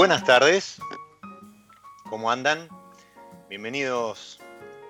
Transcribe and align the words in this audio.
Buenas 0.00 0.24
tardes, 0.24 0.80
¿cómo 2.08 2.30
andan? 2.30 2.70
Bienvenidos 3.50 4.40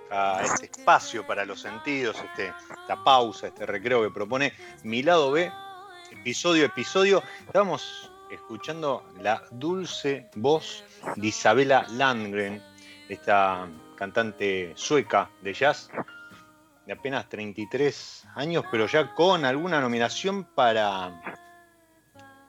a 0.09 0.41
este 0.45 0.67
espacio 0.67 1.27
para 1.27 1.45
los 1.45 1.63
sentidos, 1.63 2.17
este- 2.17 2.55
esta 2.81 3.03
pausa, 3.03 3.49
este 3.49 3.67
recreo 3.67 4.05
que 4.05 4.11
propone 4.11 4.53
Mi 4.85 5.03
Lado 5.03 5.33
B, 5.33 5.51
episodio 6.13 6.65
episodio. 6.65 7.25
Estamos 7.45 8.13
escuchando 8.31 9.05
la 9.21 9.43
dulce 9.51 10.31
voz 10.37 10.85
de 11.17 11.27
Isabela 11.27 11.85
Landgren, 11.89 12.63
esta 13.09 13.69
cantante 13.97 14.75
sueca 14.77 15.29
de 15.43 15.55
jazz 15.55 15.91
de 16.87 16.93
apenas 16.93 17.29
33 17.29 18.29
años, 18.37 18.65
pero 18.71 18.87
ya 18.87 19.13
con 19.13 19.45
alguna 19.45 19.81
nominación 19.81 20.45
para 20.45 21.21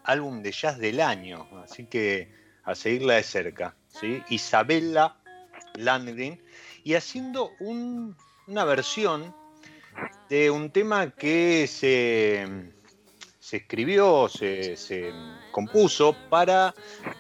álbum 0.03 0.43
de 0.43 0.51
jazz 0.51 0.78
del 0.78 1.01
año, 1.01 1.47
así 1.63 1.88
que 1.88 2.39
a 2.63 2.75
seguirla 2.75 3.16
de 3.16 3.23
cerca, 3.23 3.75
¿sí? 3.88 4.22
Isabella 4.29 5.16
Landgren, 5.75 6.41
y 6.83 6.95
haciendo 6.95 7.51
un- 7.59 8.16
una 8.47 8.66
versión 8.66 9.35
de 10.29 10.49
un 10.49 10.72
tema 10.72 11.11
que 11.11 11.67
se, 11.67 12.72
se 13.39 13.57
escribió, 13.57 14.27
se, 14.29 14.75
se 14.77 15.11
compuso 15.51 16.16
para 16.29 16.73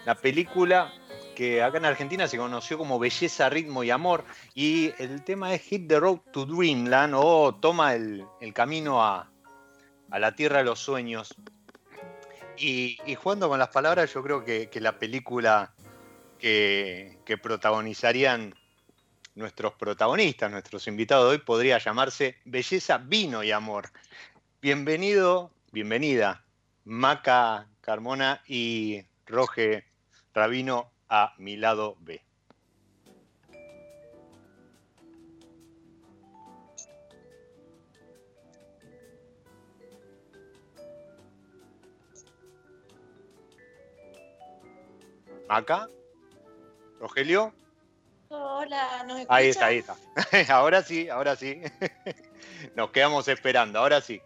la 0.05 0.15
película 0.15 0.91
que 1.35 1.63
acá 1.63 1.77
en 1.77 1.85
Argentina 1.85 2.27
se 2.27 2.37
conoció 2.37 2.77
como 2.77 2.99
Belleza, 2.99 3.49
Ritmo 3.49 3.83
y 3.83 3.89
Amor, 3.89 4.25
y 4.53 4.91
el 4.99 5.23
tema 5.23 5.53
es 5.53 5.61
Hit 5.61 5.87
the 5.87 5.99
Road 5.99 6.19
to 6.31 6.45
Dreamland 6.45 7.13
o 7.15 7.55
Toma 7.55 7.93
el, 7.95 8.25
el 8.41 8.53
camino 8.53 9.01
a, 9.03 9.31
a 10.09 10.19
la 10.19 10.35
Tierra 10.35 10.59
de 10.59 10.65
los 10.65 10.79
Sueños. 10.79 11.33
Y, 12.57 12.97
jugando 13.15 13.49
con 13.49 13.59
las 13.59 13.69
palabras, 13.69 14.13
yo 14.13 14.21
creo 14.21 14.43
que, 14.43 14.69
que 14.69 14.79
la 14.79 14.99
película 14.99 15.73
que, 16.37 17.17
que 17.25 17.37
protagonizarían 17.37 18.53
nuestros 19.35 19.73
protagonistas, 19.73 20.51
nuestros 20.51 20.87
invitados 20.87 21.25
de 21.25 21.31
hoy, 21.31 21.37
podría 21.39 21.77
llamarse 21.77 22.37
Belleza, 22.45 22.97
Vino 22.97 23.43
y 23.43 23.51
Amor. 23.51 23.89
Bienvenido, 24.61 25.51
bienvenida, 25.71 26.43
Maca 26.83 27.67
Carmona 27.81 28.41
y 28.47 29.03
Roge 29.25 29.85
Rabino 30.33 30.91
a 31.09 31.33
mi 31.37 31.57
lado 31.57 31.95
B. 31.99 32.21
Maca, 45.51 45.89
Rogelio, 47.01 47.53
Hola, 48.29 49.03
¿nos 49.05 49.25
ahí 49.27 49.49
está, 49.49 49.65
ahí 49.65 49.79
está. 49.79 49.97
ahora 50.55 50.81
sí, 50.81 51.09
ahora 51.09 51.35
sí. 51.35 51.61
Nos 52.77 52.91
quedamos 52.91 53.27
esperando, 53.27 53.77
ahora 53.79 53.99
sí. 53.99 54.21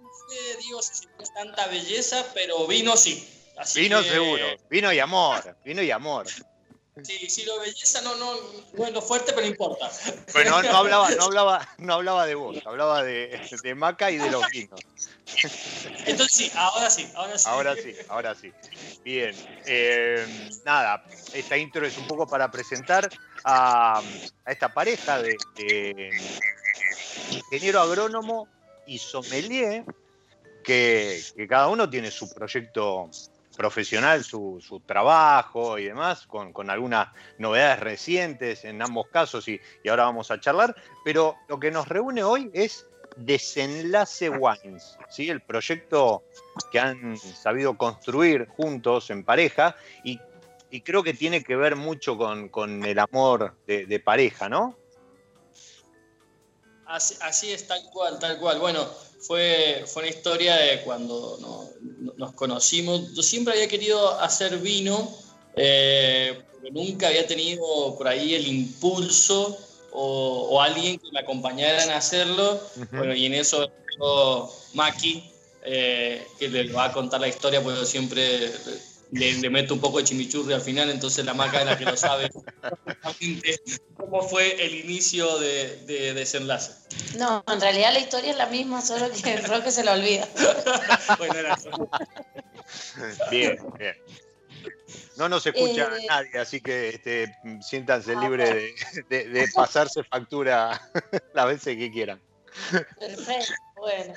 No 0.00 0.10
sé, 0.30 0.56
digo, 0.62 0.80
si 0.80 1.06
es 1.20 1.34
tanta 1.34 1.66
belleza, 1.66 2.24
pero 2.32 2.66
vino 2.66 2.96
sí. 2.96 3.28
Así 3.58 3.82
Vino 3.82 4.00
que- 4.00 4.08
seguro, 4.08 4.46
vino 4.70 4.90
y 4.94 4.98
amor, 4.98 5.54
vino 5.62 5.82
y 5.82 5.90
amor. 5.90 6.24
Sí, 7.02 7.30
sí, 7.30 7.44
lo 7.44 7.58
belleza 7.58 8.02
no, 8.02 8.14
no, 8.16 8.34
no 8.74 8.86
es 8.86 8.92
lo 8.92 9.00
fuerte, 9.00 9.32
pero 9.32 9.46
no 9.46 9.50
importa. 9.52 9.90
Bueno, 10.34 10.62
no 10.62 10.76
hablaba, 10.76 11.10
no 11.12 11.22
hablaba, 11.24 11.68
no 11.78 11.94
hablaba 11.94 12.26
de 12.26 12.34
vos, 12.34 12.58
hablaba 12.66 13.02
de, 13.02 13.40
de 13.62 13.74
Maca 13.74 14.10
y 14.10 14.18
de 14.18 14.30
los 14.30 14.46
vinos. 14.50 14.80
Entonces 16.04 16.32
sí, 16.36 16.52
ahora 16.54 16.90
sí, 16.90 17.08
ahora 17.14 17.38
sí. 17.38 17.48
Ahora 17.48 17.76
sí, 17.76 17.96
ahora 18.08 18.34
sí. 18.34 18.52
Bien. 19.02 19.34
eh, 19.64 20.50
nada, 20.64 21.02
esta 21.32 21.56
intro 21.56 21.86
es 21.86 21.96
un 21.96 22.06
poco 22.06 22.26
para 22.26 22.50
presentar 22.50 23.08
a, 23.44 24.02
a 24.44 24.52
esta 24.52 24.72
pareja 24.74 25.22
de, 25.22 25.38
de 25.56 26.10
ingeniero 27.30 27.80
agrónomo 27.80 28.48
y 28.86 28.98
sommelier, 28.98 29.84
que, 30.62 31.22
que 31.34 31.48
cada 31.48 31.68
uno 31.68 31.88
tiene 31.88 32.10
su 32.10 32.28
proyecto 32.28 33.10
profesional, 33.62 34.24
su, 34.24 34.60
su 34.60 34.80
trabajo 34.80 35.78
y 35.78 35.84
demás, 35.84 36.26
con, 36.26 36.52
con 36.52 36.68
algunas 36.68 37.10
novedades 37.38 37.78
recientes 37.78 38.64
en 38.64 38.82
ambos 38.82 39.06
casos 39.06 39.46
y, 39.46 39.60
y 39.84 39.88
ahora 39.88 40.06
vamos 40.06 40.32
a 40.32 40.40
charlar, 40.40 40.74
pero 41.04 41.36
lo 41.46 41.60
que 41.60 41.70
nos 41.70 41.86
reúne 41.86 42.24
hoy 42.24 42.50
es 42.52 42.88
Desenlace 43.16 44.30
Wines, 44.30 44.98
¿sí? 45.08 45.30
el 45.30 45.42
proyecto 45.42 46.24
que 46.72 46.80
han 46.80 47.16
sabido 47.16 47.78
construir 47.78 48.48
juntos 48.48 49.10
en 49.10 49.24
pareja 49.24 49.76
y, 50.02 50.18
y 50.72 50.80
creo 50.80 51.04
que 51.04 51.14
tiene 51.14 51.44
que 51.44 51.54
ver 51.54 51.76
mucho 51.76 52.18
con, 52.18 52.48
con 52.48 52.84
el 52.84 52.98
amor 52.98 53.54
de, 53.68 54.00
pareja, 54.00 54.48
¿no? 54.48 54.76
Así, 56.86 57.52
es, 57.52 57.68
tal 57.68 57.80
cual, 57.92 58.18
tal 58.18 58.38
cual. 58.40 58.58
Bueno, 58.58 58.84
fue, 59.20 59.84
fue 59.86 60.02
una 60.02 60.10
historia 60.10 60.56
de 60.56 60.82
cuando 60.82 61.38
nos 62.16 62.32
conocimos. 62.32 63.14
Yo 63.14 63.22
siempre 63.22 63.54
había 63.54 63.68
querido 63.68 64.20
hacer 64.20 64.58
vino, 64.58 65.10
eh, 65.56 66.42
pero 66.60 66.74
nunca 66.74 67.08
había 67.08 67.26
tenido 67.26 67.94
por 67.96 68.08
ahí 68.08 68.34
el 68.34 68.46
impulso 68.46 69.58
o, 69.92 70.48
o 70.50 70.60
alguien 70.60 70.98
que 70.98 71.10
me 71.12 71.20
acompañara 71.20 71.84
en 71.84 71.90
hacerlo. 71.90 72.60
Bueno, 72.92 73.14
y 73.14 73.26
en 73.26 73.34
eso 73.34 73.70
Maki, 74.74 75.30
eh, 75.64 76.26
que 76.38 76.48
le 76.48 76.72
va 76.72 76.86
a 76.86 76.92
contar 76.92 77.20
la 77.20 77.28
historia, 77.28 77.62
porque 77.62 77.78
yo 77.78 77.86
siempre 77.86 78.50
le, 79.12 79.34
le 79.34 79.50
meto 79.50 79.74
un 79.74 79.80
poco 79.80 79.98
de 79.98 80.04
chimichurri 80.04 80.52
al 80.54 80.60
final, 80.62 80.90
entonces 80.90 81.24
la 81.24 81.34
Maca 81.34 81.60
es 81.60 81.66
la 81.66 81.78
que 81.78 81.84
lo 81.84 81.96
sabe 81.96 82.26
exactamente 82.26 83.56
cómo 83.96 84.22
fue 84.22 84.64
el 84.64 84.74
inicio 84.74 85.38
de, 85.38 85.76
de 85.86 86.14
desenlace. 86.14 86.72
No, 87.18 87.44
en 87.46 87.60
realidad 87.60 87.92
la 87.92 88.00
historia 88.00 88.30
es 88.30 88.36
la 88.38 88.46
misma, 88.46 88.80
solo 88.80 89.06
que 89.22 89.36
Roque 89.38 89.70
se 89.70 89.84
la 89.84 89.92
olvida. 89.92 90.26
Bueno, 91.18 91.34
era- 91.38 91.56
Bien, 93.30 93.58
bien. 93.78 93.94
No 95.16 95.28
nos 95.28 95.46
escucha 95.46 95.90
Eh, 96.00 96.06
nadie, 96.08 96.38
así 96.38 96.60
que 96.60 96.88
este, 96.90 97.36
siéntanse 97.60 98.14
Ah, 98.16 98.20
libres 98.22 98.74
de, 99.08 99.24
de- 99.24 99.28
de 99.28 99.48
pasarse 99.54 100.02
factura 100.04 100.80
las 101.34 101.46
veces 101.46 101.76
que 101.76 101.90
quieran. 101.92 102.20
Perfecto, 102.98 103.52
bueno. 103.76 104.14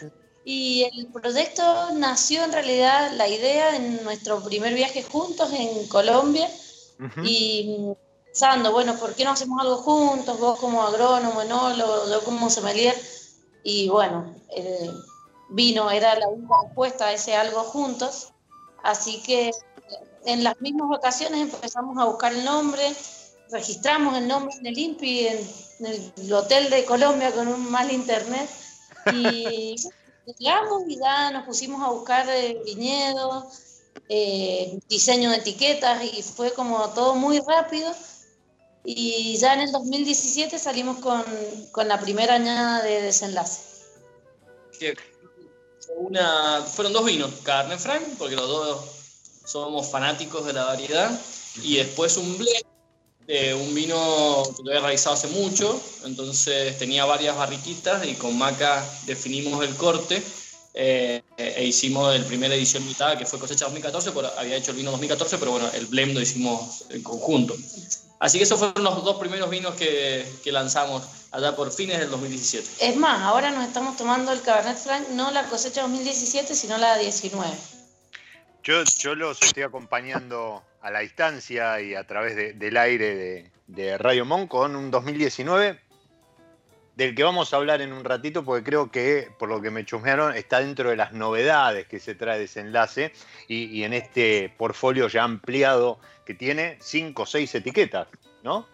Y 0.47 0.83
el 0.83 1.07
proyecto 1.07 1.92
nació 1.94 2.44
en 2.44 2.53
realidad, 2.53 3.12
la 3.13 3.27
idea, 3.27 3.75
en 3.75 4.03
nuestro 4.03 4.44
primer 4.44 4.75
viaje 4.75 5.01
juntos 5.01 5.51
en 5.51 5.88
Colombia. 5.88 6.47
Y 7.24 7.77
pensando, 8.25 8.71
bueno, 8.71 8.95
¿por 8.97 9.15
qué 9.15 9.25
no 9.25 9.31
hacemos 9.31 9.59
algo 9.59 9.77
juntos? 9.77 10.39
Vos 10.39 10.59
como 10.59 10.83
agrónomo, 10.83 11.42
enólogo, 11.42 12.07
yo 12.12 12.24
como 12.24 12.51
sommelier. 12.51 12.95
Y 13.63 13.89
bueno, 13.89 14.36
el 14.56 14.92
vino 15.50 15.89
era 15.89 16.13
la 16.19 16.27
única 16.27 16.53
respuesta 16.63 17.07
a 17.07 17.13
ese 17.13 17.36
algo 17.36 17.62
juntos. 17.62 18.31
Así 18.83 19.24
que 19.24 19.50
en 20.27 20.44
las 20.44 20.62
mismas 20.62 20.95
ocasiones 20.95 21.42
empezamos 21.42 21.97
a 21.97 22.06
buscar 22.06 22.33
el 22.33 22.45
nombre, 22.45 22.95
registramos 23.50 24.15
el 24.15 24.27
nombre 24.27 24.53
en 24.59 24.68
el 24.68 24.77
INPI, 24.77 25.27
en 25.27 25.47
el 26.18 26.33
hotel 26.33 26.69
de 26.69 26.86
Colombia 26.86 27.31
con 27.31 27.47
un 27.47 27.71
mal 27.71 27.92
internet. 27.92 28.47
Y 29.12 29.75
llegamos 30.38 30.83
y 30.88 30.98
ya 30.98 31.31
nos 31.31 31.45
pusimos 31.45 31.81
a 31.81 31.89
buscar 31.89 32.27
eh, 32.30 32.62
viñedos, 32.66 33.45
eh, 34.10 34.80
diseño 34.88 35.30
de 35.31 35.38
etiquetas 35.38 36.04
y 36.04 36.22
fue 36.22 36.51
como 36.54 36.89
todo 36.89 37.16
muy 37.16 37.39
rápido. 37.39 37.92
Y 38.83 39.38
ya 39.38 39.56
en 39.56 39.62
el 39.62 39.72
2017 39.72 40.60
salimos 40.60 41.00
con, 41.00 41.24
con 41.72 41.88
la 41.88 42.00
primera 42.00 42.36
añada 42.36 42.83
de 42.83 43.01
desenlace. 43.01 43.62
fueron 46.68 46.94
dos 46.94 47.06
vinos, 47.06 47.31
Cabernet 47.44 47.80
Franc, 47.80 48.04
porque 48.19 48.36
los 48.36 48.48
dos 48.48 48.86
somos 49.45 49.89
fanáticos 49.89 50.45
de 50.45 50.54
la 50.54 50.66
variedad, 50.66 51.19
y 51.62 51.78
después 51.78 52.18
un 52.18 52.38
blend 52.38 52.65
de 53.27 53.54
un 53.54 53.74
vino 53.74 54.44
que 54.56 54.63
lo 54.63 54.69
había 54.69 54.81
realizado 54.81 55.16
hace 55.16 55.27
mucho, 55.27 55.81
entonces 56.04 56.77
tenía 56.77 57.06
varias 57.06 57.36
barriquitas 57.36 58.06
y 58.06 58.13
con 58.16 58.38
Maca 58.38 58.88
definimos 59.06 59.63
el 59.66 59.75
corte 59.75 60.22
eh, 60.77 61.24
e 61.38 61.63
hicimos 61.63 62.13
el 62.13 62.25
primera 62.25 62.54
edición 62.54 62.86
mitad 62.86 63.18
que 63.18 63.25
fue 63.25 63.39
cosecha 63.39 63.66
2014, 63.66 64.12
pero 64.12 64.30
había 64.38 64.57
hecho 64.57 64.72
el 64.72 64.77
vino 64.77 64.92
2014, 64.92 65.38
pero 65.38 65.51
bueno, 65.51 65.69
el 65.74 65.86
blend 65.86 66.13
lo 66.13 66.22
hicimos 66.22 66.86
en 66.89 67.01
conjunto. 67.01 67.56
Así 68.19 68.38
que 68.38 68.44
esos 68.44 68.60
fueron 68.60 68.83
los 68.83 69.04
dos 69.04 69.18
primeros 69.18 69.50
vinos 69.50 69.75
que, 69.75 70.25
que 70.44 70.51
lanzamos 70.51 71.04
allá 71.31 71.56
por 71.56 71.71
fines 71.71 72.00
del 72.00 72.10
2017. 72.10 72.86
Es 72.86 72.95
más, 72.98 73.21
ahora 73.21 73.51
nos 73.51 73.66
estamos 73.66 73.95
tomando 73.98 74.31
el 74.31 74.42
Cabernet 74.42 74.78
Franc, 74.78 75.10
no 75.10 75.31
la 75.31 75.48
cosecha 75.48 75.81
2017, 75.81 76.54
sino 76.54 76.78
la 76.78 76.98
19. 76.98 77.50
Yo, 78.63 78.83
yo 78.83 79.16
los 79.16 79.42
estoy 79.42 79.63
acompañando 79.63 80.63
a 80.86 80.92
la 80.92 81.00
distancia 81.00 81.82
y 81.82 81.96
a 81.96 82.06
través 82.06 82.36
de- 82.36 82.54
del 82.54 82.78
aire 82.78 83.16
de, 83.16 83.52
de 83.66 83.98
Radio 83.98 84.24
Mon 84.24 84.48
con 84.48 84.76
un 84.76 84.92
2019 84.92 85.80
del 86.96 87.16
que 87.16 87.24
vamos 87.24 87.52
a 87.54 87.58
hablar 87.58 87.82
en 87.82 87.92
un 87.92 88.04
ratito 88.06 88.46
porque 88.46 88.64
creo 88.64 88.92
que, 88.92 89.30
por 89.40 89.50
lo 89.50 89.62
que 89.62 89.72
me 89.72 89.84
chusmearon, 89.84 90.36
está 90.36 90.60
dentro 90.60 90.92
de 90.92 90.96
las 90.96 91.12
novedades 91.12 91.88
que 91.88 92.00
se 92.00 92.14
trae 92.14 92.38
desenlace 92.40 93.12
y, 93.48 93.66
y 93.66 93.84
en 93.84 93.94
este 93.94 94.54
portfolio 94.58 95.08
ya 95.08 95.24
ampliado 95.24 96.00
que 96.24 96.36
tiene 96.36 96.78
cinco 96.82 97.24
o 97.24 97.26
seis 97.26 97.54
etiquetas, 97.56 98.08
¿no? 98.44 98.68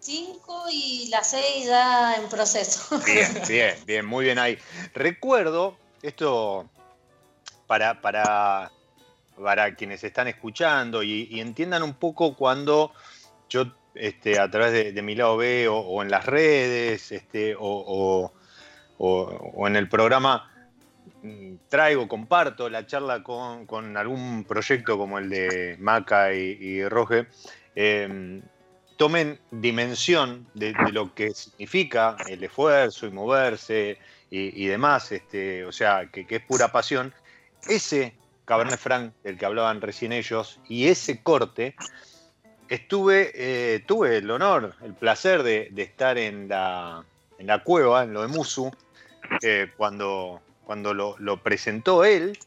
5 0.00 0.66
y 0.72 1.08
la 1.10 1.24
6 1.24 1.66
ya 1.66 2.14
en 2.14 2.28
proceso. 2.28 2.98
Bien, 3.04 3.42
bien, 3.48 3.74
bien, 3.84 4.06
muy 4.06 4.24
bien 4.24 4.38
ahí. 4.38 4.56
Recuerdo, 4.94 5.76
esto 6.02 6.70
para, 7.66 8.00
para, 8.00 8.70
para 9.42 9.74
quienes 9.74 10.02
están 10.04 10.28
escuchando 10.28 11.02
y, 11.02 11.40
entiendan 11.40 11.82
un 11.82 11.94
poco 11.94 12.34
cuando 12.34 12.92
yo 13.48 13.66
este, 13.94 14.38
a 14.38 14.50
través 14.50 14.94
de, 14.94 15.02
mi 15.02 15.14
lado 15.14 15.36
B 15.36 15.68
o, 15.68 16.02
en 16.02 16.10
las 16.10 16.26
redes 16.26 17.10
este, 17.12 17.54
o, 17.58 18.32
o- 18.98 19.66
en 19.66 19.76
el 19.76 19.88
programa 19.88 20.50
mm, 21.22 21.54
traigo, 21.68 22.08
comparto 22.08 22.68
la 22.68 22.86
charla 22.86 23.22
con, 23.22 23.96
algún 23.96 24.44
proyecto 24.44 24.98
como 24.98 25.18
el 25.18 25.28
de 25.28 25.76
Maca 25.78 26.34
y, 26.34 26.58
y 26.60 26.80
eh, 27.76 28.42
tomen 28.96 29.38
dimensión 29.50 30.46
de, 30.54 30.74
de 30.74 30.92
lo 30.92 31.14
que 31.14 31.30
significa 31.30 32.16
el 32.28 32.42
esfuerzo 32.42 33.06
y 33.06 33.10
moverse 33.10 33.98
y, 34.30 34.64
y 34.64 34.66
demás, 34.66 35.12
este, 35.12 35.64
o 35.64 35.72
sea, 35.72 36.08
que, 36.10 36.26
que 36.26 36.36
es 36.36 36.42
pura 36.42 36.70
pasión. 36.70 37.14
Ese 37.66 38.14
Cabernet 38.48 38.78
Franc 38.78 39.12
del 39.22 39.36
que 39.36 39.44
hablaban 39.44 39.82
recién 39.82 40.10
ellos 40.10 40.58
y 40.66 40.88
ese 40.88 41.22
corte, 41.22 41.76
estuve, 42.70 43.30
eh, 43.34 43.84
tuve 43.86 44.16
el 44.16 44.30
honor, 44.30 44.74
el 44.82 44.94
placer 44.94 45.42
de, 45.42 45.70
estar 45.76 46.16
en 46.16 46.48
la, 46.48 47.04
en 47.38 47.46
la 47.46 47.62
cueva, 47.62 48.04
en 48.04 48.14
lo 48.14 48.22
de 48.22 48.28
Musu, 48.28 48.72
eh, 49.42 49.70
cuando, 49.76 50.40
cuando 50.64 50.94
lo, 50.94 51.42
presentó 51.42 52.06
él 52.06 52.38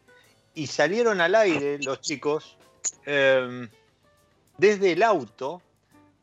y 0.55 0.65
salieron 0.65 1.21
al 1.21 1.35
aire 1.35 1.77
los 1.83 2.01
chicos 2.01 2.57
eh, 3.05 3.69
desde 4.57 4.93
el 4.93 5.03
auto 5.03 5.61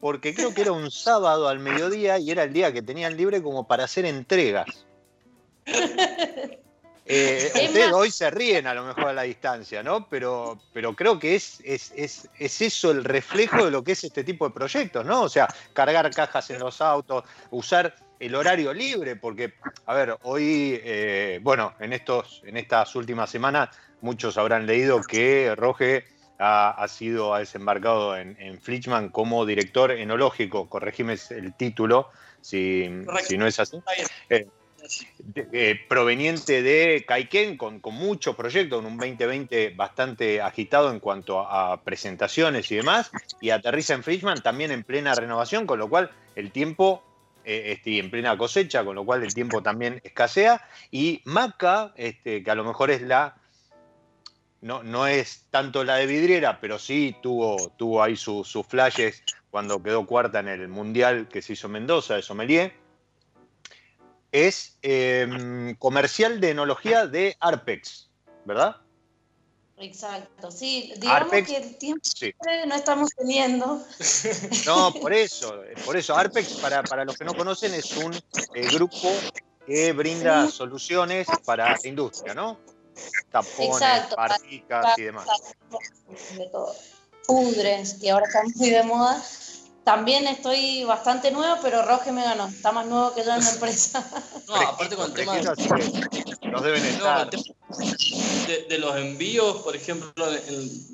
porque 0.00 0.35
creo 0.35 0.52
que 0.54 0.62
era 0.62 0.73
un 0.73 0.90
sábado 0.90 1.47
al 1.47 1.61
mediodía 1.61 2.18
y 2.18 2.32
era 2.32 2.42
el 2.42 2.52
día 2.52 2.73
que 2.73 2.82
tenían 2.82 3.16
libre 3.16 3.40
como 3.42 3.68
para 3.68 3.85
hacer 3.85 4.04
entregas. 4.06 4.87
Eh, 7.10 7.50
Es 7.54 7.68
ustedes 7.68 7.86
más- 7.86 7.94
hoy 7.94 8.10
se 8.10 8.30
ríen 8.30 8.66
a 8.66 8.74
lo 8.74 8.84
mejor 8.84 9.06
a 9.08 9.12
la 9.14 9.22
distancia, 9.22 9.82
¿no? 9.82 10.06
Pero, 10.10 10.60
pero 10.74 10.94
creo 10.94 11.18
que 11.18 11.34
es, 11.34 11.58
es, 11.64 11.90
es, 11.96 12.28
es 12.38 12.60
eso 12.60 12.90
el 12.90 13.02
reflejo 13.02 13.64
de 13.64 13.70
lo 13.70 13.82
que 13.82 13.92
es 13.92 14.04
este 14.04 14.24
tipo 14.24 14.46
de 14.46 14.52
proyectos, 14.54 15.06
¿no? 15.06 15.22
O 15.22 15.28
sea, 15.30 15.48
cargar 15.72 16.10
cajas 16.10 16.50
en 16.50 16.58
los 16.58 16.82
autos, 16.82 17.24
usar 17.50 17.96
el 18.20 18.34
horario 18.34 18.74
libre, 18.74 19.16
porque, 19.16 19.54
a 19.86 19.94
ver, 19.94 20.18
hoy, 20.22 20.78
eh, 20.84 21.40
bueno, 21.42 21.72
en, 21.80 21.94
estos, 21.94 22.42
en 22.44 22.58
estas 22.58 22.94
últimas 22.94 23.30
semanas 23.30 23.70
muchos 24.02 24.36
habrán 24.36 24.66
leído 24.66 25.00
que 25.00 25.54
Roge 25.56 26.04
ha, 26.38 26.70
ha 26.70 26.88
sido 26.88 27.34
ha 27.34 27.38
desembarcado 27.38 28.18
en, 28.18 28.36
en 28.38 28.60
Flichman 28.60 29.08
como 29.08 29.46
director 29.46 29.92
enológico, 29.92 30.68
corregime 30.68 31.16
el 31.30 31.54
título, 31.54 32.10
si, 32.40 32.88
no 32.88 33.46
es 33.46 33.58
así. 33.60 33.80
Eh, 34.28 34.46
eh, 35.52 35.80
proveniente 35.88 36.62
de 36.62 37.04
Caiken, 37.07 37.57
con, 37.57 37.80
muchos 37.92 38.35
proyectos, 38.35 38.80
en 38.80 38.87
un 38.87 38.97
2020 38.97 39.71
bastante 39.71 40.40
agitado 40.40 40.90
en 40.90 41.00
cuanto 41.00 41.40
a, 41.40 41.83
presentaciones 41.83 42.71
y 42.71 42.76
demás, 42.76 43.11
y 43.40 43.50
aterriza 43.50 43.95
en 43.95 44.02
Fishman 44.02 44.42
también 44.42 44.71
en 44.71 44.85
plena 44.85 45.14
renovación, 45.14 45.66
con 45.66 45.78
lo 45.78 45.88
cual 45.88 46.11
el 46.37 46.50
tiempo 46.52 47.02
eh, 47.45 47.73
este, 47.73 47.99
en 47.99 48.11
plena 48.11 48.37
cosecha, 48.37 48.85
con 48.85 48.95
lo 48.95 49.04
cual 49.04 49.23
el 49.23 49.35
tiempo 49.35 49.62
también 49.62 50.00
escasea. 50.04 50.66
Y 50.90 51.23
Maca, 51.25 51.92
este, 51.97 52.42
que 52.42 52.50
a 52.50 52.54
lo 52.54 52.64
mejor 52.64 52.90
es 52.90 53.02
la. 53.02 53.37
No, 54.61 54.83
no 54.83 55.07
es 55.07 55.45
tanto 55.50 55.85
la 55.85 55.97
de 55.97 56.07
vidriera, 56.07 56.61
pero 56.61 56.78
sí 56.78 57.16
tuvo, 57.23 57.73
tuvo 57.76 58.02
ahí 58.02 58.16
sus 58.16 58.50
flashes 58.68 59.23
cuando 59.50 59.83
quedó 59.83 60.04
cuarta 60.04 60.40
en 60.40 60.49
el 60.49 60.66
Mundial 60.68 61.28
que 61.28 61.42
se 61.42 61.52
hizo 61.52 61.68
Mendoza 61.68 62.16
de 62.16 62.23
Sommelier. 62.23 62.88
Es 64.32 64.78
em, 64.82 65.75
comercial 65.76 66.40
de 66.40 66.50
enología 66.50 67.06
de 67.06 67.37
Arpex, 67.40 68.11
¿verdad? 68.44 68.76
Exacto, 69.80 70.50
sí, 70.50 70.92
digamos 70.99 71.30
que 71.30 71.56
el 71.56 71.76
tiempo 71.76 72.02
no 72.66 72.75
estamos 72.75 73.11
teniendo. 73.16 73.80
No, 74.66 74.92
por 74.92 75.12
eso, 75.12 75.62
por 75.85 75.97
eso. 75.97 76.16
Arpex, 76.16 76.54
para, 76.54 76.82
para 76.82 77.04
los 77.04 77.16
que 77.16 77.25
no 77.25 77.35
conocen, 77.35 77.73
es 77.75 77.97
un 77.97 78.12
eh, 78.14 78.68
grupo 78.73 79.08
que 79.66 79.92
brinda 79.92 80.50
soluciones 80.50 81.28
para 81.44 81.73
la 81.73 81.88
industria, 81.88 82.35
¿no? 82.35 82.58
Tapones, 83.30 84.14
particas 84.16 84.99
y 84.99 85.02
demás. 85.02 85.26
Pudres, 87.26 87.94
que 88.00 88.11
ahora 88.11 88.26
están 88.26 88.47
muy 88.56 88.70
de 88.70 88.82
moda. 88.82 89.23
También 89.88 90.26
estoy 90.26 90.85
bastante 90.85 91.30
nuevo, 91.30 91.57
pero 91.62 91.80
Roge 91.83 92.12
me 92.12 92.23
ganó. 92.23 92.47
Está 92.47 92.73
más 92.73 92.85
nuevo 92.85 93.14
que 93.14 93.25
yo 93.25 93.33
en 93.33 93.42
la 93.42 93.50
empresa. 93.50 94.07
No, 94.47 94.54
aparte 94.54 94.97
con 94.97 95.07
el 95.07 95.14
tema. 95.14 95.40
Nos 95.40 96.62
deben 96.62 96.85
estar. 96.85 97.30
de, 97.30 98.78
los 98.78 98.97
envíos, 98.97 99.62
por 99.62 99.75
ejemplo, 99.75 100.12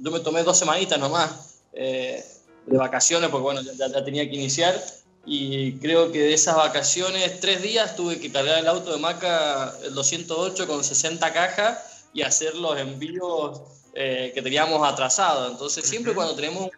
yo 0.00 0.10
me 0.12 0.20
tomé 0.20 0.44
dos 0.44 0.56
semanitas 0.56 0.96
nomás 1.00 1.56
eh, 1.72 2.24
de 2.66 2.78
vacaciones, 2.78 3.30
porque 3.30 3.42
bueno, 3.42 3.62
ya, 3.62 4.04
tenía 4.04 4.30
que 4.30 4.36
iniciar. 4.36 4.80
Y 5.26 5.72
creo 5.78 6.12
que 6.12 6.20
de 6.20 6.34
esas 6.34 6.54
vacaciones, 6.54 7.40
tres 7.40 7.62
días 7.62 7.96
tuve 7.96 8.20
que 8.20 8.30
cargar 8.30 8.60
el 8.60 8.68
auto 8.68 8.92
de 8.92 8.98
Maca, 8.98 9.74
el 9.82 9.92
208, 9.92 10.68
con 10.68 10.84
60 10.84 11.32
cajas 11.32 12.06
y 12.12 12.22
hacer 12.22 12.54
los 12.54 12.78
envíos 12.78 13.60
eh, 13.94 14.30
que 14.32 14.40
teníamos 14.40 14.86
atrasados. 14.86 15.50
Entonces, 15.50 15.84
siempre 15.84 16.14
cuando 16.14 16.36
tenemos 16.36 16.62
un 16.62 16.70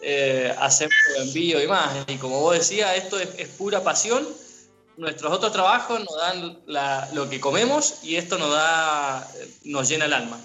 eh, 0.00 0.54
hacemos 0.58 0.94
envío 1.18 1.62
y 1.62 1.66
más. 1.66 2.04
Y 2.08 2.16
como 2.16 2.40
vos 2.40 2.58
decías, 2.58 2.96
esto 2.96 3.18
es, 3.18 3.48
pura 3.50 3.82
pasión. 3.82 4.26
Nuestros 4.96 5.32
otros 5.32 5.52
trabajos 5.52 6.00
nos 6.00 6.16
dan 6.16 7.14
lo 7.14 7.28
que 7.30 7.40
comemos 7.40 8.04
y 8.04 8.16
esto 8.16 8.38
nos, 8.38 8.52
da, 8.52 9.26
nos 9.64 9.88
llena 9.88 10.04
el 10.04 10.12
alma. 10.12 10.38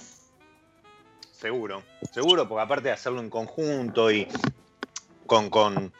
Seguro, 1.40 1.84
seguro, 2.12 2.48
porque 2.48 2.64
aparte 2.64 2.88
de 2.88 2.94
hacerlo 2.94 3.20
en 3.20 3.30
conjunto 3.30 4.10
y 4.10 4.28
con, 5.28 5.50
con, 5.50 5.94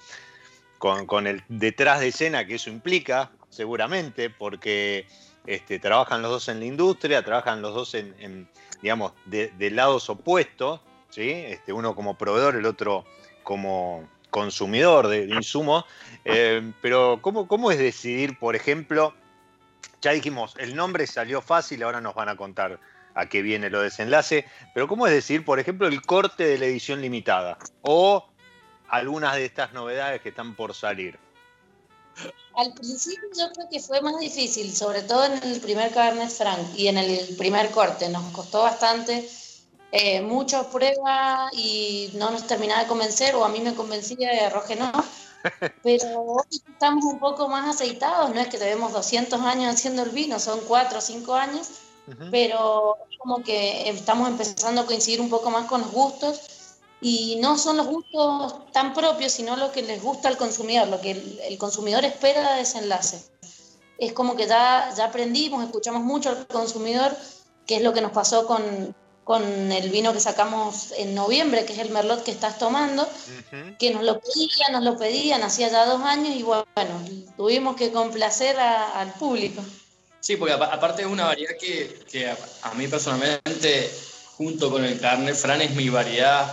con, 0.80 1.28
el 1.28 1.44
detrás 1.48 2.00
de 2.00 2.08
escena 2.08 2.48
que 2.48 2.56
eso 2.56 2.72
implica, 2.72 3.32
seguramente, 3.50 4.30
porque 4.32 5.08
este, 5.46 5.78
trabajan 5.78 6.22
los 6.22 6.32
dos 6.32 6.48
en 6.48 6.60
la 6.60 6.66
industria, 6.66 7.24
trabajan 7.24 7.62
los 7.62 7.76
dos 7.76 7.94
en, 7.94 8.50
digamos, 8.82 9.14
de, 9.26 9.52
lados 9.72 10.10
opuestos, 10.10 10.82
¿sí? 11.10 11.30
Este, 11.30 11.74
uno 11.74 11.96
como 11.96 12.18
proveedor, 12.18 12.56
el 12.56 12.66
otro 12.66 13.06
como 13.44 14.08
consumidor 14.30 15.08
de, 15.08 15.26
insumos, 15.26 15.86
eh, 16.26 16.74
pero 16.82 17.20
¿cómo, 17.22 17.48
¿cómo 17.48 17.72
es 17.72 17.80
decidir, 17.80 18.38
por 18.38 18.56
ejemplo, 18.56 19.14
ya 20.02 20.12
dijimos, 20.12 20.54
el 20.58 20.76
nombre 20.76 21.08
salió 21.08 21.42
fácil, 21.42 21.84
ahora 21.84 22.02
nos 22.02 22.14
van 22.14 22.30
a 22.30 22.36
contar 22.36 22.80
a 23.16 23.28
qué 23.28 23.42
viene 23.42 23.70
lo 23.70 23.82
desenlace, 23.82 24.46
pero 24.74 24.88
¿cómo 24.88 25.08
es 25.08 25.14
decir, 25.14 25.44
por 25.44 25.60
ejemplo, 25.60 25.88
el 25.88 26.02
corte 26.04 26.46
de 26.46 26.58
la 26.60 26.66
edición 26.66 27.02
limitada 27.02 27.58
o 27.82 28.30
algunas 28.90 29.36
de 29.36 29.46
estas 29.46 29.74
novedades 29.74 30.22
que 30.22 30.30
están 30.30 30.56
por 30.56 30.76
salir? 30.76 31.18
Al 32.56 32.74
principio 32.74 33.28
yo 33.38 33.52
creo 33.54 33.68
que 33.72 33.80
fue 33.80 34.02
más 34.02 34.20
difícil, 34.20 34.72
sobre 34.76 35.02
todo 35.04 35.26
en 35.26 35.44
el 35.44 35.60
primer 35.62 35.92
Cabernet 35.92 36.30
Franc 36.30 36.76
y 36.76 36.88
en 36.88 36.98
el 36.98 37.36
primer 37.38 37.70
corte. 37.72 38.10
Nos 38.10 38.32
costó 38.32 38.64
bastante 38.64 39.28
eh, 40.00 40.22
muchas 40.22 40.68
pruebas 40.68 41.52
y 41.54 42.12
no 42.14 42.30
nos 42.30 42.46
terminaba 42.46 42.82
de 42.82 42.88
convencer, 42.88 43.34
o 43.36 43.44
a 43.44 43.50
mí 43.50 43.60
me 43.62 43.74
convencía 43.74 44.32
y 44.32 44.40
a 44.40 44.50
Roge 44.52 44.76
no. 44.76 44.92
Pero 45.84 46.22
hoy 46.22 46.46
estamos 46.72 47.04
un 47.04 47.18
poco 47.18 47.48
más 47.48 47.68
aceitados, 47.76 48.30
no 48.34 48.40
es 48.40 48.48
que 48.48 48.60
tenemos 48.60 48.94
200 48.94 49.42
años 49.42 49.74
haciendo 49.74 50.04
el 50.04 50.10
vino, 50.10 50.40
son 50.40 50.60
4 50.68 51.00
o 51.00 51.02
5 51.02 51.34
años, 51.34 51.70
pero 52.32 52.98
como 53.18 53.44
que 53.44 53.90
estamos 53.90 54.30
empezando 54.30 54.80
a 54.80 54.86
coincidir 54.86 55.20
un 55.20 55.30
poco 55.30 55.50
más 55.50 55.66
con 55.66 55.82
los 55.82 55.92
gustos 55.92 56.40
y 57.02 57.38
no 57.42 57.58
son 57.58 57.76
los 57.76 57.88
gustos 57.88 58.72
tan 58.72 58.94
propios, 58.94 59.34
sino 59.34 59.58
lo 59.58 59.72
que 59.72 59.82
les 59.82 60.02
gusta 60.02 60.30
al 60.30 60.38
consumidor, 60.38 60.88
lo 60.88 61.02
que 61.02 61.12
el, 61.12 61.58
consumidor 61.58 62.06
espera 62.06 62.54
de 62.54 62.60
desenlace. 62.60 63.22
Es 63.98 64.14
como 64.14 64.36
que 64.38 64.48
ya, 64.48 64.94
ya 64.96 65.06
aprendimos, 65.06 65.64
escuchamos 65.66 66.04
mucho 66.04 66.30
al 66.30 66.48
consumidor, 66.48 67.16
que 67.66 67.78
es 67.78 67.82
lo 67.82 67.94
que 67.94 68.02
nos 68.02 68.12
pasó 68.12 68.48
con, 68.48 68.96
con 69.28 69.74
el 69.74 69.90
vino 69.90 70.14
que 70.14 70.22
sacamos 70.22 70.94
en 70.98 71.14
noviembre, 71.14 71.66
que 71.66 71.74
es 71.74 71.80
el 71.80 71.90
Merlot 71.90 72.24
que 72.24 72.32
estás 72.32 72.58
tomando, 72.58 73.06
que 73.78 73.94
nos 73.94 74.02
lo 74.04 74.22
pedían, 74.22 74.72
nos 74.72 74.84
lo 74.86 74.98
pedían, 74.98 75.44
hacía 75.44 75.68
ya 75.68 75.86
dos 75.86 76.02
años 76.02 76.34
y 76.34 76.44
bueno, 76.44 76.64
tuvimos 77.36 77.76
que 77.76 77.92
complacer 77.92 78.58
al 78.58 79.12
público. 79.16 79.62
Sí, 80.22 80.38
porque 80.38 80.54
aparte 80.54 81.02
es 81.02 81.10
una 81.10 81.26
variedad 81.26 81.52
que, 81.60 82.00
que 82.10 82.30
a, 82.30 82.74
mí 82.76 82.88
personalmente, 82.88 83.92
junto 84.38 84.72
con 84.72 84.86
el 84.86 84.98
carne 84.98 85.34
Fran, 85.34 85.62
es 85.62 85.72
mi 85.72 85.90
variedad 85.90 86.50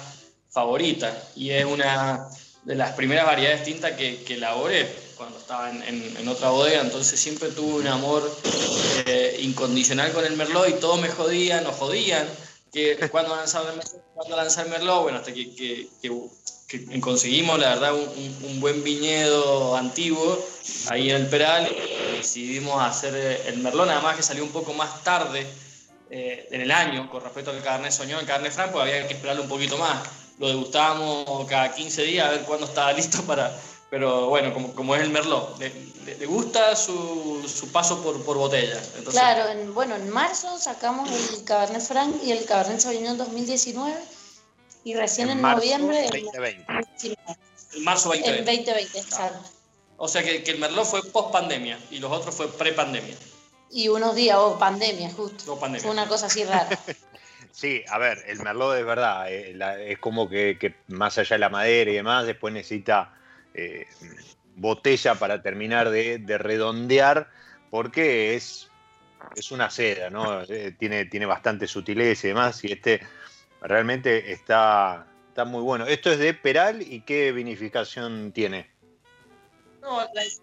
favorita. 0.50 1.16
Y 1.36 1.50
es 1.50 1.64
una 1.64 2.28
de 2.64 2.74
las 2.74 2.90
primeras 2.94 3.24
variedades 3.24 3.62
tintas 3.62 3.92
que, 3.92 4.24
que 4.24 4.34
elaboré 4.34 4.92
cuando 5.16 5.38
estaba 5.38 5.70
en, 5.70 6.16
en, 6.16 6.26
otra 6.26 6.50
bodega, 6.50 6.80
entonces 6.80 7.20
siempre 7.20 7.50
tuve 7.50 7.74
un 7.74 7.86
amor 7.86 8.28
eh, 9.06 9.38
incondicional 9.42 10.10
con 10.10 10.24
el 10.24 10.36
Merlot 10.36 10.70
y 10.70 10.80
todos 10.80 11.00
me 11.00 11.08
jodían, 11.08 11.62
nos 11.62 11.76
jodían 11.76 12.26
que 12.74 13.08
cuando 13.08 13.36
lanzar, 13.36 13.62
cuando 14.14 14.36
lanzar 14.36 14.68
Merlot, 14.68 15.02
bueno, 15.02 15.18
hasta 15.18 15.32
que, 15.32 15.54
que, 15.54 15.88
que, 16.02 17.00
conseguimos, 17.00 17.58
la 17.58 17.70
verdad, 17.70 17.94
un, 17.94 18.36
un, 18.42 18.60
buen 18.60 18.82
viñedo 18.82 19.76
antiguo 19.76 20.44
ahí 20.88 21.10
en 21.10 21.16
el 21.16 21.26
Peral, 21.28 21.68
decidimos 22.16 22.82
hacer 22.82 23.14
el 23.46 23.58
Merlot, 23.58 23.86
nada 23.86 24.00
más 24.00 24.16
que 24.16 24.22
salió 24.22 24.42
un 24.42 24.50
poco 24.50 24.72
más 24.74 25.04
tarde 25.04 25.46
eh, 26.10 26.48
en 26.50 26.60
el 26.60 26.72
año 26.72 27.08
con 27.10 27.22
respecto 27.22 27.52
al 27.52 27.62
Cabernet 27.62 27.92
Sauvignon, 27.92 28.20
el 28.20 28.26
Cabernet 28.26 28.52
Franc, 28.52 28.72
porque 28.72 28.90
había 28.90 29.06
que 29.06 29.14
esperarlo 29.14 29.42
un 29.42 29.48
poquito 29.48 29.78
más. 29.78 30.02
Lo 30.38 30.48
degustábamos 30.48 31.48
cada 31.48 31.72
15 31.72 32.02
días 32.02 32.26
a 32.26 32.30
ver 32.30 32.40
cuándo 32.40 32.66
estaba 32.66 32.92
listo 33.00 33.22
para, 33.22 33.56
pero 33.94 34.26
bueno, 34.26 34.52
como, 34.52 34.74
como 34.74 34.96
es 34.96 35.02
el 35.02 35.10
Merlot, 35.10 35.56
le, 35.56 36.26
gusta 36.26 36.74
su, 36.74 37.44
su, 37.46 37.70
paso 37.70 38.02
por, 38.02 38.24
por 38.24 38.36
botella. 38.36 38.82
claro, 39.08 39.48
en, 39.50 39.72
bueno, 39.72 39.94
en 39.94 40.10
marzo 40.10 40.58
sacamos 40.58 41.08
el 41.12 41.44
Cabernet 41.44 41.80
Franc 41.80 42.16
y 42.24 42.32
el 42.32 42.44
Cabernet 42.44 42.80
Sauvignon 42.80 43.16
2019 43.16 43.96
y 44.82 44.94
recién 44.94 45.30
en, 45.30 45.40
noviembre... 45.40 46.08
2020. 46.10 47.06
El, 47.06 47.18
el 47.74 47.82
marzo 47.84 48.08
2020. 48.08 48.50
El 48.50 48.64
2020, 48.66 49.08
claro. 49.10 49.36
O 49.96 50.08
sea 50.08 50.24
que, 50.24 50.42
que 50.42 50.50
el 50.50 50.58
Merlot 50.58 50.86
fue 50.86 51.00
post 51.04 51.30
pandemia 51.30 51.78
y 51.92 52.00
los 52.00 52.10
otros 52.10 52.34
fue 52.34 52.48
pre 52.48 52.72
pandemia. 52.72 53.14
Y 53.70 53.86
unos 53.86 54.16
días, 54.16 54.38
o 54.40 54.58
pandemia, 54.58 55.08
justo. 55.12 55.56
pandemia. 55.56 55.82
Fue 55.82 55.92
una 55.92 56.08
cosa 56.08 56.26
así 56.26 56.42
rara. 56.42 56.76
Sí, 57.52 57.84
a 57.88 57.98
ver, 57.98 58.18
el 58.26 58.40
Merlot 58.40 58.76
es 58.76 58.84
verdad, 58.84 59.32
eh, 59.32 59.56
es 59.86 59.98
como 60.00 60.28
que, 60.28 60.58
que, 60.58 60.74
más 60.88 61.16
allá 61.18 61.36
de 61.36 61.38
la 61.38 61.50
madera 61.50 61.88
y 61.88 61.94
demás, 61.94 62.26
después 62.26 62.52
necesita 62.52 63.14
eh, 63.54 63.86
botella 64.56 65.14
para 65.16 65.42
terminar 65.42 65.90
de, 65.90 66.38
redondear, 66.38 67.30
porque 67.70 68.34
es, 68.34 68.68
es 69.36 69.50
una 69.50 69.70
seda, 69.70 70.10
¿no? 70.10 70.42
Eh, 70.42 70.74
tiene, 70.78 71.06
tiene 71.06 71.26
bastante 71.26 71.66
sutileza 71.66 72.26
y 72.26 72.30
demás, 72.30 72.62
y 72.64 72.72
este 72.72 73.00
realmente 73.60 74.32
está, 74.32 75.06
está 75.28 75.44
muy 75.44 75.62
bueno. 75.62 75.86
¿Esto 75.86 76.12
es 76.12 76.18
de 76.18 76.34
Peral 76.34 76.82
y 76.82 77.00
qué 77.00 77.32
vinificación 77.32 78.32
tiene? 78.32 78.70
No, 79.80 80.00
la 80.14 80.22
es, 80.22 80.40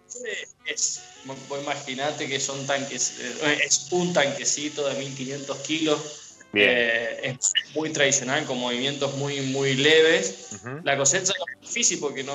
que 2.27 2.39
son 2.39 2.65
tanques, 2.67 3.19
eh, 3.19 3.59
es 3.65 3.91
un 3.91 4.13
tanquecito 4.13 4.87
de 4.87 4.99
1500 4.99 5.57
kilos 5.59 6.30
eh, 6.53 7.19
es 7.23 7.53
muy 7.75 7.91
tradicional, 7.91 8.45
con 8.45 8.59
movimientos 8.59 9.15
muy, 9.15 9.41
muy 9.41 9.75
leves. 9.75 10.49
La 10.83 10.97
cosecha 10.97 11.33
es 11.33 11.61
difícil 11.67 11.99
porque 11.99 12.23
no, 12.23 12.33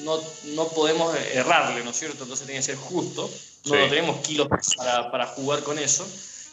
no, 0.00 0.20
no, 0.54 0.68
podemos 0.68 1.14
errarle, 1.32 1.84
¿no 1.84 1.90
es 1.90 1.98
cierto? 1.98 2.22
Entonces 2.22 2.46
tiene 2.46 2.60
que 2.60 2.66
ser 2.66 2.76
justo. 2.76 3.30
No 3.66 3.88
tenemos 3.88 4.20
kilos 4.26 4.48
para, 4.76 5.10
para, 5.10 5.26
jugar 5.26 5.62
con 5.62 5.78
eso. 5.78 6.06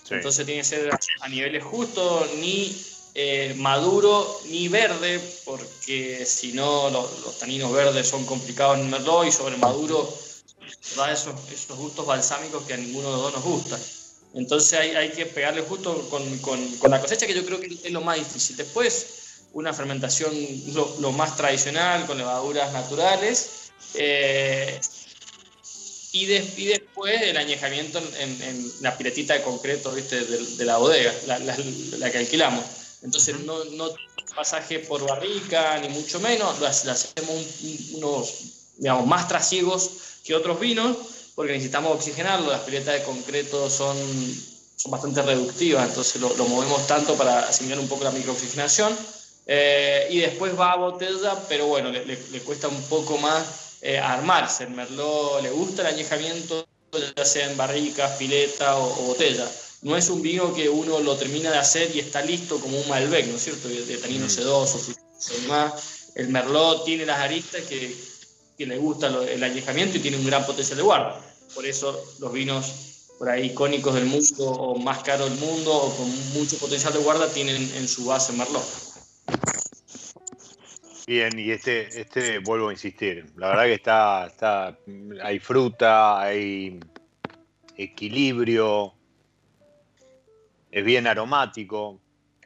Entonces 0.09 0.45
tiene 0.45 0.61
que 0.61 0.67
ser 0.67 0.89
a 1.21 1.29
niveles 1.29 1.63
justos, 1.63 2.27
ni 2.35 2.75
eh, 3.15 3.53
maduro 3.57 4.39
ni 4.45 4.67
verde, 4.67 5.19
porque 5.45 6.25
si 6.25 6.53
no 6.53 6.89
los, 6.89 7.39
taninos 7.39 7.71
verdes 7.71 8.07
son 8.07 8.25
complicados 8.25 8.79
en 8.79 8.89
Merlot 8.89 9.27
y 9.27 9.31
sobre 9.31 9.57
maduro 9.57 10.07
esos, 11.11 11.33
esos 11.51 11.77
gustos 11.77 12.05
balsámicos 12.05 12.63
que 12.63 12.73
a 12.73 12.77
ninguno 12.77 13.09
de 13.09 13.13
los 13.13 13.21
dos 13.23 13.33
nos 13.33 13.43
gusta. 13.43 13.79
Entonces 14.33 14.79
hay, 14.79 14.91
hay 14.91 15.09
que 15.09 15.25
pegarle 15.25 15.61
justo 15.61 16.07
con, 16.09 16.37
con, 16.39 16.77
con, 16.77 16.91
la 16.91 17.01
cosecha, 17.01 17.25
que 17.25 17.33
yo 17.33 17.45
creo 17.45 17.59
que 17.59 17.67
es 17.67 17.91
lo 17.91 18.01
más 18.01 18.17
difícil. 18.17 18.55
Después, 18.57 19.05
una 19.53 19.73
fermentación 19.73 20.31
lo, 20.73 20.97
lo 20.99 21.11
más 21.11 21.35
tradicional, 21.35 22.05
con 22.05 22.17
levaduras 22.17 22.71
naturales. 22.71 23.71
Eh, 23.95 24.79
y, 26.11 26.25
y, 26.25 26.65
después 26.65 27.21
el 27.21 27.37
añejamiento 27.37 28.01
en, 28.19 28.41
en, 28.41 28.71
la 28.81 28.97
piletita 28.97 29.35
de 29.35 29.43
concreto 29.43 29.91
¿viste? 29.91 30.23
De, 30.23 30.37
de 30.57 30.65
la 30.65 30.77
bodega, 30.77 31.13
la, 31.27 31.39
la, 31.39 31.57
la, 31.97 32.11
que 32.11 32.17
alquilamos. 32.17 32.65
Entonces 33.03 33.39
no, 33.41 33.63
no 33.65 33.89
pasaje 34.35 34.79
por 34.79 35.05
barrica, 35.05 35.79
ni 35.79 35.89
mucho 35.89 36.19
menos, 36.19 36.59
lo 36.59 36.67
hacemos 36.67 37.45
unos, 37.93 38.33
digamos, 38.77 39.05
más 39.05 39.27
trasiegos 39.27 39.91
que 40.23 40.35
otros 40.35 40.59
vinos, 40.59 40.97
porque 41.39 41.53
necesitamos 41.53 41.95
oxigenarlo, 41.95 42.51
las 42.51 42.63
piletas 42.63 42.95
de 42.95 43.03
concreto 43.03 43.69
son, 43.69 43.95
son 44.75 44.91
bastante 44.91 45.21
reductivas, 45.21 45.87
entonces 45.87 46.19
lo, 46.19 46.35
lo 46.35 46.45
movemos 46.49 46.85
tanto 46.85 47.15
para 47.15 47.47
asimilar 47.47 47.79
un 47.79 47.87
poco 47.87 48.03
la 48.03 48.11
microoxigenación. 48.11 48.93
Eh, 49.47 50.09
y 50.09 50.17
después 50.17 50.59
va 50.59 50.73
a 50.73 50.75
botella, 50.75 51.37
pero 51.47 51.67
bueno, 51.67 51.91
le, 51.91 52.05
le, 52.05 52.19
le 52.29 52.39
cuesta 52.41 52.67
un 52.67 52.81
poco 52.89 53.17
más 53.19 53.77
eh, 53.81 53.97
armarse. 53.97 54.65
El 54.65 54.71
Merlot 54.71 55.41
le 55.41 55.49
gusta 55.51 55.83
el 55.83 55.95
añejamiento, 55.95 56.67
ya 57.15 57.23
sea 57.23 57.49
en 57.49 57.55
barricas, 57.55 58.17
pileta 58.17 58.75
o, 58.75 58.99
o, 58.99 59.03
botella. 59.03 59.49
No 59.83 59.95
es 59.95 60.09
un 60.09 60.21
vino 60.21 60.53
que 60.53 60.67
uno 60.67 60.99
lo 60.99 61.15
termina 61.15 61.51
de 61.51 61.57
hacer 61.57 61.89
y 61.95 61.99
está 61.99 62.21
listo 62.21 62.59
como 62.59 62.77
un 62.77 62.89
Malbec, 62.89 63.27
¿no 63.27 63.37
es 63.37 63.43
cierto? 63.45 63.69
De, 63.69 63.85
de 63.85 63.97
tanino 63.97 64.25
mm. 64.25 64.29
sedoso, 64.29 64.77
y 64.91 65.41
demás. 65.43 66.11
El 66.15 66.27
Merlot 66.27 66.83
tiene 66.83 67.05
las 67.05 67.19
aristas 67.19 67.61
que, 67.61 67.95
que 68.57 68.65
le 68.65 68.77
gusta 68.77 69.07
lo, 69.07 69.21
el 69.21 69.41
añejamiento 69.41 69.95
y 69.95 70.01
tiene 70.01 70.17
un 70.17 70.25
gran 70.25 70.45
potencial 70.45 70.75
de 70.75 70.83
guarda. 70.83 71.28
Por 71.53 71.65
eso 71.65 71.99
los 72.19 72.31
vinos 72.31 73.15
por 73.17 73.29
ahí 73.29 73.47
icónicos 73.47 73.93
del 73.95 74.05
mundo 74.05 74.45
o 74.45 74.79
más 74.79 75.03
caros 75.03 75.29
del 75.29 75.39
mundo 75.39 75.73
o 75.73 75.95
con 75.95 76.33
mucho 76.33 76.57
potencial 76.57 76.93
de 76.93 76.99
guarda 76.99 77.31
tienen 77.31 77.61
en 77.75 77.87
su 77.87 78.05
base 78.05 78.31
Merlot. 78.33 78.63
Bien, 81.05 81.37
y 81.37 81.51
este, 81.51 81.99
este 81.99 82.37
vuelvo 82.37 82.69
a 82.69 82.71
insistir, 82.71 83.25
la 83.35 83.49
verdad 83.49 83.63
que 83.63 83.73
está, 83.73 84.27
está, 84.27 84.77
hay 85.23 85.39
fruta, 85.39 86.21
hay 86.21 86.79
equilibrio, 87.75 88.93
es 90.69 90.85
bien 90.85 91.07
aromático, 91.07 91.99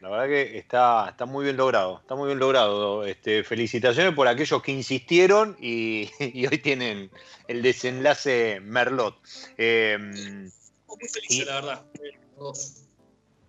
la 0.03 0.09
verdad 0.09 0.27
que 0.27 0.57
está, 0.57 1.07
está 1.11 1.25
muy 1.25 1.45
bien 1.45 1.55
logrado, 1.55 1.99
está 2.01 2.15
muy 2.15 2.27
bien 2.27 2.39
logrado. 2.39 3.05
Este, 3.05 3.41
felicitaciones 3.45 4.13
por 4.13 4.27
aquellos 4.27 4.61
que 4.61 4.73
insistieron 4.73 5.55
y, 5.61 6.09
y 6.19 6.45
hoy 6.45 6.57
tienen 6.57 7.09
el 7.47 7.61
desenlace 7.61 8.59
Merlot. 8.59 9.15
Eh, 9.57 9.97
muy 9.97 11.07
felices, 11.07 11.29
y, 11.29 11.45
la 11.45 11.55
verdad. 11.55 11.81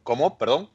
¿Cómo? 0.05 0.39
Perdón 0.39 0.71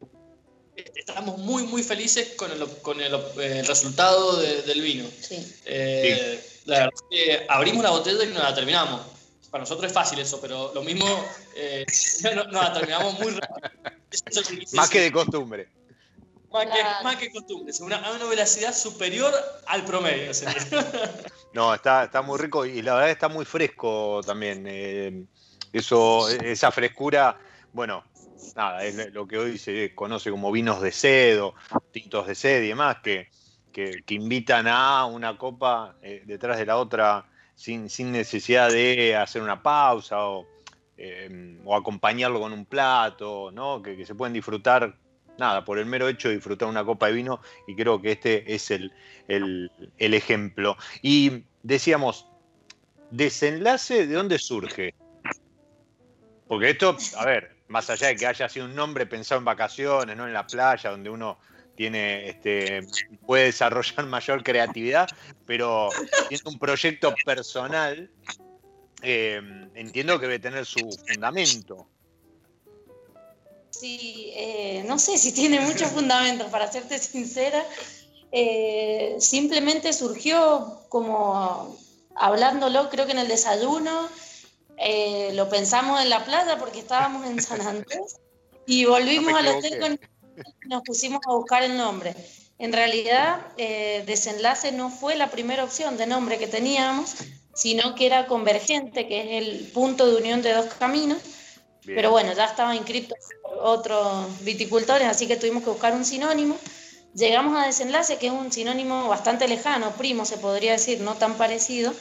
estamos 0.95 1.38
muy, 1.39 1.63
muy 1.63 1.83
felices 1.83 2.36
con 2.38 2.51
el, 2.51 2.65
con 2.81 3.01
el, 3.01 3.13
el 3.41 3.65
resultado 3.65 4.38
de, 4.38 4.62
del 4.62 4.81
vino. 4.81 5.05
Sí. 5.19 5.36
Eh, 5.65 6.41
sí. 6.41 6.62
La 6.65 6.79
verdad 6.79 6.93
es 6.93 7.03
que 7.09 7.45
abrimos 7.50 7.83
la 7.83 7.91
botella 7.91 8.24
y 8.24 8.27
no 8.27 8.39
la 8.41 8.53
terminamos. 8.55 9.01
Para 9.51 9.63
nosotros 9.63 9.88
es 9.88 9.94
fácil 9.94 10.20
eso, 10.20 10.39
pero 10.39 10.72
lo 10.74 10.84
mismo 10.84 11.06
eh, 11.56 11.86
no, 12.36 12.44
no, 12.46 12.74
terminamos 12.74 13.20
muy 13.20 13.32
rápido. 13.32 13.70
Más 14.74 14.89
que 14.89 15.01
de 15.01 15.12
costumbre. 15.12 15.70
Más 16.51 16.65
que, 16.65 17.03
más 17.03 17.15
que 17.18 17.32
costumbre, 17.32 17.72
una, 17.82 18.12
una 18.12 18.25
velocidad 18.25 18.74
superior 18.74 19.32
al 19.68 19.86
promedio. 19.86 20.32
no, 21.53 21.75
está, 21.75 22.06
está 22.06 22.24
muy 22.24 22.39
rico 22.39 22.65
y 22.65 22.82
la 22.82 22.96
verdad 22.96 23.12
está 23.12 23.27
muy 23.27 23.46
fresco 23.46 24.22
también. 24.25 24.65
Eh, 24.68 25.25
eso, 25.72 26.27
esa 26.27 26.72
frescura, 26.72 27.38
bueno, 27.72 28.03
nada, 28.56 28.84
es 28.84 29.13
lo 29.13 29.27
que 29.27 29.38
hoy 29.38 29.60
se 29.60 29.94
conoce 29.94 30.32
como 30.32 30.51
vinos 30.51 30.82
de 30.82 30.91
sed 30.91 31.41
o 31.41 31.53
tintos 31.91 32.25
de 32.25 32.34
sed 32.34 32.63
y 32.63 32.70
demás, 32.70 32.98
que, 33.03 33.29
que, 33.72 34.01
que 34.03 34.15
invitan 34.15 34.68
a 34.68 35.06
una 35.06 35.38
copa 35.38 35.98
eh, 36.01 36.24
detrás 36.25 36.58
de 36.58 36.65
la 36.65 36.77
otra 36.77 37.28
sin, 37.59 38.11
necesidad 38.11 38.71
de 38.71 39.17
hacer 39.17 39.41
una 39.41 39.61
pausa 39.61 40.25
o, 40.25 40.47
o 41.65 41.75
acompañarlo 41.75 42.39
con 42.39 42.53
un 42.53 42.65
plato, 42.65 43.51
¿no? 43.51 43.81
Que, 43.81 43.97
que, 43.97 44.05
se 44.05 44.15
pueden 44.15 44.33
disfrutar, 44.33 44.95
nada, 45.37 45.65
por 45.65 45.77
el 45.77 45.85
mero 45.85 46.07
hecho 46.07 46.29
de 46.29 46.35
disfrutar 46.35 46.69
una 46.69 46.85
copa 46.85 47.07
de 47.07 47.13
vino 47.13 47.41
y 47.67 47.75
creo 47.75 48.01
que 48.01 48.13
este 48.13 48.53
es 48.53 48.71
el, 48.71 48.93
el, 49.27 49.69
el 49.97 50.13
ejemplo. 50.13 50.77
Y 51.01 51.43
decíamos, 51.61 52.27
desenlace, 53.11 54.07
¿de 54.07 54.15
dónde 54.15 54.39
surge? 54.39 54.93
Porque 56.48 56.69
esto, 56.69 56.95
a 57.17 57.25
ver, 57.25 57.57
más 57.67 57.89
allá 57.89 58.07
de 58.07 58.15
que 58.15 58.25
haya 58.25 58.48
sido 58.48 58.67
un 58.67 58.75
nombre 58.75 59.05
pensado 59.05 59.39
en 59.39 59.45
vacaciones, 59.45 60.15
no 60.15 60.25
en 60.25 60.33
la 60.33 60.48
playa, 60.48 60.91
donde 60.91 61.09
uno 61.09 61.37
tiene, 61.79 62.27
este, 62.27 62.85
puede 63.25 63.46
desarrollar 63.46 64.05
mayor 64.18 64.44
creatividad, 64.44 65.07
pero 65.46 65.87
siendo 66.27 66.50
un 66.50 66.59
proyecto 66.59 67.15
personal, 67.24 68.11
eh, 69.01 69.39
entiendo 69.75 70.20
que 70.20 70.25
debe 70.25 70.39
tener 70.39 70.65
su 70.65 70.81
fundamento. 71.07 71.87
Sí, 73.70 74.33
eh, 74.35 74.83
no 74.89 75.00
sé 75.00 75.18
si 75.18 75.31
tiene 75.31 75.61
mucho 75.61 75.85
fundamento, 75.98 76.48
para 76.51 76.70
serte 76.70 77.00
sincera. 77.00 77.63
Eh, 78.33 79.15
simplemente 79.20 79.94
surgió 79.94 80.83
como 80.89 81.77
hablándolo, 82.13 82.89
creo 82.89 83.05
que 83.05 83.13
en 83.13 83.20
el 83.20 83.29
desayuno, 83.29 84.09
eh, 84.75 85.31
lo 85.33 85.48
pensamos 85.48 86.01
en 86.01 86.09
la 86.09 86.25
playa 86.25 86.57
porque 86.59 86.79
estábamos 86.79 87.25
en 87.25 87.42
San 87.42 87.61
Andrés 87.61 88.18
y 88.68 88.83
volvimos 88.83 89.31
no 89.31 89.37
al 89.37 89.48
hotel 89.48 89.79
con, 89.79 90.00
nos 90.65 90.83
pusimos 90.83 91.21
a 91.27 91.33
buscar 91.33 91.63
el 91.63 91.77
nombre. 91.77 92.15
En 92.57 92.73
realidad, 92.73 93.39
eh, 93.57 94.03
desenlace 94.05 94.71
no 94.71 94.89
fue 94.89 95.15
la 95.15 95.31
primera 95.31 95.63
opción 95.63 95.97
de 95.97 96.05
nombre 96.05 96.37
que 96.37 96.47
teníamos, 96.47 97.15
sino 97.53 97.95
que 97.95 98.05
era 98.05 98.27
convergente, 98.27 99.07
que 99.07 99.21
es 99.21 99.47
el 99.47 99.67
punto 99.67 100.05
de 100.07 100.15
unión 100.15 100.41
de 100.41 100.53
dos 100.53 100.65
caminos. 100.73 101.19
Bien. 101.83 101.95
Pero 101.95 102.11
bueno, 102.11 102.33
ya 102.33 102.45
estaba 102.45 102.75
inscrito 102.75 103.15
otros 103.61 104.43
viticultores, 104.43 105.07
así 105.07 105.27
que 105.27 105.37
tuvimos 105.37 105.63
que 105.63 105.69
buscar 105.69 105.93
un 105.93 106.05
sinónimo. 106.05 106.57
Llegamos 107.15 107.57
a 107.57 107.65
desenlace, 107.65 108.17
que 108.17 108.27
es 108.27 108.33
un 108.33 108.51
sinónimo 108.51 109.07
bastante 109.07 109.47
lejano, 109.47 109.91
primo 109.91 110.25
se 110.25 110.37
podría 110.37 110.73
decir, 110.73 111.01
no 111.01 111.15
tan 111.15 111.35
parecido, 111.35 111.93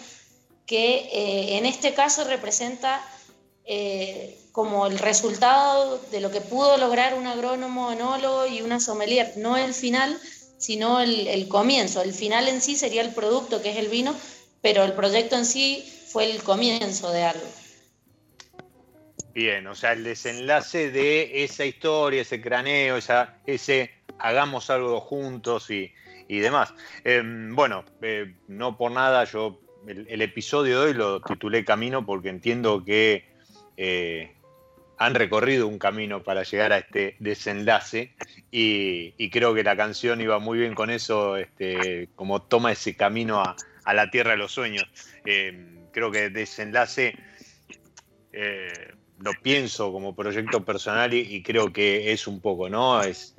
que 0.66 1.09
eh, 1.12 1.57
en 1.57 1.66
este 1.66 1.94
caso 1.94 2.24
representa 2.24 3.01
eh, 3.69 4.39
como 4.53 4.87
el 4.87 4.99
resultado 4.99 6.01
de 6.11 6.21
lo 6.21 6.31
que 6.31 6.41
pudo 6.41 6.77
lograr 6.79 7.15
un 7.15 7.27
agrónomo, 7.27 7.93
enólogo 7.93 8.47
y 8.47 8.63
una 8.63 8.81
sommelier, 8.81 9.35
no 9.37 9.57
el 9.57 9.75
final, 9.75 10.19
sino 10.57 11.01
el, 11.01 11.29
el, 11.29 11.47
comienzo. 11.49 12.03
El 12.03 12.13
final 12.13 12.49
en 12.49 12.61
sí 12.61 12.77
sería 12.77 13.03
el 13.03 13.15
producto, 13.15 13.63
que 13.63 13.71
es 13.71 13.77
el 13.77 13.89
vino, 13.89 14.15
pero 14.63 14.85
el 14.85 14.95
proyecto 14.95 15.37
en 15.37 15.45
sí 15.45 15.85
fue 16.09 16.31
el 16.31 16.43
comienzo 16.43 17.13
de 17.13 17.25
algo. 17.25 17.47
Bien, 19.35 19.67
o 19.67 19.75
sea, 19.75 19.93
el 19.93 20.03
desenlace 20.03 20.91
de 20.91 21.45
esa 21.45 21.65
historia, 21.65 22.23
ese 22.23 22.41
craneo, 22.41 22.97
esa, 22.97 23.37
ese 23.47 23.91
hagamos 24.19 24.71
algo 24.71 25.01
juntos 25.01 25.71
y, 25.71 25.93
y 26.27 26.39
demás. 26.39 26.75
Eh, 27.05 27.23
bueno, 27.25 27.85
eh, 28.03 28.35
no 28.49 28.77
por 28.77 28.91
nada 28.91 29.25
yo 29.25 29.61
el, 29.87 30.23
episodio 30.23 30.81
de 30.81 30.87
hoy 30.89 30.95
lo 30.95 31.21
titulé 31.21 31.65
Camino 31.65 32.05
porque 32.05 32.29
entiendo 32.29 32.85
que 32.85 33.25
eh, 33.81 34.33
han 34.99 35.14
recorrido 35.14 35.69
un 35.69 35.79
camino 35.79 36.25
para 36.25 36.43
llegar 36.43 36.73
a 36.73 36.79
este 36.79 37.14
desenlace 37.21 38.12
y, 38.51 39.31
creo 39.31 39.55
que 39.55 39.62
la 39.62 39.77
canción 39.77 40.21
iba 40.21 40.41
muy 40.41 40.59
bien 40.59 40.75
con 40.75 40.91
eso, 40.91 41.37
este, 41.37 42.09
como 42.17 42.43
toma 42.43 42.73
ese 42.73 42.97
camino 42.97 43.41
a, 43.41 43.55
la 43.95 44.11
tierra 44.11 44.33
de 44.33 44.38
los 44.38 44.51
sueños. 44.51 44.85
Eh, 45.25 45.87
creo 45.93 46.11
que 46.11 46.29
desenlace 46.29 47.17
eh, 48.33 48.93
lo 49.21 49.31
pienso 49.41 49.93
como 49.93 50.17
proyecto 50.17 50.64
personal 50.64 51.14
y, 51.14 51.41
creo 51.45 51.73
que 51.73 52.12
es 52.12 52.27
un 52.27 52.41
poco, 52.41 52.69
¿no? 52.69 53.01
Es 53.01 53.37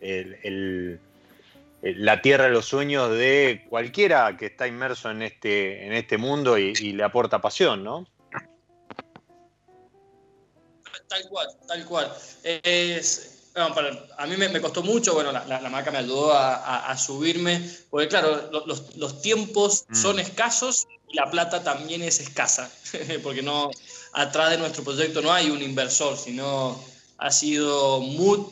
la 1.82 2.21
tierra 2.21 2.45
de 2.45 2.52
los 2.52 2.65
sueños 2.65 3.12
de 3.12 3.65
cualquiera 3.69 4.38
que 4.38 4.45
está 4.45 4.65
inmerso 4.65 5.12
en 5.12 5.23
este, 5.23 5.86
en 5.86 5.91
este 5.91 6.17
mundo 6.17 6.58
y, 6.58 6.73
y 6.80 6.93
le 6.93 7.04
aporta 7.04 7.41
pasión, 7.41 7.84
¿no? 7.84 8.08
Tal 11.10 11.28
cual, 11.28 11.48
tal 11.67 11.86
cual. 11.86 12.13
Es, 12.43 13.32
bueno, 13.54 13.74
para, 13.74 14.08
a 14.17 14.28
mí 14.28 14.38
me, 14.38 14.48
me, 14.50 14.62
costó 14.62 14.84
mucho, 14.84 15.13
bueno, 15.15 15.32
la, 15.32 15.43
la, 15.45 15.60
la 15.60 15.69
marca 15.69 15.91
me 15.91 15.98
ayudó 15.98 16.34
a, 16.34 16.56
a, 16.56 16.91
a, 16.91 16.98
subirme, 16.98 17.67
porque 17.89 18.08
claro, 18.08 18.50
los, 18.52 18.95
los 18.95 19.22
tiempos 19.22 19.86
mm. 19.89 19.95
son 19.95 20.19
escasos 20.19 20.88
y 21.10 21.15
la 21.15 21.30
plata 21.30 21.63
también 21.63 22.04
es 22.04 22.19
escasa, 22.19 22.72
porque 23.24 23.41
no, 23.41 23.72
atrás 24.13 24.52
de 24.52 24.60
nuestro 24.60 24.84
proyecto 24.84 25.22
no 25.22 25.34
hay 25.34 25.50
un 25.50 25.62
inversor, 25.62 26.15
sino 26.17 26.80
ha 27.17 27.32
sido 27.32 28.00
muy, 28.00 28.45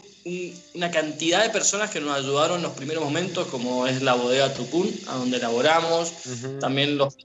una 0.74 0.92
cantidad 0.92 1.44
de 1.44 1.52
personas 1.52 1.90
que 1.92 2.02
nos 2.02 2.18
ayudaron 2.18 2.58
en 2.58 2.64
los 2.64 2.74
primeros 2.74 3.04
momentos, 3.04 3.48
como 3.48 3.88
es 3.88 4.02
la 4.02 4.16
bodega 4.16 4.54
Tucún, 4.54 4.94
a 5.08 5.16
donde 5.16 5.38
elaboramos, 5.38 6.12
uh 6.26 6.30
-huh. 6.30 6.60
también 6.60 6.98
los 6.98 7.16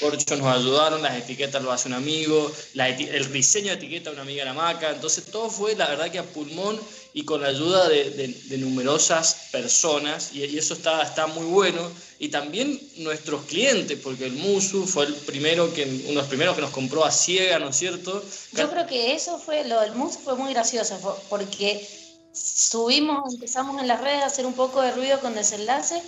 corcho 0.00 0.36
nos 0.36 0.46
ayudaron, 0.46 1.02
las 1.02 1.16
etiquetas 1.16 1.62
lo 1.62 1.72
hace 1.72 1.88
un 1.88 1.94
amigo, 1.94 2.50
el 2.74 3.32
diseño 3.32 3.68
de 3.68 3.74
etiqueta 3.74 4.10
una 4.10 4.22
amiga 4.22 4.44
de 4.44 4.50
la 4.50 4.54
maca, 4.54 4.90
entonces 4.90 5.24
todo 5.24 5.50
fue 5.50 5.74
la 5.74 5.88
verdad 5.88 6.10
que 6.10 6.18
a 6.18 6.22
pulmón 6.22 6.78
y 7.14 7.24
con 7.24 7.42
la 7.42 7.48
ayuda 7.48 7.88
de, 7.88 8.58
numerosas 8.58 9.48
personas 9.50 10.32
y, 10.32 10.58
eso 10.58 10.74
está, 10.74 11.02
está 11.02 11.26
muy 11.26 11.46
bueno 11.46 11.80
y 12.18 12.28
también 12.28 12.80
nuestros 12.98 13.44
clientes, 13.44 13.98
porque 14.02 14.26
el 14.26 14.32
Musu 14.32 14.86
fue 14.86 15.06
el 15.06 15.14
primero 15.14 15.72
que, 15.72 15.84
uno 15.84 16.08
de 16.08 16.14
los 16.14 16.26
primeros 16.26 16.54
que 16.54 16.62
nos 16.62 16.70
compró 16.70 17.04
a 17.04 17.10
ciega, 17.10 17.58
¿no 17.58 17.68
es 17.68 17.76
cierto? 17.76 18.22
Yo 18.52 18.70
creo 18.70 18.86
que 18.86 19.14
eso 19.14 19.38
fue, 19.38 19.64
lo 19.64 19.80
del 19.80 19.94
Musu 19.94 20.18
fue 20.18 20.34
muy 20.36 20.52
gracioso, 20.52 20.98
porque 21.28 21.86
subimos, 22.32 23.34
empezamos 23.34 23.80
en 23.80 23.88
las 23.88 24.00
redes 24.00 24.22
a 24.22 24.26
hacer 24.26 24.46
un 24.46 24.54
poco 24.54 24.82
de 24.82 24.92
ruido 24.92 25.20
con 25.20 25.34
desenlace 25.34 26.02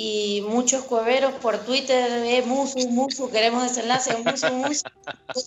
y 0.00 0.42
muchos 0.42 0.84
cueveros 0.84 1.32
por 1.42 1.58
Twitter, 1.58 2.08
eh, 2.24 2.42
Musu, 2.46 2.88
Musu, 2.88 3.32
queremos 3.32 3.64
desenlace, 3.64 4.16
Musu, 4.18 4.48
Musu. 4.52 4.84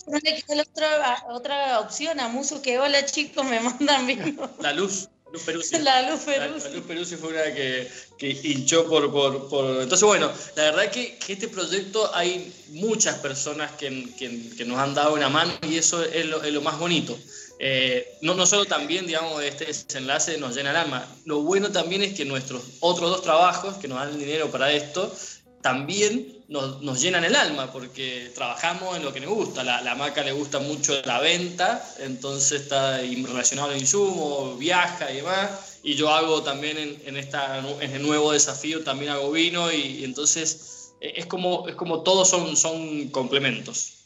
no 0.08 0.18
le 0.22 0.42
quedó 0.42 0.60
otra, 0.60 1.24
otra 1.30 1.80
opción 1.80 2.20
a 2.20 2.28
Musu 2.28 2.60
que 2.60 2.78
hola 2.78 3.02
chicos, 3.06 3.46
me 3.46 3.60
mandan 3.60 4.06
vino. 4.06 4.50
La 4.60 4.74
luz. 4.74 5.08
Luz 5.32 5.42
Peruzzi. 5.44 5.78
La 5.78 6.02
Luz 6.10 6.20
Peruzzi. 6.20 6.68
La, 6.68 6.74
Luz 6.74 6.84
Peruzzi 6.86 7.16
fue 7.16 7.30
una 7.30 7.44
que, 7.54 7.90
que 8.18 8.28
hinchó 8.44 8.86
por, 8.86 9.10
por, 9.10 9.48
por, 9.48 9.80
Entonces, 9.80 10.06
bueno, 10.06 10.30
la 10.54 10.64
verdad 10.64 10.90
que, 10.90 11.16
que, 11.16 11.32
este 11.32 11.48
proyecto 11.48 12.14
hay 12.14 12.52
muchas 12.72 13.16
personas 13.20 13.72
que, 13.72 14.14
que, 14.18 14.50
que, 14.54 14.66
nos 14.66 14.78
han 14.78 14.92
dado 14.92 15.14
una 15.14 15.30
mano 15.30 15.50
y 15.66 15.78
eso 15.78 16.04
es 16.04 16.26
lo, 16.26 16.42
es 16.42 16.52
lo 16.52 16.60
más 16.60 16.78
bonito. 16.78 17.18
Eh, 17.64 18.18
no, 18.22 18.44
solo 18.44 18.64
también, 18.64 19.06
digamos, 19.06 19.40
este 19.40 19.66
desenlace 19.66 20.36
nos 20.36 20.56
llena 20.56 20.70
el 20.70 20.76
alma. 20.76 21.06
Lo 21.26 21.42
bueno 21.42 21.70
también 21.70 22.02
es 22.02 22.12
que 22.12 22.24
nuestros 22.24 22.60
otros 22.80 23.08
dos 23.08 23.22
trabajos, 23.22 23.76
que 23.76 23.86
nos 23.86 23.98
dan 23.98 24.18
dinero 24.18 24.50
para 24.50 24.72
esto, 24.72 25.14
también 25.60 26.42
nos, 26.48 26.82
nos, 26.82 27.00
llenan 27.00 27.22
el 27.22 27.36
alma, 27.36 27.70
porque 27.70 28.32
trabajamos 28.34 28.96
en 28.96 29.04
lo 29.04 29.12
que 29.12 29.20
nos 29.20 29.32
gusta. 29.32 29.62
La, 29.62 29.80
la 29.80 29.94
maca 29.94 30.24
le 30.24 30.32
gusta 30.32 30.58
mucho 30.58 31.00
la 31.04 31.20
venta, 31.20 31.88
entonces 32.00 32.62
está 32.62 32.96
relacionado 32.96 33.70
al 33.70 33.78
insumo, 33.78 34.56
viaja 34.56 35.12
y 35.12 35.18
demás. 35.18 35.78
Y 35.84 35.94
yo 35.94 36.10
hago 36.10 36.42
también 36.42 36.76
en, 36.78 37.00
en, 37.06 37.16
esta, 37.16 37.62
en 37.80 37.92
el 37.92 38.02
nuevo 38.02 38.32
desafío, 38.32 38.82
también 38.82 39.12
hago 39.12 39.30
vino, 39.30 39.70
y, 39.70 40.00
y 40.00 40.04
entonces 40.04 40.94
eh, 41.00 41.12
es 41.14 41.26
como, 41.26 41.68
es 41.68 41.76
como 41.76 42.02
todos 42.02 42.28
son, 42.28 42.56
son 42.56 43.08
complementos. 43.10 44.01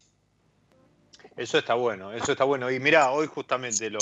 Eso 1.37 1.59
está 1.59 1.75
bueno, 1.75 2.13
eso 2.13 2.33
está 2.33 2.45
bueno. 2.45 2.71
Y 2.71 2.81
mira, 2.81 3.11
hoy 3.11 3.27
justamente 3.27 3.91
lo, 3.91 4.01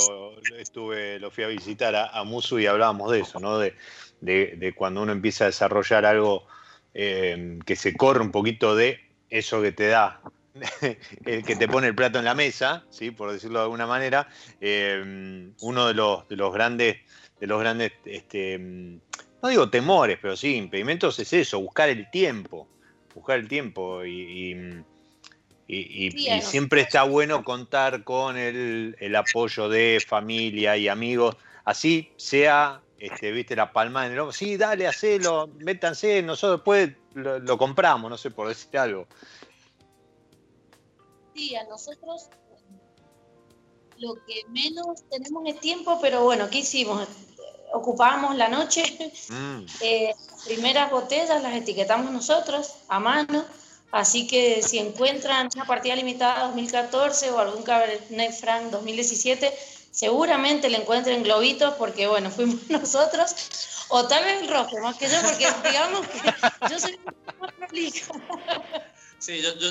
estuve, 0.57 1.19
lo 1.19 1.29
fui 1.31 1.43
a 1.43 1.47
visitar 1.47 1.95
a, 1.95 2.23
Musu 2.23 2.59
y 2.59 2.65
hablábamos 2.65 3.11
de 3.11 3.19
eso, 3.19 3.39
¿no? 3.39 3.59
De, 3.59 4.73
cuando 4.75 5.01
uno 5.01 5.11
empieza 5.11 5.43
a 5.43 5.47
desarrollar 5.47 6.05
algo 6.05 6.47
eh, 6.93 7.59
que 7.65 7.75
se 7.75 7.95
corre 7.95 8.21
un 8.21 8.31
poquito 8.31 8.75
de 8.75 8.99
eso 9.29 9.61
que 9.61 9.73
te 9.73 9.87
da, 9.87 10.21
el 11.25 11.43
que 11.43 11.55
te 11.57 11.67
pone 11.67 11.87
el 11.87 11.95
plato 11.95 12.19
en 12.19 12.25
la 12.25 12.33
mesa, 12.33 12.85
¿sí? 12.89 13.11
por 13.11 13.31
decirlo 13.31 13.59
de 13.59 13.63
alguna 13.63 13.85
manera. 13.85 14.29
Eh, 14.61 15.51
uno 15.59 15.87
de 15.87 15.93
los, 15.93 16.27
de 16.29 16.37
los 16.37 16.53
grandes, 16.53 16.97
de 17.39 17.47
los 17.47 17.59
grandes, 17.59 17.91
este, 18.05 18.57
no 19.45 19.49
digo 19.49 19.69
temores, 19.69 20.17
pero 20.21 20.37
sí, 20.37 20.55
impedimentos 20.55 21.19
es 21.19 21.33
eso, 21.33 21.59
buscar 21.59 21.89
el 21.89 22.09
tiempo. 22.09 22.67
Buscar 23.13 23.39
el 23.39 23.47
tiempo 23.47 24.03
y, 24.05 24.83
siempre 25.67 26.81
está 26.81 27.03
bueno 27.03 27.43
contar 27.43 28.03
con 28.03 28.37
el, 28.37 29.15
apoyo 29.15 29.67
de 29.67 30.03
familia 30.05 30.77
y 30.77 30.87
amigos, 30.87 31.35
así 31.63 32.11
sea, 32.17 32.81
este, 32.99 33.31
viste, 33.31 33.55
la 33.55 33.71
palma 33.71 34.05
en 34.05 34.13
el 34.13 34.19
hombro, 34.19 34.33
sí, 34.33 34.57
dale, 34.57 34.87
hacelo, 34.87 35.49
métanse, 35.57 36.21
nosotros 36.21 36.59
después 36.59 36.91
lo, 37.13 37.57
compramos, 37.57 38.09
no 38.09 38.17
sé, 38.17 38.29
por 38.31 38.47
decir 38.47 38.77
algo. 38.77 39.07
Sí, 41.33 41.55
a 41.55 41.63
nosotros 41.65 42.29
lo 43.97 44.15
que 44.25 44.41
menos 44.49 45.03
tenemos 45.09 45.47
es 45.47 45.59
tiempo, 45.59 45.99
pero 46.01 46.23
bueno, 46.23 46.49
¿qué 46.49 46.59
hicimos? 46.59 47.07
Ocupamos 47.73 48.35
la 48.35 48.49
noche, 48.49 48.83
mm. 49.29 49.65
eh, 49.81 50.13
primeras 50.45 50.91
botellas 50.91 51.41
las 51.41 51.55
etiquetamos 51.55 52.11
nosotros 52.11 52.75
a 52.87 52.99
mano 52.99 53.43
Así 53.91 54.27
que 54.27 54.61
si 54.61 54.77
encuentran 54.77 55.49
una 55.55 55.65
partida 55.65 55.95
limitada 55.95 56.47
2014 56.47 57.31
o 57.31 57.39
algún 57.39 57.63
Cabernet 57.63 58.33
Franc 58.33 58.71
2017, 58.71 59.53
seguramente 59.91 60.69
le 60.69 60.77
encuentren 60.77 61.23
globitos 61.23 61.75
porque, 61.75 62.07
bueno, 62.07 62.29
fuimos 62.29 62.59
nosotros. 62.69 63.33
O 63.89 64.07
tal 64.07 64.23
vez 64.23 64.41
el 64.41 64.49
rojo, 64.49 64.79
más 64.79 64.97
que 64.97 65.07
yo, 65.07 65.15
porque 65.21 65.47
digamos 65.69 66.07
que 66.07 66.19
yo 66.69 66.79
soy 66.79 66.99
más 67.39 67.51
prolija. 67.53 68.13
Sí, 69.19 69.41
yo, 69.41 69.55
yo, 69.57 69.69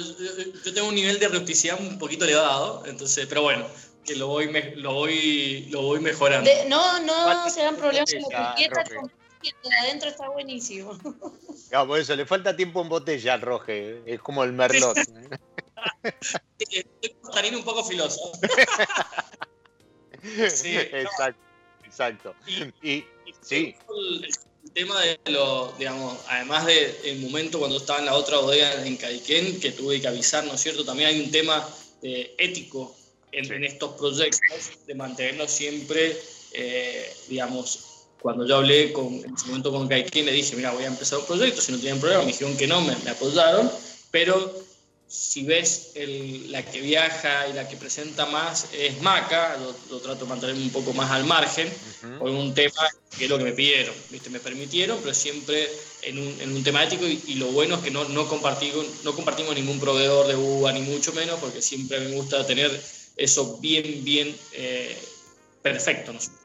yo, 0.64 0.74
tengo 0.74 0.88
un 0.88 0.94
nivel 0.94 1.18
de 1.18 1.28
rusticidad 1.28 1.78
un 1.78 1.98
poquito 1.98 2.24
elevado, 2.24 2.84
entonces, 2.86 3.26
pero 3.26 3.42
bueno, 3.42 3.66
que 4.04 4.16
lo 4.16 4.28
voy, 4.28 4.50
lo 4.76 4.94
voy, 4.94 5.66
lo 5.70 5.82
voy 5.82 6.00
mejorando. 6.00 6.50
no, 6.68 7.00
no 7.00 7.50
se 7.50 7.62
dan 7.62 7.76
problemas 7.76 8.10
con 8.10 8.32
la 8.32 8.52
etiqueta, 8.52 8.84
de 8.84 9.76
adentro 9.82 10.08
está 10.08 10.28
buenísimo. 10.30 10.98
Claro, 11.74 11.88
por 11.88 11.98
eso 11.98 12.14
le 12.14 12.24
falta 12.24 12.54
tiempo 12.54 12.82
en 12.82 12.88
botella 12.88 13.34
al 13.34 13.40
roje, 13.40 14.00
es 14.06 14.20
como 14.20 14.44
el 14.44 14.52
merlot. 14.52 14.96
Estoy 17.02 17.52
un 17.52 17.64
poco 17.64 17.82
filoso. 17.82 18.30
sí, 20.22 20.76
exacto, 20.76 21.42
exacto. 21.84 22.34
Y, 22.80 23.04
sí. 23.40 23.74
El, 24.62 24.72
tema 24.72 25.00
de 25.00 25.18
lo, 25.32 25.72
digamos, 25.76 26.16
además 26.28 26.64
del 26.64 27.18
momento 27.18 27.58
cuando 27.58 27.78
estaba 27.78 27.98
en 27.98 28.06
la 28.06 28.14
otra 28.14 28.38
bodega 28.38 28.86
en 28.86 28.96
Cadiquén, 28.96 29.58
que 29.58 29.72
tuve 29.72 30.00
que 30.00 30.06
avisar, 30.06 30.44
¿no 30.44 30.54
es 30.54 30.60
cierto? 30.60 30.84
También 30.84 31.08
hay 31.08 31.24
un 31.24 31.32
tema 31.32 31.68
eh, 32.02 32.36
ético 32.38 32.94
en, 33.32 33.64
estos 33.64 33.96
proyectos, 33.96 34.86
de 34.86 34.94
mantenerlo 34.94 35.48
siempre, 35.48 36.16
eh, 36.52 37.12
digamos, 37.26 37.93
cuando 38.24 38.46
yo 38.46 38.56
hablé 38.56 38.90
con, 38.90 39.12
en 39.22 39.34
ese 39.34 39.48
momento 39.48 39.70
con 39.70 39.86
Kaikin, 39.86 40.24
le 40.24 40.32
dije, 40.32 40.56
mira, 40.56 40.72
voy 40.72 40.84
a 40.84 40.86
empezar 40.86 41.18
un 41.18 41.26
proyecto, 41.26 41.60
si 41.60 41.72
no 41.72 41.78
tienen 41.78 42.00
problema, 42.00 42.22
me 42.22 42.28
dijeron 42.28 42.56
que 42.56 42.66
no, 42.66 42.80
me, 42.80 42.94
apoyaron, 43.10 43.70
pero 44.10 44.50
si 45.06 45.44
ves 45.44 45.92
la 46.48 46.64
que 46.64 46.80
viaja 46.80 47.46
y 47.48 47.52
la 47.52 47.68
que 47.68 47.76
presenta 47.76 48.24
más 48.24 48.68
es 48.72 49.02
Maca, 49.02 49.58
lo, 49.90 49.98
trato 49.98 50.24
de 50.24 50.30
mantenerme 50.30 50.62
un 50.62 50.70
poco 50.70 50.94
más 50.94 51.10
al 51.10 51.26
margen, 51.26 51.70
por 52.18 52.30
un 52.30 52.54
tema 52.54 52.88
que 53.18 53.24
es 53.24 53.30
lo 53.30 53.36
que 53.36 53.44
me 53.44 53.52
pidieron, 53.52 53.94
¿viste? 54.08 54.30
me 54.30 54.40
permitieron, 54.40 54.98
pero 55.02 55.12
siempre 55.12 55.68
en 56.00 56.18
un, 56.18 56.40
en 56.40 56.56
un 56.56 56.64
temático 56.64 57.04
y, 57.06 57.34
lo 57.34 57.48
bueno 57.48 57.74
es 57.74 57.82
que 57.82 57.90
no, 57.90 58.08
no, 58.08 58.26
compartimos, 58.26 58.86
no 59.04 59.14
compartimos 59.14 59.54
ningún 59.54 59.78
proveedor 59.78 60.28
de 60.28 60.34
uva, 60.34 60.72
ni 60.72 60.80
mucho 60.80 61.12
menos, 61.12 61.38
porque 61.40 61.60
siempre 61.60 62.00
me 62.00 62.12
gusta 62.12 62.46
tener 62.46 62.70
eso 63.18 63.58
bien, 63.58 64.02
bien 64.02 64.34
eh, 64.52 64.96
perfecto. 65.60 66.14
¿no? 66.14 66.43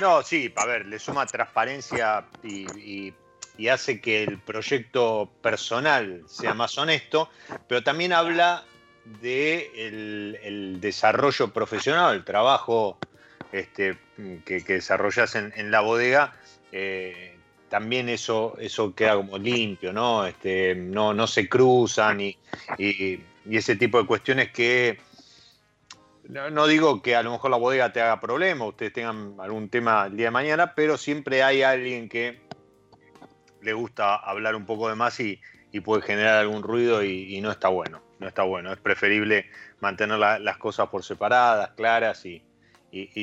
No, 0.00 0.22
sí, 0.22 0.52
a 0.54 0.64
ver, 0.66 0.86
le 0.86 0.98
suma 0.98 1.26
transparencia 1.26 2.24
y, 2.42 3.12
hace 3.68 4.00
que 4.00 4.22
el 4.22 4.38
proyecto 4.38 5.28
personal 5.42 6.22
sea 6.28 6.54
más 6.54 6.78
honesto, 6.78 7.28
pero 7.66 7.82
también 7.82 8.12
habla 8.12 8.64
de 9.20 10.78
desarrollo 10.80 11.52
profesional, 11.52 12.14
el 12.14 12.24
trabajo 12.24 12.98
este, 13.50 13.98
que, 14.44 14.60
desarrollas 14.60 15.34
en, 15.34 15.70
la 15.72 15.80
bodega. 15.80 16.34
Eh, 16.70 17.34
también 17.68 18.08
eso, 18.08 18.56
eso 18.60 18.94
queda 18.94 19.16
como 19.16 19.36
limpio, 19.36 19.92
¿no? 19.92 20.24
Este, 20.24 20.74
no, 20.74 21.12
no 21.12 21.26
se 21.26 21.48
cruzan 21.48 22.20
y, 22.20 22.38
y 22.78 23.20
ese 23.50 23.76
tipo 23.76 24.00
de 24.00 24.06
cuestiones 24.06 24.52
que 24.52 24.98
no, 26.28 26.66
digo 26.66 27.00
que 27.00 27.16
a 27.16 27.22
lo 27.22 27.32
mejor 27.32 27.50
la 27.50 27.56
bodega 27.56 27.92
te 27.92 28.02
haga 28.02 28.20
problema, 28.20 28.66
ustedes 28.66 28.92
tengan 28.92 29.34
algún 29.38 29.70
tema 29.70 30.06
el 30.06 30.16
día 30.16 30.26
de 30.26 30.30
mañana, 30.30 30.74
pero 30.74 30.98
siempre 30.98 31.42
hay 31.42 31.62
alguien 31.62 32.08
que 32.08 32.42
le 33.62 33.72
gusta 33.72 34.16
hablar 34.16 34.54
un 34.54 34.66
poco 34.66 34.88
de 34.88 34.94
más 34.94 35.18
y, 35.20 35.40
puede 35.84 36.02
generar 36.02 36.40
algún 36.40 36.64
ruido 36.64 37.04
y, 37.04 37.40
no 37.40 37.50
está 37.50 37.68
bueno. 37.68 38.02
No 38.18 38.26
está 38.26 38.42
bueno. 38.42 38.72
Es 38.72 38.80
preferible 38.80 39.48
mantener 39.78 40.18
las 40.18 40.56
cosas 40.58 40.88
por 40.88 41.04
separadas, 41.04 41.70
claras 41.76 42.26
y, 42.26 42.42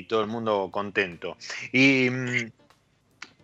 todo 0.08 0.22
el 0.22 0.28
mundo 0.28 0.70
contento. 0.72 1.38
Y 1.74 2.10
mm, 2.10 2.52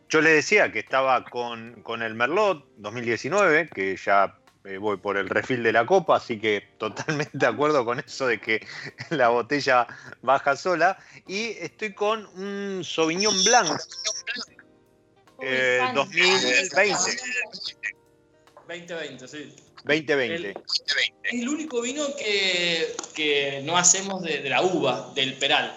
yo 0.09 0.21
les 0.21 0.33
decía 0.33 0.71
que 0.71 0.79
estaba 0.79 1.25
con, 1.25 1.81
con 1.83 2.01
el 2.01 2.15
Merlot 2.15 2.65
2019, 2.77 3.69
que 3.69 3.97
ya 3.97 4.40
eh, 4.63 4.77
voy 4.77 4.97
por 4.97 5.17
el 5.17 5.27
refil 5.29 5.63
de 5.63 5.71
la 5.71 5.85
copa, 5.85 6.17
así 6.17 6.39
que 6.39 6.63
totalmente 6.77 7.37
de 7.37 7.47
acuerdo 7.47 7.83
con 7.85 7.99
eso 7.99 8.27
de 8.27 8.39
que 8.39 8.65
la 9.09 9.29
botella 9.29 9.87
baja 10.21 10.55
sola. 10.55 10.97
Y 11.27 11.51
estoy 11.59 11.93
con 11.93 12.25
un 12.37 12.83
Sauvignon 12.83 13.43
Blanc 13.43 13.79
2020. 15.93 17.21
2020, 18.67 19.27
sí. 19.27 19.55
2020. 19.83 20.49
es 20.49 21.33
el 21.33 21.49
único 21.49 21.81
vino 21.81 22.03
que, 22.15 23.61
no 23.63 23.77
hacemos 23.77 24.21
de, 24.21 24.47
la 24.49 24.61
uva, 24.61 25.11
del 25.15 25.33
peral. 25.37 25.75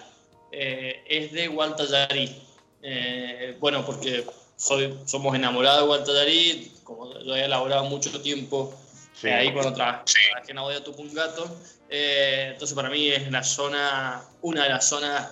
Eh, 0.51 1.03
es 1.07 1.31
de 1.31 1.47
Guantallarí. 1.47 2.41
Eh, 2.83 3.57
bueno, 3.59 3.83
porque 3.85 4.25
soy, 4.55 4.97
somos 5.05 5.35
enamorados 5.35 5.81
de 5.81 5.87
Guantallarí, 5.87 6.71
como 6.85 7.05
lo 7.05 7.35
he 7.35 7.43
elaborado 7.43 7.83
mucho 7.83 8.09
tiempo 8.21 8.73
Eh, 9.23 9.33
ahí 9.33 9.53
cuando 9.53 9.73
trabajé 9.73 10.19
en 10.47 10.55
la 10.57 10.61
bodega 10.61 10.83
Tupungato. 10.83 11.49
Eh, 11.89 12.49
entonces 12.51 12.75
para 12.75 12.89
mí 12.89 13.09
es 13.09 13.31
la 13.31 13.43
zona, 13.43 14.21
una 14.41 14.63
de 14.63 14.69
las 14.69 14.89
zonas 14.89 15.31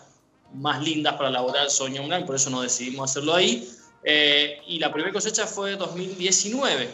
más 0.53 0.81
lindas 0.81 1.15
para 1.15 1.29
elaborar 1.29 1.69
Sauvignon 1.69 2.07
Blanc, 2.07 2.25
por 2.25 2.35
eso 2.35 2.49
nos 2.49 2.63
decidimos 2.63 3.11
hacerlo 3.11 3.35
ahí. 3.35 3.69
Eh, 4.03 4.61
y 4.67 4.79
la 4.79 4.91
primera 4.91 5.13
cosecha 5.13 5.47
fue 5.47 5.75
2019 5.75 6.89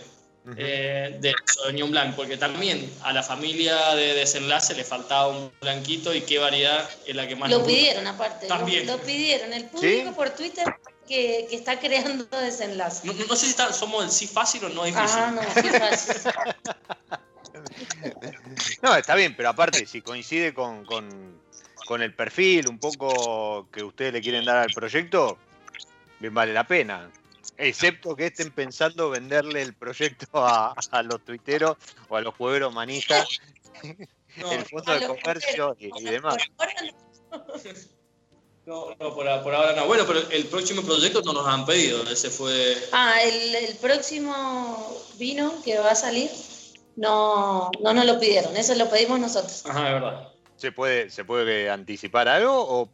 eh, 0.58 1.18
de 1.20 1.34
Sauvignon 1.46 1.92
Blanc, 1.92 2.16
porque 2.16 2.38
también 2.38 2.92
a 3.04 3.14
la 3.14 3.22
familia 3.22 3.94
de 3.96 4.16
desenlace 4.16 4.74
le 4.74 4.84
faltaba 4.84 5.28
un 5.28 5.52
blanquito 5.62 6.14
y 6.14 6.22
qué 6.22 6.40
variedad 6.40 6.90
es 7.06 7.16
la 7.16 7.28
que 7.28 7.36
más 7.36 7.52
Lo 7.52 7.64
pidieron 7.64 8.08
aparte, 8.08 8.48
también. 8.48 8.88
Lo, 8.88 8.98
pidieron, 8.98 9.54
el 9.54 9.66
público 9.66 10.14
por 10.14 10.32
Twitter 10.32 10.66
que, 11.10 11.48
que, 11.50 11.56
está 11.56 11.80
creando 11.80 12.26
desenlace. 12.40 13.06
No, 13.06 13.14
no 13.14 13.36
sé 13.36 13.48
si 13.48 13.54
somos 13.74 14.06
el 14.06 14.12
sí 14.12 14.28
fácil 14.28 14.64
o 14.66 14.70
no 14.70 14.86
difícil. 14.86 15.20
Ah, 15.20 15.32
no, 15.32 15.42
sí 15.62 15.70
fácil. 15.70 16.32
no, 18.82 18.96
está 18.96 19.16
bien, 19.16 19.36
pero 19.36 19.50
aparte, 19.50 19.86
si 19.86 20.02
coincide 20.02 20.54
con, 20.54 20.86
con, 20.86 21.42
con 21.86 22.02
el 22.02 22.14
perfil 22.14 22.70
un 22.70 22.80
poco 22.80 23.68
que 23.72 23.84
ustedes 23.84 24.14
le 24.14 24.22
quieren 24.22 24.46
dar 24.46 24.58
al 24.58 24.70
proyecto, 24.74 25.38
bien 26.20 26.34
vale 26.34 26.54
la 26.54 26.66
pena. 26.66 27.12
Excepto 27.58 28.16
que 28.16 28.28
estén 28.28 28.52
pensando 28.52 29.10
venderle 29.10 29.62
el 29.62 29.74
proyecto 29.74 30.28
a, 30.34 30.76
los 31.04 31.26
tuiteros 31.26 31.78
o 32.08 32.16
a 32.16 32.22
los 32.22 32.36
juegueros 32.36 32.74
manijas, 32.74 33.28
el 33.84 34.66
fondo 34.66 34.94
de 34.94 35.08
comercio 35.08 35.76
y, 35.80 36.04
demás. 36.04 36.38
No, 38.70 38.96
no 39.00 39.16
por, 39.16 39.28
ahora 39.28 39.74
no. 39.74 39.88
Bueno, 39.88 40.04
pero 40.06 40.20
el 40.30 40.46
próximo 40.46 40.84
proyecto 40.84 41.24
no 41.24 41.34
nos 41.34 41.48
han 41.48 41.66
pedido. 41.66 42.04
Ese 42.04 42.30
fue. 42.30 42.78
Ah, 42.92 43.20
el, 43.24 43.76
próximo 43.78 44.96
vino 45.18 45.60
que 45.64 45.80
va 45.80 45.90
a 45.90 45.96
salir 45.96 46.30
no, 46.96 47.72
no 47.82 47.96
nos 47.96 48.06
lo 48.06 48.20
pidieron. 48.20 48.56
Eso 48.56 48.76
lo 48.76 48.88
pedimos 48.88 49.20
nosotros. 49.20 49.66
Ajá, 49.66 49.88
es 49.88 49.94
verdad. 49.96 50.32
¿Se 50.56 50.72
puede, 50.72 51.10
¿se 51.10 51.26
puede 51.26 51.68
anticipar 51.68 52.28
algo 52.28 52.54
o, 52.54 52.90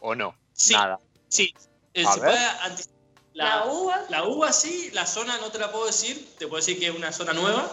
o 0.00 0.14
no? 0.14 0.34
Sí, 0.52 0.74
Nada. 0.74 1.00
Sí, 1.28 1.54
eh, 1.94 2.04
se 2.04 2.20
puede 2.20 2.44
anticipar 2.60 2.98
la, 3.32 3.64
uva. 3.64 4.04
La 4.10 4.24
uva 4.24 4.52
sí, 4.52 4.90
la 4.92 5.06
zona 5.06 5.38
no 5.38 5.50
te 5.50 5.58
la 5.58 5.72
puedo 5.72 5.86
decir, 5.86 6.28
te 6.38 6.46
puedo 6.46 6.60
decir 6.60 6.78
que 6.78 6.88
es 6.88 6.94
una 6.94 7.10
zona 7.10 7.32
nueva, 7.32 7.72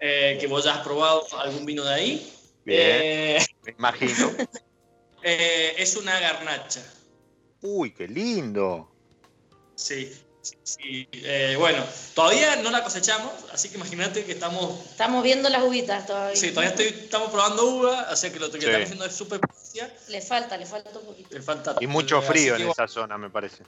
eh, 0.00 0.36
que 0.38 0.46
vos 0.46 0.64
ya 0.64 0.74
has 0.74 0.80
probado 0.80 1.26
algún 1.38 1.64
vino 1.64 1.82
de 1.82 1.94
ahí. 1.94 2.32
Bien, 2.66 3.00
eh, 3.02 3.46
me 3.62 3.72
imagino. 3.72 4.32
Eh, 5.22 5.74
es 5.78 5.96
una 5.96 6.18
garnacha. 6.20 6.82
Uy, 7.60 7.92
qué 7.92 8.06
lindo. 8.06 8.90
Sí, 9.74 10.12
sí. 10.62 11.08
bueno, 11.56 11.84
todavía 12.14 12.56
no 12.56 12.70
la 12.70 12.82
cosechamos, 12.82 13.32
así 13.52 13.68
que 13.68 13.76
imagínate 13.76 14.24
que 14.24 14.32
estamos... 14.32 14.84
Estamos 14.86 15.22
viendo 15.22 15.48
las 15.48 15.62
uvitas 15.62 16.06
todavía. 16.06 16.36
Sí, 16.36 16.50
todavía 16.50 16.74
estamos 16.74 17.30
probando 17.30 17.64
uva, 17.64 18.02
así 18.02 18.30
que 18.30 18.38
lo 18.38 18.50
que 18.50 18.58
estamos 18.58 18.82
haciendo 18.82 19.04
es 19.04 19.14
súper... 19.14 19.40
Le 20.08 20.20
falta, 20.20 20.56
le 20.56 20.66
falta 20.66 20.90
un 20.98 21.06
poquito. 21.06 21.28
Le 21.34 21.42
falta, 21.42 21.76
y 21.80 21.86
mucho 21.86 22.20
frío 22.22 22.56
en 22.56 22.68
esa 22.68 22.88
zona, 22.88 23.18
me 23.18 23.30
parece. 23.30 23.64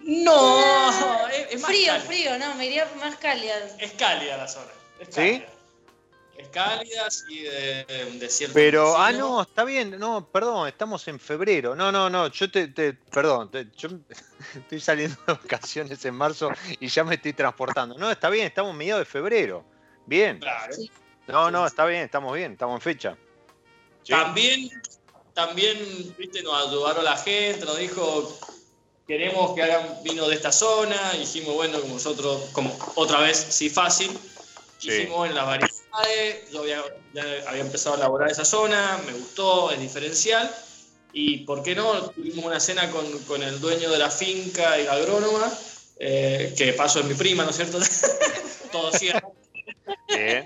No, 0.00 1.28
es, 1.28 1.60
más 1.60 1.70
frío, 1.70 1.92
frío, 2.00 2.38
no, 2.38 2.54
me 2.56 2.66
iría 2.66 2.88
más 2.98 3.16
cálida. 3.16 3.54
Es 3.78 3.92
cálida 3.92 4.36
la 4.36 4.48
zona. 4.48 4.70
¿Sí? 5.08 5.44
Cálida, 6.52 7.10
sí, 7.10 7.40
de, 7.40 8.06
un 8.10 8.18
desierto. 8.18 8.54
Pero, 8.54 8.96
ah, 8.96 9.10
no, 9.12 9.42
está 9.42 9.64
bien, 9.64 9.98
no, 9.98 10.26
perdón, 10.26 10.68
estamos 10.68 11.06
en 11.08 11.18
febrero. 11.18 11.74
No, 11.74 11.90
no, 11.90 12.08
no, 12.08 12.28
yo 12.28 12.50
te, 12.50 12.68
perdón, 13.10 13.50
yo 13.76 13.88
estoy 14.54 14.80
saliendo 14.80 15.16
de 15.26 15.32
vacaciones 15.32 16.04
en 16.04 16.14
marzo 16.14 16.50
y 16.78 16.86
ya 16.86 17.02
me 17.02 17.16
estoy 17.16 17.32
transportando. 17.32 17.98
No, 17.98 18.10
está 18.10 18.30
bien, 18.30 18.46
estamos 18.46 18.72
en 18.72 18.78
mediados 18.78 19.00
de 19.00 19.10
febrero. 19.10 19.64
Bien. 20.06 20.38
Claro. 20.38 20.74
No, 21.28 21.50
no, 21.50 21.66
está 21.66 21.86
bien, 21.86 22.02
estamos 22.02 22.34
bien, 22.34 22.52
estamos 22.52 22.76
en 22.76 22.80
fecha. 22.80 23.16
También, 24.06 24.70
también, 25.34 25.78
viste, 26.18 26.42
nos 26.42 26.68
ayudaron 26.68 27.04
la 27.04 27.16
gente, 27.16 27.64
nos 27.64 27.78
dijo, 27.78 28.38
queremos 29.06 29.54
que 29.54 29.62
hagan 29.62 30.02
vino 30.02 30.28
de 30.28 30.34
esta 30.34 30.50
zona, 30.50 31.16
hicimos, 31.16 31.54
bueno, 31.54 31.80
como 31.80 31.94
nosotros, 31.94 32.50
como 32.52 32.76
otra 32.96 33.20
vez, 33.20 33.36
sí 33.36 33.70
fácil, 33.70 34.10
hicimos 34.80 35.28
en 35.28 35.34
las 35.34 35.46
variedades, 35.46 35.71
yo 36.52 36.60
había, 36.60 36.82
ya 37.12 37.24
había 37.48 37.62
empezado 37.62 37.94
a 37.94 37.98
elaborar 37.98 38.30
esa 38.30 38.44
zona, 38.44 39.00
me 39.06 39.12
gustó, 39.12 39.70
es 39.70 39.80
diferencial, 39.80 40.50
y 41.12 41.38
por 41.38 41.62
qué 41.62 41.74
no, 41.74 42.10
tuvimos 42.10 42.44
una 42.44 42.60
cena 42.60 42.90
con, 42.90 43.06
con 43.24 43.42
el 43.42 43.60
dueño 43.60 43.90
de 43.90 43.98
la 43.98 44.10
finca 44.10 44.78
y 44.78 44.84
la 44.84 44.92
agrónoma, 44.92 45.52
eh, 45.98 46.54
que 46.56 46.66
de 46.66 46.72
paso 46.72 47.00
es 47.00 47.06
mi 47.06 47.14
prima, 47.14 47.44
¿no 47.44 47.50
es 47.50 47.56
cierto? 47.56 47.78
todo 48.72 48.92
cierto. 48.92 49.32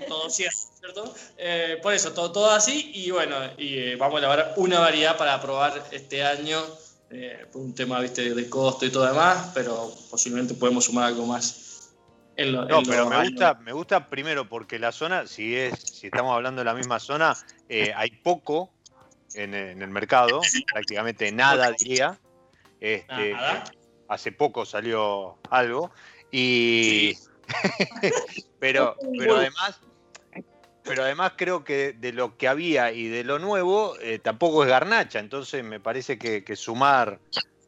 Todo 0.07 0.29
cierto, 0.29 0.57
¿cierto? 0.79 1.15
Eh, 1.37 1.79
por 1.81 1.93
eso, 1.93 2.11
todo, 2.11 2.31
todo 2.31 2.51
así, 2.51 2.91
y 2.93 3.11
bueno, 3.11 3.35
y 3.57 3.77
eh, 3.77 3.95
vamos 3.95 4.15
a 4.15 4.19
elaborar 4.19 4.53
una 4.57 4.79
variedad 4.79 5.17
para 5.17 5.41
probar 5.41 5.87
este 5.91 6.23
año 6.23 6.63
eh, 7.09 7.45
por 7.51 7.61
un 7.61 7.73
tema 7.73 7.99
¿viste, 8.01 8.33
de 8.33 8.49
costo 8.49 8.85
y 8.85 8.89
todo 8.89 9.05
demás, 9.05 9.51
pero 9.53 9.93
posiblemente 10.09 10.53
podemos 10.53 10.85
sumar 10.85 11.05
algo 11.05 11.25
más. 11.25 11.66
En 12.37 12.53
no, 12.53 12.81
pero 12.83 13.09
me 13.09 13.23
gusta, 13.23 13.55
me 13.55 13.73
gusta 13.73 14.09
primero 14.09 14.47
porque 14.47 14.79
la 14.79 14.91
zona, 14.91 15.25
si 15.25 15.55
es, 15.55 15.79
si 15.79 16.07
estamos 16.07 16.33
hablando 16.35 16.61
de 16.61 16.65
la 16.65 16.73
misma 16.73 16.99
zona, 16.99 17.35
eh, 17.67 17.91
hay 17.95 18.11
poco 18.11 18.71
en, 19.33 19.53
el 19.53 19.89
mercado, 19.89 20.41
prácticamente 20.73 21.31
nada 21.31 21.71
diría. 21.77 22.19
Este, 22.79 23.35
hace 24.07 24.31
poco 24.31 24.65
salió 24.65 25.37
algo. 25.49 25.91
Y 26.31 27.15
pero, 28.59 28.95
pero 29.17 29.37
además 29.37 29.79
pero 30.87 31.03
además 31.03 31.33
creo 31.35 31.63
que 31.63 31.93
de 31.93 32.13
lo 32.13 32.37
que 32.37 32.47
había 32.47 32.91
y 32.91 33.07
de 33.07 33.23
lo 33.23 33.39
nuevo 33.39 33.95
eh, 33.99 34.19
tampoco 34.19 34.63
es 34.63 34.69
garnacha, 34.69 35.19
entonces 35.19 35.63
me 35.63 35.79
parece 35.79 36.17
que, 36.17 36.55
sumar, 36.55 37.19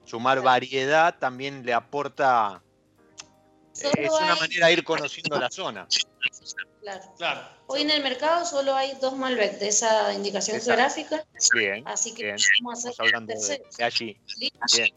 sumar 0.06 0.42
variedad 0.42 1.20
también 1.20 1.66
le 1.66 1.74
aporta, 1.74 2.64
es 3.82 4.12
una 4.12 4.36
manera 4.36 4.68
de 4.68 4.74
ir 4.74 4.84
conociendo 4.84 5.40
la 5.40 5.50
zona. 5.50 5.88
Claro. 7.18 7.42
Hoy 7.68 7.82
en 7.82 7.92
el 7.92 8.02
mercado 8.02 8.46
solo 8.46 8.76
hay 8.76 8.94
dos 9.00 9.16
Malbec 9.16 9.60
de 9.60 9.68
esa 9.68 10.14
indicación 10.14 10.60
geográfica. 10.60 11.24
Bien. 11.54 11.88
Así 11.88 12.14
que 12.14 12.36
vamos 12.62 12.86
a 12.86 12.90
hacer 12.90 13.06
hablando 13.06 13.34
de, 13.34 13.84
allí. 13.84 14.18
Bien. 14.38 14.94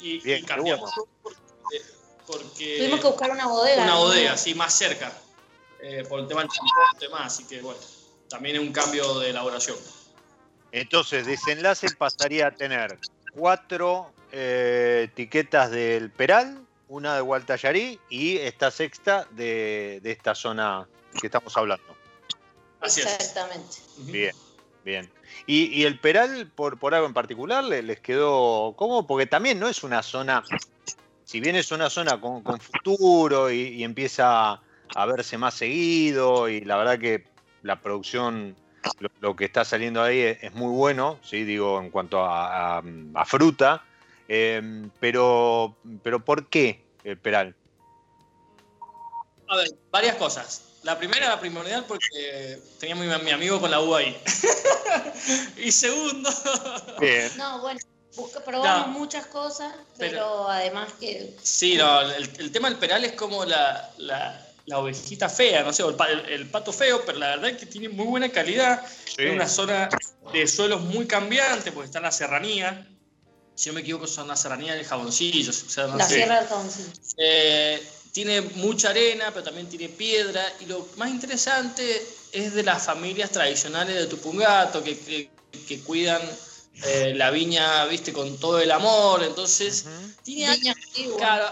Y, 0.00 0.20
bien, 0.20 0.44
cambiamos 0.44 0.90
porque, 2.26 2.76
Tuvimos 2.78 3.00
que 3.00 3.06
buscar 3.06 3.30
una 3.30 3.46
bodega. 3.46 3.82
Una 3.82 3.96
bodega, 3.96 4.36
sí, 4.36 4.54
más 4.54 4.74
cerca. 4.74 5.12
Eh, 5.80 6.04
por 6.08 6.20
el 6.20 6.28
tema 6.28 6.42
del 6.42 6.50
transporte 6.50 7.08
más, 7.08 7.26
así 7.26 7.44
que 7.44 7.60
bueno, 7.60 7.80
también 8.28 8.56
es 8.56 8.62
un 8.62 8.72
cambio 8.72 9.18
de 9.18 9.30
elaboración. 9.30 9.76
Entonces, 10.70 11.26
desenlace 11.26 11.88
pasaría 11.98 12.46
a 12.46 12.50
tener 12.52 12.98
cuatro 13.32 14.12
eh, 14.30 15.08
etiquetas 15.10 15.70
del 15.70 16.10
Peral, 16.10 16.64
una 16.92 17.14
de 17.14 17.20
Gualtallarí 17.20 17.98
y 18.08 18.36
esta 18.38 18.70
sexta 18.70 19.26
de, 19.30 20.00
esta 20.04 20.34
zona 20.34 20.86
que 21.20 21.26
estamos 21.26 21.56
hablando. 21.56 21.84
Así 22.80 23.00
Exactamente. 23.00 23.78
Bien, 23.98 24.34
bien. 24.84 25.10
¿Y, 25.46 25.84
el 25.84 25.98
Peral, 25.98 26.50
por, 26.54 26.78
por 26.78 26.94
algo 26.94 27.06
en 27.06 27.14
particular, 27.14 27.64
les 27.64 28.00
quedó 28.00 28.74
cómodo? 28.76 29.06
Porque 29.06 29.26
también 29.26 29.58
no 29.58 29.68
es 29.68 29.82
una 29.82 30.02
zona, 30.02 30.44
si 31.24 31.40
bien 31.40 31.56
es 31.56 31.72
una 31.72 31.88
zona 31.88 32.20
con, 32.20 32.42
futuro 32.60 33.50
y 33.50 33.82
empieza 33.82 34.60
a 34.94 35.06
verse 35.06 35.38
más 35.38 35.54
seguido 35.54 36.48
y 36.48 36.60
la 36.60 36.76
verdad 36.76 36.98
que 36.98 37.24
la 37.62 37.80
producción, 37.80 38.56
lo, 39.20 39.36
que 39.36 39.44
está 39.44 39.64
saliendo 39.64 40.02
ahí 40.02 40.20
es, 40.20 40.52
muy 40.54 40.74
bueno, 40.74 41.18
¿sí? 41.22 41.44
digo, 41.44 41.80
en 41.80 41.90
cuanto 41.90 42.24
a, 42.24 42.82
fruta, 43.24 43.84
em, 44.28 44.90
pero, 45.00 45.76
pero 46.02 46.24
¿por 46.24 46.48
qué 46.48 46.84
el 47.04 47.18
Peral? 47.18 47.54
A 49.48 49.56
ver, 49.56 49.68
varias 49.90 50.16
cosas. 50.16 50.62
La 50.82 50.98
primera, 50.98 51.28
la 51.28 51.38
primordial, 51.38 51.84
porque 51.86 52.58
tenía 52.80 52.96
mi, 52.96 53.06
mi 53.24 53.30
amigo 53.30 53.60
con 53.60 53.70
la 53.70 53.80
uva 53.80 53.98
ahí. 53.98 54.20
y 55.56 55.70
segundo... 55.70 56.28
No, 57.36 57.60
bueno, 57.60 57.80
probamos 58.44 58.88
muchas 58.88 59.26
cosas, 59.26 59.72
pero, 59.96 60.48
además 60.48 60.92
que... 60.98 61.36
Sí, 61.42 61.76
no, 61.76 62.00
el, 62.00 62.50
tema 62.50 62.68
del 62.68 62.78
Peral 62.78 63.04
es 63.04 63.12
como 63.12 63.44
la 63.44 63.92
la 64.66 64.78
ovejita 64.78 65.28
fea, 65.28 65.62
no 65.62 65.72
sé, 65.72 65.82
el, 66.28 66.46
pato 66.46 66.72
feo, 66.72 67.02
pero 67.04 67.18
la 67.18 67.30
verdad 67.30 67.50
es 67.50 67.56
que 67.56 67.66
tiene 67.66 67.88
muy 67.88 68.06
buena 68.06 68.28
calidad. 68.28 68.84
Es 69.16 69.32
una 69.32 69.48
zona 69.48 69.88
de 70.32 70.46
suelos 70.46 70.82
muy 70.82 71.06
cambiante, 71.06 71.72
porque 71.72 71.86
está 71.86 71.98
en 71.98 72.04
la 72.04 72.12
serranía. 72.12 72.86
Si 73.62 73.68
no 73.68 73.74
me 73.74 73.82
equivoco, 73.82 74.08
son 74.08 74.26
la 74.26 74.34
serranía 74.34 74.74
del 74.74 74.84
jaboncillo. 74.84 75.52
la 75.96 76.04
sierra 76.04 76.40
del 76.40 76.48
jaboncillo. 76.48 76.88
Eh, 77.16 77.80
tiene 78.10 78.40
mucha 78.40 78.90
arena, 78.90 79.30
pero 79.32 79.44
también 79.44 79.68
tiene 79.68 79.88
piedra. 79.88 80.44
Y 80.58 80.66
lo 80.66 80.88
más 80.96 81.10
interesante 81.10 82.04
es 82.32 82.54
de 82.54 82.64
las 82.64 82.84
familias 82.84 83.30
tradicionales 83.30 83.94
de 83.94 84.06
Tupungato, 84.08 84.82
que, 84.82 85.30
que, 85.68 85.80
cuidan 85.82 86.20
eh, 86.86 87.12
la 87.14 87.30
viña, 87.30 87.84
viste, 87.84 88.12
con 88.12 88.36
todo 88.36 88.58
el 88.58 88.72
amor, 88.72 89.22
entonces 89.22 89.84
tiene 90.24 90.74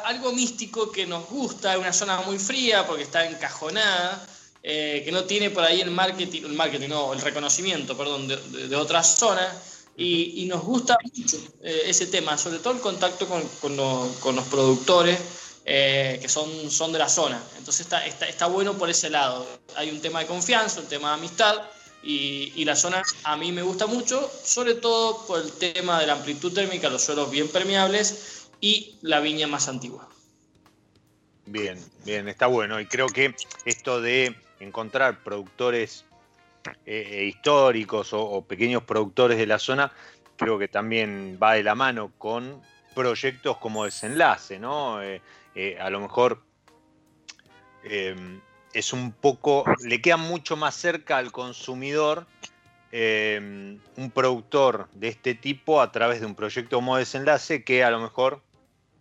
algo, 0.04 0.32
místico 0.32 0.90
que 0.90 1.06
nos 1.06 1.28
gusta, 1.28 1.74
es 1.74 1.78
una 1.78 1.92
zona 1.92 2.22
muy 2.22 2.40
fría 2.40 2.88
porque 2.88 3.04
está 3.04 3.24
encajonada, 3.24 4.26
eh, 4.64 5.02
que 5.04 5.12
no 5.12 5.22
tiene 5.26 5.50
por 5.50 5.62
ahí 5.62 5.80
el 5.80 5.92
marketing, 5.92 6.42
el 6.42 6.54
marketing, 6.54 6.88
no, 6.88 7.12
el 7.12 7.20
reconocimiento, 7.20 7.96
perdón, 7.96 8.26
de, 8.26 8.74
otras 8.74 9.16
zonas, 9.16 9.54
y, 10.00 10.46
nos 10.46 10.62
gusta 10.62 10.96
mucho 11.02 11.36
eh, 11.62 11.82
ese 11.86 12.06
tema, 12.06 12.36
sobre 12.36 12.58
todo 12.58 12.74
el 12.74 12.80
contacto 12.80 13.26
con, 13.28 13.76
los 13.76 14.44
productores. 14.46 15.18
que 15.64 16.28
son, 16.28 16.70
son 16.70 16.90
de 16.92 16.98
la 16.98 17.08
zona. 17.08 17.40
Entonces 17.58 17.82
está, 17.82 18.04
está, 18.04 18.26
está 18.26 18.46
bueno 18.46 18.76
por 18.76 18.90
ese 18.90 19.10
lado. 19.10 19.46
Hay 19.76 19.90
un 19.90 20.00
tema 20.00 20.20
de 20.20 20.26
confianza, 20.26 20.80
un 20.80 20.86
tema 20.86 21.08
de 21.10 21.14
amistad, 21.14 21.62
y, 22.02 22.64
la 22.64 22.76
zona 22.76 23.02
a 23.24 23.36
mí 23.36 23.52
me 23.52 23.62
gusta 23.62 23.86
mucho, 23.86 24.30
sobre 24.42 24.74
todo 24.74 25.26
por 25.26 25.40
el 25.40 25.52
tema 25.52 26.00
de 26.00 26.06
la 26.06 26.14
amplitud 26.14 26.52
térmica, 26.52 26.88
los 26.88 27.02
suelos 27.02 27.30
bien 27.30 27.48
permeables 27.48 28.48
y 28.60 28.96
la 29.02 29.20
viña 29.20 29.46
más 29.46 29.68
antigua. 29.68 30.08
Bien, 31.46 31.78
bien, 32.04 32.28
está 32.28 32.46
bueno. 32.46 32.80
Y 32.80 32.86
creo 32.86 33.08
que 33.08 33.34
esto 33.64 34.00
de 34.00 34.34
encontrar 34.60 35.22
productores 35.22 36.04
eh, 36.64 37.08
eh, 37.10 37.24
históricos 37.24 38.10
o, 38.12 38.42
pequeños 38.42 38.82
productores 38.84 39.38
de 39.38 39.46
la 39.46 39.58
zona, 39.58 39.92
creo 40.36 40.58
que 40.58 40.68
también 40.68 41.38
va 41.42 41.54
de 41.54 41.62
la 41.62 41.74
mano 41.74 42.12
con 42.18 42.60
proyectos 42.94 43.58
como 43.58 43.84
desenlace, 43.84 44.58
¿no? 44.58 45.02
Eh, 45.02 45.20
a 45.80 45.90
lo 45.90 46.00
mejor 46.00 46.42
es 47.82 48.92
un 48.92 49.12
poco, 49.12 49.64
le 49.82 50.02
queda 50.02 50.16
mucho 50.16 50.56
más 50.56 50.74
cerca 50.74 51.16
al 51.16 51.32
consumidor 51.32 52.26
eh, 52.92 53.78
un 53.96 54.10
productor 54.10 54.88
de 54.94 55.08
este 55.08 55.34
tipo 55.34 55.80
a 55.80 55.92
través 55.92 56.20
de 56.20 56.26
un 56.26 56.34
proyecto 56.34 56.76
como 56.76 56.96
desenlace 56.96 57.62
que 57.62 57.84
a 57.84 57.90
lo 57.90 58.00
mejor, 58.00 58.42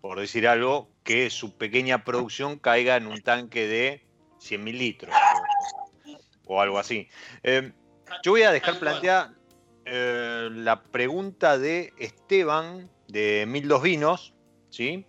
por 0.01 0.19
decir 0.19 0.47
algo, 0.47 0.87
que 1.03 1.29
su 1.31 1.57
pequeña 1.57 2.03
producción 2.03 2.59
caiga 2.59 2.97
en 2.97 3.07
un 3.07 3.21
tanque 3.21 3.67
de 3.67 4.03
100.000 4.39 4.77
litros 4.77 5.15
o, 6.49 6.61
algo 6.61 6.79
así. 6.79 7.07
Eh, 7.43 7.71
yo 8.23 8.31
voy 8.31 8.41
a 8.41 8.51
dejar 8.51 8.79
planteada 8.79 9.33
eh, 9.85 10.49
la 10.51 10.81
pregunta 10.81 11.57
de 11.57 11.93
Esteban 11.97 12.89
de 13.07 13.45
Mil 13.47 13.67
Dos 13.67 13.83
Vinos, 13.83 14.33
¿sí? 14.69 15.05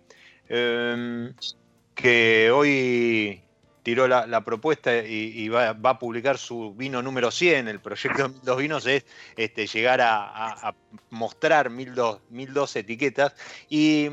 que 1.95 2.51
hoy 2.51 3.41
tiró 3.83 4.07
la, 4.07 4.43
propuesta 4.43 4.97
y, 4.97 5.49
va, 5.49 5.69
a 5.69 5.99
publicar 5.99 6.37
su 6.37 6.73
vino 6.73 7.01
número 7.01 7.31
100. 7.31 7.67
El 7.67 7.79
proyecto 7.79 8.29
de 8.29 8.39
Dos 8.43 8.57
Vinos 8.57 8.85
es 8.85 9.05
este, 9.35 9.67
llegar 9.67 10.01
a, 10.01 10.75
mostrar 11.09 11.69
mil 11.69 11.93
dos, 11.93 12.75
etiquetas. 12.75 13.35
Y 13.69 14.09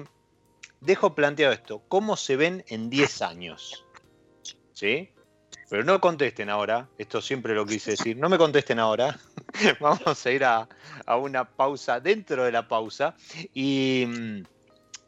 dejo 0.81 1.15
planteado 1.15 1.53
esto, 1.53 1.83
¿cómo 1.89 2.17
se 2.17 2.37
ven 2.37 2.65
en 2.69 2.91
10 2.91 3.23
años? 3.23 3.85
¿Sí? 4.73 5.11
Pero 5.71 5.85
no 5.85 6.01
contesten 6.01 6.49
ahora, 6.49 6.89
esto 6.97 7.21
siempre 7.21 7.55
lo 7.55 7.67
quise 7.67 7.93
decir, 7.93 8.17
no 8.17 8.29
me 8.29 8.39
contesten 8.39 8.79
ahora, 8.79 9.19
vamos 9.81 10.27
a 10.27 10.31
ir 10.31 10.45
a, 10.45 10.69
a 11.05 11.17
una 11.17 11.45
pausa 11.45 12.01
dentro 12.01 12.45
de 12.45 12.53
la 12.53 12.67
pausa 12.67 13.15
y 13.53 14.07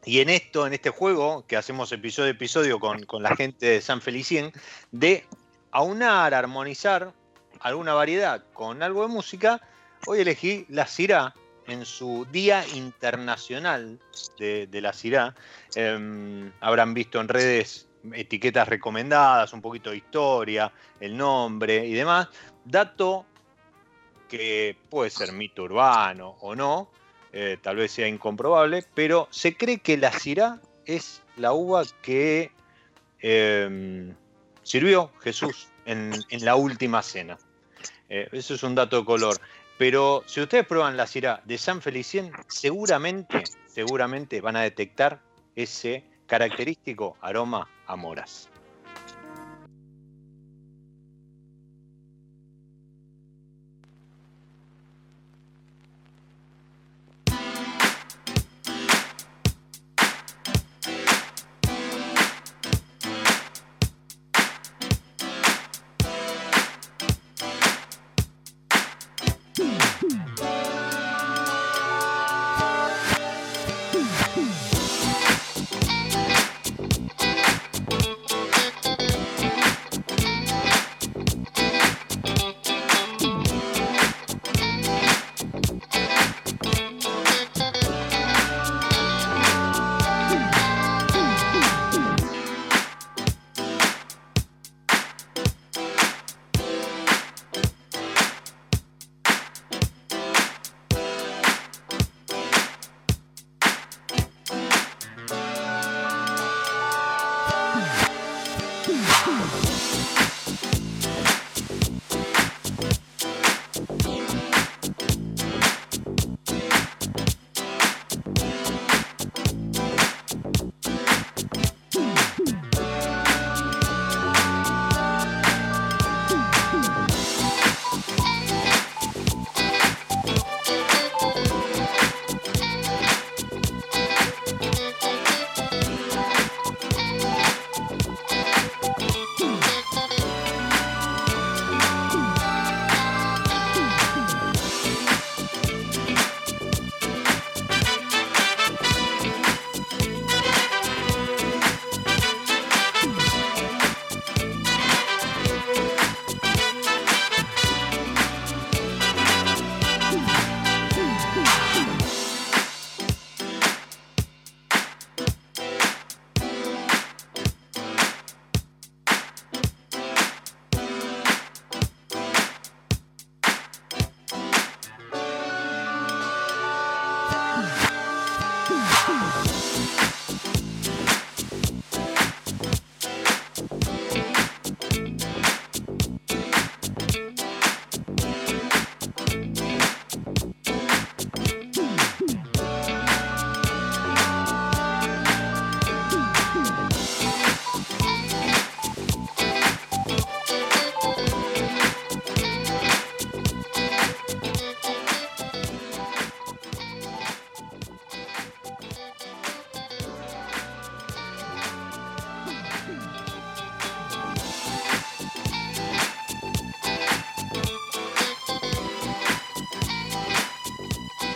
y 0.04 0.20
en 0.20 0.30
esto, 0.30 0.66
en 0.66 0.72
este 0.72 0.90
juego, 0.90 1.44
que 1.46 1.56
hacemos 1.56 1.92
episodio 1.92 2.28
a 2.28 2.32
episodio 2.32 2.80
con, 2.80 3.04
la 3.22 3.36
gente 3.36 3.66
de 3.66 3.80
San 3.80 4.00
Felicien, 4.00 4.52
de 4.92 5.26
aunar, 5.72 6.32
armonizar 6.32 7.12
alguna 7.60 7.92
variedad 7.92 8.42
con 8.54 8.82
algo 8.82 9.02
de 9.02 9.08
música, 9.08 9.60
hoy 10.06 10.20
elegí 10.20 10.64
la 10.70 10.86
Cira 10.86 11.34
en 11.66 11.84
su 11.84 12.26
Día 12.32 12.66
Internacional 12.74 14.00
de, 14.38 14.80
la 14.80 14.94
Cira. 14.94 15.34
Em, 15.74 16.50
habrán 16.60 16.94
visto 16.94 17.20
en 17.20 17.28
redes 17.28 17.86
etiquetas 18.12 18.68
recomendadas, 18.68 19.52
un 19.52 19.60
poquito 19.60 19.90
de 19.90 19.98
historia, 19.98 20.72
el 20.98 21.16
nombre 21.16 21.86
y 21.86 21.92
demás. 21.92 22.28
Dato 22.64 23.26
que 24.28 24.76
puede 24.88 25.10
ser 25.10 25.32
mito 25.32 25.64
urbano 25.64 26.36
o 26.40 26.54
no, 26.54 26.90
eh, 27.32 27.58
tal 27.60 27.76
vez 27.76 27.92
sea 27.92 28.06
incomprobable, 28.06 28.84
pero 28.94 29.28
se 29.30 29.56
cree 29.56 29.78
que 29.78 29.96
la 29.96 30.12
Syrah 30.12 30.60
es 30.84 31.22
la 31.36 31.52
uva 31.52 31.82
que 32.02 32.52
em, 33.20 34.14
sirvió 34.62 35.10
Jesús 35.20 35.68
en, 35.84 36.12
la 36.40 36.54
última 36.54 37.02
cena. 37.02 37.38
Eh, 38.08 38.28
eso 38.32 38.54
es 38.54 38.62
un 38.62 38.74
dato 38.74 38.98
de 38.98 39.04
color. 39.04 39.36
Pero 39.78 40.22
si 40.26 40.40
ustedes 40.40 40.66
prueban 40.66 40.96
la 40.96 41.06
Syrah 41.06 41.40
de 41.44 41.56
San 41.56 41.80
Felicien, 41.80 42.32
seguramente, 42.48 43.44
seguramente 43.66 44.40
van 44.40 44.56
a 44.56 44.62
detectar 44.62 45.20
ese 45.56 46.04
característico 46.26 47.16
aroma 47.20 47.68
a 47.90 47.96
moras. 47.96 48.49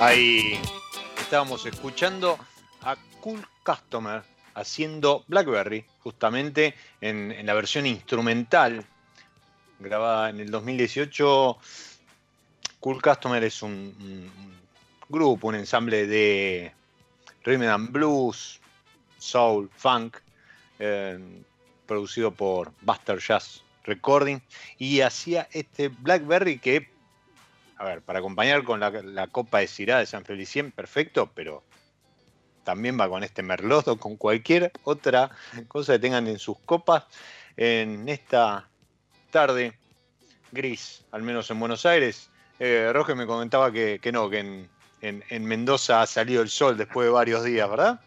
Ahí 0.01 0.59
estábamos 1.19 1.65
escuchando 1.67 2.37
a 2.83 2.97
Cool 3.21 3.47
Customer 3.65 4.23
haciendo 4.55 5.25
Blackberry, 5.29 5.85
justamente 6.01 6.75
en, 7.01 7.47
la 7.47 7.55
versión 7.55 7.87
instrumental, 7.87 8.85
grabada 9.79 10.31
en 10.31 10.41
el 10.41 10.51
2018. 10.51 11.57
Cool 12.81 13.01
Customer 13.01 13.43
es 13.45 13.63
un, 13.63 14.31
grupo, 15.09 15.49
un 15.49 15.55
ensamble 15.55 16.09
de 16.09 16.73
rhythm 17.45 17.63
and 17.63 17.93
blues, 17.93 18.61
soul, 19.19 19.71
funk, 19.77 20.17
eh, 20.81 21.19
producido 21.87 22.33
por 22.33 22.73
Buster 22.81 23.21
Jazz 23.21 23.63
Recording, 23.85 24.41
y 24.77 25.03
hacía 25.03 25.49
este 25.53 25.89
Blackberry 25.89 26.59
que 26.59 26.94
a 27.85 27.91
ver, 27.91 28.03
para 28.03 28.19
acompañar 28.19 28.65
con 28.65 28.81
la, 28.81 29.27
copa 29.29 29.59
de 29.59 29.69
Cirá 29.69 29.99
de 29.99 30.07
San 30.07 30.25
Felicien, 30.25 30.73
perfecto, 30.73 31.31
pero 31.35 31.63
también 32.65 32.99
va 32.99 33.09
con 33.09 33.23
este 33.23 33.43
merlot 33.43 33.89
o 33.89 33.97
con 33.99 34.17
cualquier 34.17 34.73
otra 34.85 35.31
cosa 35.69 35.95
que 35.95 35.99
tengan 35.99 36.27
en 36.27 36.39
sus 36.39 36.59
copas. 36.61 37.05
En 37.57 38.09
esta 38.09 38.69
tarde 39.31 39.79
gris, 40.51 41.05
al 41.13 41.23
menos 41.23 41.51
en 41.51 41.61
Buenos 41.61 41.85
Aires, 41.85 42.31
eh, 42.59 42.91
Roge 42.93 43.15
me 43.15 43.27
comentaba 43.27 43.71
que, 43.71 44.01
no, 44.13 44.31
que 44.31 44.69
en, 45.01 45.45
Mendoza 45.45 46.03
ha 46.03 46.07
salido 46.07 46.43
el 46.43 46.49
sol 46.49 46.77
después 46.77 47.07
de 47.07 47.13
varios 47.13 47.45
días, 47.45 47.69
¿verdad? 47.69 48.01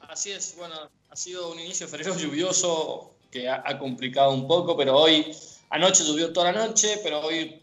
Así 0.00 0.32
es, 0.32 0.54
bueno, 0.56 0.74
ha 1.10 1.16
sido 1.16 1.50
un 1.52 1.60
inicio 1.60 1.86
febrero 1.86 2.16
lluvioso 2.16 3.12
que 3.30 3.50
ha 3.50 3.78
complicado 3.78 4.30
un 4.30 4.48
poco, 4.48 4.76
pero 4.76 4.96
hoy, 4.96 5.36
anoche 5.68 6.04
llovió 6.04 6.32
toda 6.32 6.52
la 6.52 6.66
noche, 6.66 7.00
pero 7.02 7.20
hoy 7.20 7.60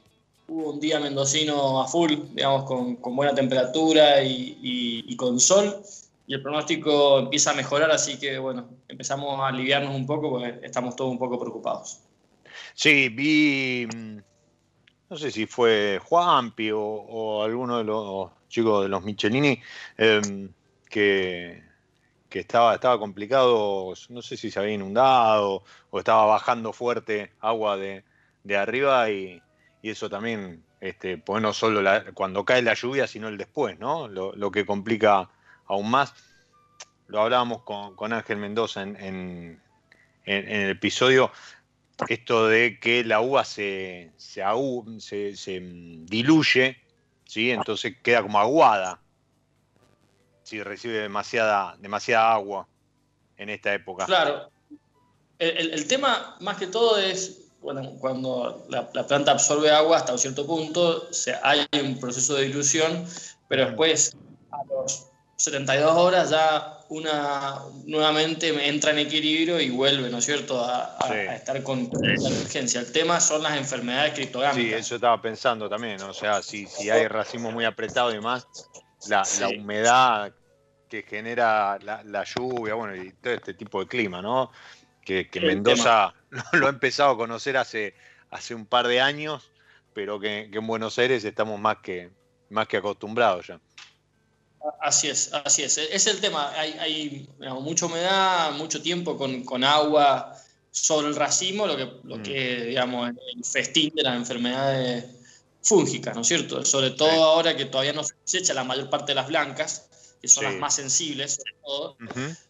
hubo 0.47 0.71
un 0.71 0.79
día 0.79 0.99
mendocino 0.99 1.81
a 1.81 1.87
full, 1.87 2.13
digamos, 2.33 2.63
con, 2.65 2.97
buena 3.15 3.33
temperatura 3.33 4.23
y, 4.23 5.15
con 5.15 5.39
sol, 5.39 5.81
y 6.27 6.33
el 6.33 6.41
pronóstico 6.41 7.19
empieza 7.19 7.51
a 7.51 7.53
mejorar, 7.53 7.91
así 7.91 8.17
que 8.17 8.37
bueno, 8.37 8.67
empezamos 8.87 9.39
a 9.39 9.47
aliviarnos 9.47 9.95
un 9.95 10.05
poco 10.05 10.29
porque 10.31 10.59
estamos 10.63 10.95
todos 10.95 11.11
un 11.11 11.19
poco 11.19 11.39
preocupados. 11.39 11.99
Sí, 12.73 13.09
vi, 13.09 13.87
mm, 13.87 14.17
no 15.09 15.17
sé 15.17 15.31
si 15.31 15.45
fue 15.45 15.99
Juanpi 16.03 16.71
o, 16.71 16.79
o 16.79 17.43
alguno 17.43 17.77
de 17.77 17.83
los 17.83 18.31
chicos 18.49 18.83
de 18.83 18.89
los 18.89 19.03
Michelini, 19.03 19.59
em, 19.97 20.49
que, 20.89 21.63
estaba, 22.29 22.75
estaba 22.75 22.99
complicado, 22.99 23.93
no 24.09 24.21
sé 24.21 24.37
si 24.37 24.49
se 24.49 24.59
había 24.59 24.73
inundado 24.73 25.63
o 25.91 25.99
estaba 25.99 26.25
bajando 26.25 26.73
fuerte 26.73 27.31
agua 27.39 27.77
de, 27.77 28.03
de 28.43 28.57
arriba 28.57 29.09
y, 29.11 29.41
y 29.83 29.89
eso 29.89 30.09
también, 30.09 30.63
este, 30.79 31.17
pues 31.17 31.43
no 31.43 31.51
solo 31.51 31.81
cuando 32.13 32.45
cae 32.45 32.61
la 32.61 32.73
lluvia, 32.73 33.05
sino 33.05 33.27
el 33.27 33.37
después, 33.37 33.77
¿no? 33.79 34.07
Lo, 34.07 34.49
que 34.49 34.65
complica 34.65 35.29
aún 35.65 35.91
más. 35.91 36.13
Lo 37.07 37.19
hablábamos 37.19 37.63
con, 37.63 38.13
Ángel 38.13 38.37
Mendoza 38.37 38.81
en, 38.81 39.61
el 40.23 40.69
episodio, 40.69 41.33
esto 42.07 42.47
de 42.47 42.79
que 42.79 43.03
la 43.03 43.19
uva 43.19 43.43
se, 43.43 44.13
se, 44.15 45.59
diluye, 46.05 46.77
¿sí? 47.25 47.51
entonces 47.51 47.97
queda 48.01 48.21
como 48.21 48.39
aguada 48.39 49.01
si 50.43 50.63
recibe 50.63 50.99
demasiada, 50.99 51.75
demasiada 51.79 52.31
agua 52.31 52.69
en 53.35 53.49
esta 53.49 53.73
época. 53.73 54.05
Claro. 54.05 54.49
el 55.39 55.87
tema 55.89 56.37
más 56.39 56.55
que 56.55 56.67
todo 56.67 56.97
es 56.97 57.42
bueno, 57.63 57.93
cuando 57.99 58.65
la, 58.69 58.87
planta 59.07 59.31
absorbe 59.31 59.71
agua 59.71 59.97
hasta 59.97 60.11
un 60.11 60.19
cierto 60.19 60.45
punto, 60.45 61.11
se, 61.13 61.33
hay 61.41 61.65
un 61.81 61.99
proceso 61.99 62.35
de 62.35 62.45
dilución, 62.45 63.05
pero 63.47 63.65
después, 63.67 64.15
a 64.51 64.57
los 64.65 65.07
72 65.37 65.97
horas, 65.97 66.29
ya 66.29 66.79
una 66.89 67.61
nuevamente 67.85 68.67
entra 68.67 68.91
en 68.91 68.99
equilibrio 68.99 69.59
y 69.59 69.69
vuelve, 69.69 70.09
¿no 70.09 70.17
es 70.17 70.25
cierto?, 70.25 70.63
a, 70.63 70.97
estar 71.33 71.63
con, 71.63 71.89
la 71.91 72.29
urgencia. 72.29 72.81
El 72.81 72.91
tema 72.91 73.19
son 73.19 73.41
las 73.41 73.57
enfermedades 73.57 74.13
criptogámicas. 74.13 74.61
Sí, 74.63 74.73
eso 74.73 74.95
estaba 74.95 75.21
pensando 75.21 75.69
también, 75.69 76.01
o 76.01 76.13
sea, 76.13 76.43
si, 76.43 76.67
si 76.67 76.89
hay 76.89 77.07
racimo 77.07 77.51
muy 77.51 77.65
apretado 77.65 78.11
y 78.11 78.15
demás, 78.15 78.45
la, 79.07 79.23
la 79.39 79.49
humedad 79.49 80.33
que 80.89 81.03
genera 81.03 81.79
la, 81.81 82.03
la, 82.03 82.23
lluvia, 82.23 82.75
bueno, 82.75 82.95
y 82.95 83.11
todo 83.13 83.33
este 83.33 83.55
tipo 83.55 83.79
de 83.79 83.87
clima, 83.87 84.21
¿no? 84.21 84.51
Que, 85.05 85.27
Mendoza 85.41 86.13
lo, 86.53 86.67
ha 86.67 86.69
empezado 86.69 87.11
a 87.11 87.17
conocer 87.17 87.57
hace, 87.57 87.93
hace 88.31 88.55
un 88.55 88.65
par 88.65 88.87
de 88.87 89.01
años, 89.01 89.51
pero 89.93 90.19
que, 90.19 90.49
en 90.51 90.67
Buenos 90.67 90.97
Aires 90.99 91.23
estamos 91.23 91.59
más 91.59 91.77
que, 91.77 92.09
más 92.49 92.67
que 92.67 92.77
acostumbrados 92.77 93.47
ya. 93.47 93.59
Así 94.79 95.09
es, 95.09 95.33
así 95.33 95.63
es. 95.63 95.77
Es 95.77 96.07
el 96.07 96.21
tema. 96.21 96.51
Hay, 96.55 97.27
mucha 97.59 97.85
humedad, 97.85 98.53
mucho 98.53 98.81
tiempo 98.81 99.17
con, 99.17 99.63
agua 99.63 100.37
sobre 100.71 101.07
el 101.07 101.15
racimo, 101.15 101.67
lo 101.67 101.75
que, 101.75 101.91
lo 102.03 102.17
mm. 102.17 102.23
que 102.23 102.65
digamos, 102.65 103.09
el 103.09 103.45
festín 103.45 103.93
de 103.93 104.03
las 104.03 104.15
enfermedades 104.15 105.05
fúngicas, 105.63 106.15
¿no 106.15 106.21
es 106.21 106.27
cierto? 106.27 106.63
Sobre 106.65 106.91
todo 106.91 107.23
ahora 107.23 107.55
que 107.55 107.65
todavía 107.65 107.93
no 107.93 108.03
se 108.03 108.37
echa 108.37 108.53
la 108.53 108.63
mayor 108.63 108.89
parte 108.89 109.11
de 109.11 109.15
las 109.15 109.27
blancas, 109.27 109.89
que 110.21 110.27
son 110.27 110.43
las 110.43 110.55
más 110.55 110.75
sensibles, 110.75 111.35
sobre 111.35 111.53
todo. 111.63 111.97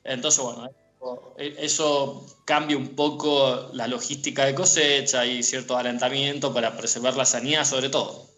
Entonces, 0.04 0.43
bueno, 0.43 0.66
e, 0.66 0.83
eso 1.38 2.26
cambia 2.45 2.78
un 2.78 2.95
poco 2.95 3.70
la 3.74 3.88
logística 3.88 4.45
de 4.45 4.56
cosecha 4.56 5.26
y 5.26 5.43
cierto 5.43 5.78
alentamiento 5.78 6.54
para 6.54 6.76
preservar 6.78 7.16
la 7.16 7.26
sanidad 7.26 7.66
sobre 7.66 7.89
todo. 7.89 8.30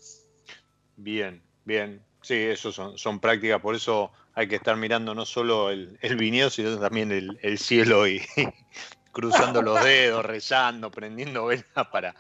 Bien, 0.98 1.42
bien. 1.66 2.02
Sí, 2.22 2.34
eso 2.34 2.72
son, 2.72 3.20
prácticas, 3.20 3.62
por 3.62 3.76
eso 3.76 4.12
hay 4.34 4.48
que 4.48 4.56
estar 4.56 4.76
mirando 4.78 5.14
no 5.14 5.26
solo 5.26 5.70
el, 5.70 6.00
el 6.02 6.16
viñedo, 6.16 6.50
sino 6.50 6.80
también 6.80 7.12
el, 7.12 7.60
cielo 7.60 8.08
y 8.08 8.20
cruzando 9.12 9.62
los 9.62 9.84
dedos, 9.84 10.26
rezando, 10.26 10.90
prendiendo 10.90 11.46
velas 11.46 11.88
para, 11.92 12.16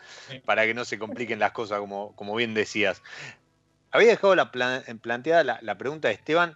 para 0.46 0.66
que 0.68 0.76
no 0.76 0.86
se 0.86 1.00
compliquen 1.00 1.40
las 1.40 1.54
cosas, 1.54 1.80
como, 1.80 2.16
como 2.16 2.36
bien 2.36 2.54
decías. 2.54 3.02
Había 3.90 4.10
dejado 4.10 4.36
la 4.36 4.52
planteada 4.52 5.44
la, 5.44 5.60
la 5.64 5.78
pregunta 5.78 6.10
de 6.10 6.14
Esteban 6.14 6.56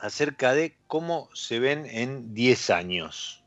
acerca 0.00 0.54
de 0.54 0.76
cómo 0.86 1.28
se 1.34 1.58
ven 1.58 1.86
en 1.86 2.34
10 2.34 2.70
años. 2.70 3.44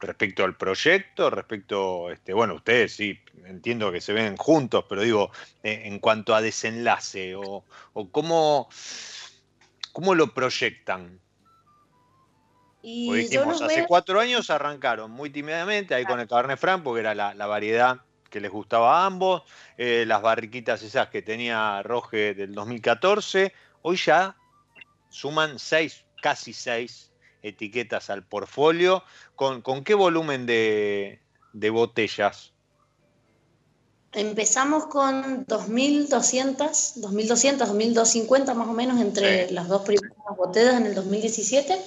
Respecto 0.00 0.44
al 0.44 0.56
proyecto, 0.56 1.30
respecto, 1.30 2.10
este, 2.10 2.34
bueno, 2.34 2.54
ustedes 2.54 2.94
sí, 2.94 3.18
entiendo 3.46 3.90
que 3.92 4.00
se 4.00 4.12
ven 4.12 4.36
juntos, 4.36 4.84
pero 4.88 5.02
digo, 5.02 5.30
eh, 5.62 5.82
en 5.84 5.98
cuanto 5.98 6.34
a 6.34 6.42
desenlace, 6.42 7.34
o, 7.36 7.64
cómo, 8.10 8.68
cómo 9.92 10.14
lo 10.14 10.34
proyectan. 10.34 11.20
Y 12.82 13.10
dijimos, 13.14 13.62
hace 13.62 13.86
cuatro 13.86 14.20
años 14.20 14.50
arrancaron 14.50 15.10
muy 15.10 15.30
tímidamente 15.30 15.94
ahí 15.94 16.04
con 16.04 16.20
el 16.20 16.28
Cabernet 16.28 16.58
Franc, 16.58 16.82
porque 16.82 17.00
era 17.00 17.14
la, 17.14 17.46
variedad 17.46 18.00
que 18.28 18.40
les 18.40 18.50
gustaba 18.50 19.02
a 19.02 19.06
ambos, 19.06 19.42
eh, 19.78 20.04
las 20.06 20.20
barriquitas 20.20 20.82
esas 20.82 21.08
que 21.08 21.22
tenía 21.22 21.82
Roge 21.82 22.34
del 22.34 22.52
2014, 22.52 23.54
hoy 23.80 23.96
ya 23.96 24.36
suman 25.14 25.60
seis, 25.60 26.04
casi 26.20 26.52
seis 26.52 27.12
etiquetas 27.42 28.10
al 28.10 28.26
portfolio. 28.26 29.04
¿Con, 29.36 29.62
qué 29.84 29.94
volumen 29.94 30.44
de, 30.44 31.20
botellas? 31.70 32.52
Empezamos 34.12 34.86
con 34.86 35.46
2.200, 35.46 36.56
2.200, 37.00 37.58
2.250 37.58 38.54
más 38.54 38.68
o 38.68 38.72
menos 38.72 39.00
entre 39.00 39.50
las 39.50 39.68
dos 39.68 39.82
primeras 39.82 40.16
botellas 40.36 40.74
en 40.74 40.86
el 40.86 40.94
2017. 40.94 41.80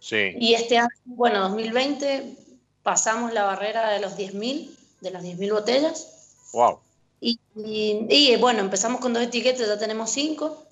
Sí. 0.00 0.34
Y 0.38 0.54
este 0.54 0.78
año, 0.78 0.88
bueno, 1.04 1.40
2020, 1.40 2.36
pasamos 2.82 3.32
la 3.32 3.44
barrera 3.44 3.90
de 3.90 4.00
los 4.00 4.16
10.000, 4.16 4.70
de 5.00 5.10
las 5.10 5.24
10.000 5.24 5.52
botellas. 5.52 6.36
Wow. 6.52 6.80
Y, 7.20 8.36
bueno, 8.40 8.60
empezamos 8.60 9.00
con 9.00 9.12
dos 9.12 9.22
etiquetas, 9.22 9.66
ya 9.66 9.78
tenemos 9.78 10.10
cinco. 10.10 10.66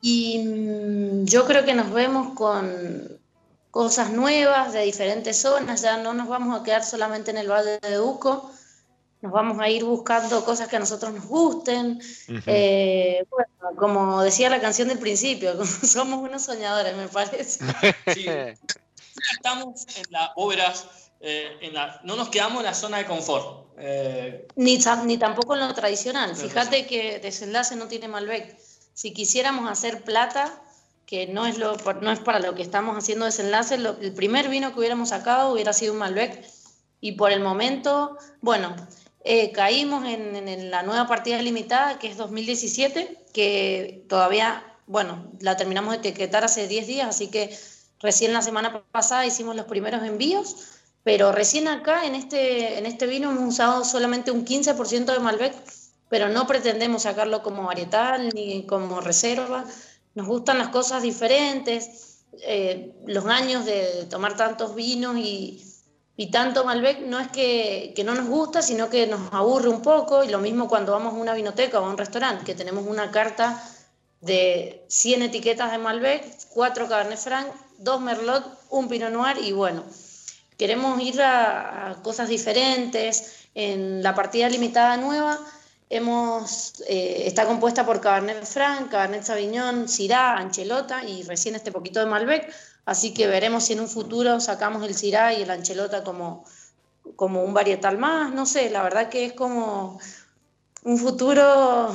Y 0.00 0.38
mm, 0.38 1.24
yo 1.26 1.46
creo 1.46 1.64
que 1.64 1.74
nos 1.74 1.92
vemos 1.92 2.34
con 2.34 3.20
cosas 3.70 4.10
nuevas 4.10 4.72
de 4.72 4.82
diferentes 4.82 5.40
zonas, 5.40 5.82
ya 5.82 5.98
no 5.98 6.12
nos 6.12 6.28
vamos 6.28 6.58
a 6.58 6.64
quedar 6.64 6.84
solamente 6.84 7.30
en 7.30 7.38
el 7.38 7.50
Valle 7.50 7.78
de 7.78 8.00
Uco, 8.00 8.50
nos 9.20 9.32
vamos 9.32 9.60
a 9.60 9.68
ir 9.68 9.84
buscando 9.84 10.44
cosas 10.44 10.68
que 10.68 10.76
a 10.76 10.80
nosotros 10.80 11.12
nos 11.12 11.26
gusten. 11.26 12.00
Eh, 12.46 13.24
bueno, 13.30 13.76
como 13.76 14.22
decía 14.22 14.48
la 14.48 14.60
canción 14.60 14.88
del 14.88 14.98
principio, 14.98 15.64
somos 15.64 16.20
unos 16.20 16.42
soñadores, 16.42 16.96
me 16.96 17.08
parece. 17.08 17.64
Sí. 18.14 18.26
Estamos 19.34 19.86
en 19.96 20.04
la 20.10 20.32
obra, 20.36 20.72
eh, 21.20 21.58
en 21.60 21.74
la, 21.74 22.00
no 22.04 22.16
nos 22.16 22.30
quedamos 22.30 22.60
en 22.60 22.66
la 22.66 22.74
zona 22.74 22.98
de 22.98 23.04
confort. 23.04 23.66
Eh, 23.76 24.48
ni, 24.56 24.78
ni 25.04 25.18
tampoco 25.18 25.54
en 25.54 25.60
lo 25.60 25.74
tradicional. 25.74 26.34
Fíjate 26.34 26.86
que 26.86 27.18
Desenlace 27.18 27.76
no 27.76 27.86
tiene 27.86 28.08
Malbec 28.08 28.56
si 29.00 29.14
quisiéramos 29.14 29.66
hacer 29.70 30.02
plata, 30.02 30.52
que 31.06 31.26
no 31.26 31.46
es, 31.46 31.56
lo, 31.56 31.74
no 32.02 32.12
es 32.12 32.20
para 32.20 32.38
lo 32.38 32.54
que 32.54 32.60
estamos 32.60 32.98
haciendo 32.98 33.24
desenlace, 33.24 33.76
el 33.76 34.12
primer 34.12 34.50
vino 34.50 34.74
que 34.74 34.78
hubiéramos 34.78 35.08
sacado 35.08 35.54
hubiera 35.54 35.72
sido 35.72 35.94
un 35.94 36.00
Malbec. 36.00 36.44
Y 37.00 37.12
por 37.12 37.32
el 37.32 37.40
momento, 37.40 38.18
bueno, 38.42 38.76
eh, 39.24 39.52
caímos 39.52 40.04
en, 40.04 40.70
la 40.70 40.82
nueva 40.82 41.08
partida 41.08 41.40
limitada, 41.40 41.98
que 41.98 42.08
es 42.08 42.18
2017, 42.18 43.24
que 43.32 44.04
todavía, 44.06 44.62
bueno, 44.86 45.32
la 45.40 45.56
terminamos 45.56 45.92
de 45.92 46.10
etiquetar 46.10 46.44
hace 46.44 46.68
10 46.68 46.86
días, 46.86 47.08
así 47.08 47.28
que 47.28 47.58
recién 48.00 48.34
la 48.34 48.42
semana 48.42 48.82
pasada 48.92 49.24
hicimos 49.24 49.56
los 49.56 49.64
primeros 49.64 50.02
envíos, 50.02 50.56
pero 51.04 51.32
recién 51.32 51.68
acá 51.68 52.04
en 52.04 52.14
este, 52.14 52.76
en 52.76 52.84
este 52.84 53.06
vino 53.06 53.30
hemos 53.30 53.48
usado 53.48 53.82
solamente 53.82 54.30
un 54.30 54.44
15% 54.44 55.06
de 55.06 55.20
Malbec, 55.20 55.54
pero 56.10 56.28
no 56.28 56.46
pretendemos 56.46 57.04
sacarlo 57.04 57.42
como 57.42 57.62
varietal 57.62 58.28
ni 58.34 58.66
como 58.66 59.00
reserva. 59.00 59.64
Nos 60.14 60.26
gustan 60.26 60.58
las 60.58 60.68
cosas 60.68 61.02
diferentes, 61.02 62.24
eh, 62.42 62.92
los 63.06 63.24
años 63.26 63.64
de 63.64 64.06
tomar 64.10 64.36
tantos 64.36 64.74
vinos 64.74 65.16
y 65.16 66.26
tanto 66.32 66.64
Malbec 66.64 67.00
no 67.06 67.18
es 67.20 67.28
que, 67.28 67.94
no 68.04 68.14
nos 68.14 68.26
gusta, 68.26 68.60
sino 68.60 68.90
que 68.90 69.06
nos 69.06 69.32
aburre 69.32 69.68
un 69.68 69.82
poco. 69.82 70.24
Y 70.24 70.28
lo 70.28 70.38
mismo 70.38 70.68
cuando 70.68 70.92
vamos 70.92 71.14
a 71.14 71.16
una 71.16 71.32
vinoteca 71.32 71.80
o 71.80 71.86
a 71.86 71.90
un 71.90 71.96
restaurante, 71.96 72.44
que 72.44 72.56
tenemos 72.56 72.86
una 72.86 73.12
carta 73.12 73.62
de 74.20 74.84
100 74.88 75.22
etiquetas 75.22 75.70
de 75.70 75.78
Malbec, 75.78 76.24
4 76.50 76.88
Cabernet 76.88 77.18
Franc, 77.18 77.46
2 77.78 78.00
Merlot, 78.00 78.44
un 78.70 78.88
Pinot 78.88 79.12
Noir 79.12 79.38
y 79.38 79.52
bueno, 79.52 79.84
queremos 80.58 81.00
ir 81.00 81.22
a, 81.22 81.96
cosas 82.02 82.28
diferentes. 82.28 83.36
En 83.52 84.02
la 84.02 84.14
partida 84.14 84.48
limitada 84.48 84.96
nueva 84.96 85.40
hemos, 85.90 86.82
eh, 86.86 87.24
está 87.26 87.44
compuesta 87.44 87.84
por 87.84 88.00
Cabernet 88.00 88.44
Franc, 88.46 88.90
Cabernet 88.90 89.24
Sauvignon, 89.24 89.88
Syrah, 89.88 90.38
Anchelota 90.38 91.04
y 91.04 91.24
recién 91.24 91.56
este 91.56 91.72
poquito 91.72 92.00
de 92.00 92.06
Malbec 92.06 92.50
Así 92.86 93.12
que 93.12 93.26
veremos 93.26 93.64
si 93.64 93.74
en 93.74 93.80
un 93.80 93.88
futuro 93.88 94.40
sacamos 94.40 94.82
el 94.84 94.94
Cirá 94.94 95.32
y 95.34 95.42
el 95.42 95.50
Anchelota 95.50 96.02
como, 96.02 96.44
como 97.14 97.44
un 97.44 97.54
varietal 97.54 97.98
más. 97.98 98.32
No 98.32 98.46
sé, 98.46 98.70
la 98.70 98.82
verdad 98.82 99.08
que 99.08 99.26
es 99.26 99.32
como 99.34 100.00
un 100.82 100.98
futuro 100.98 101.94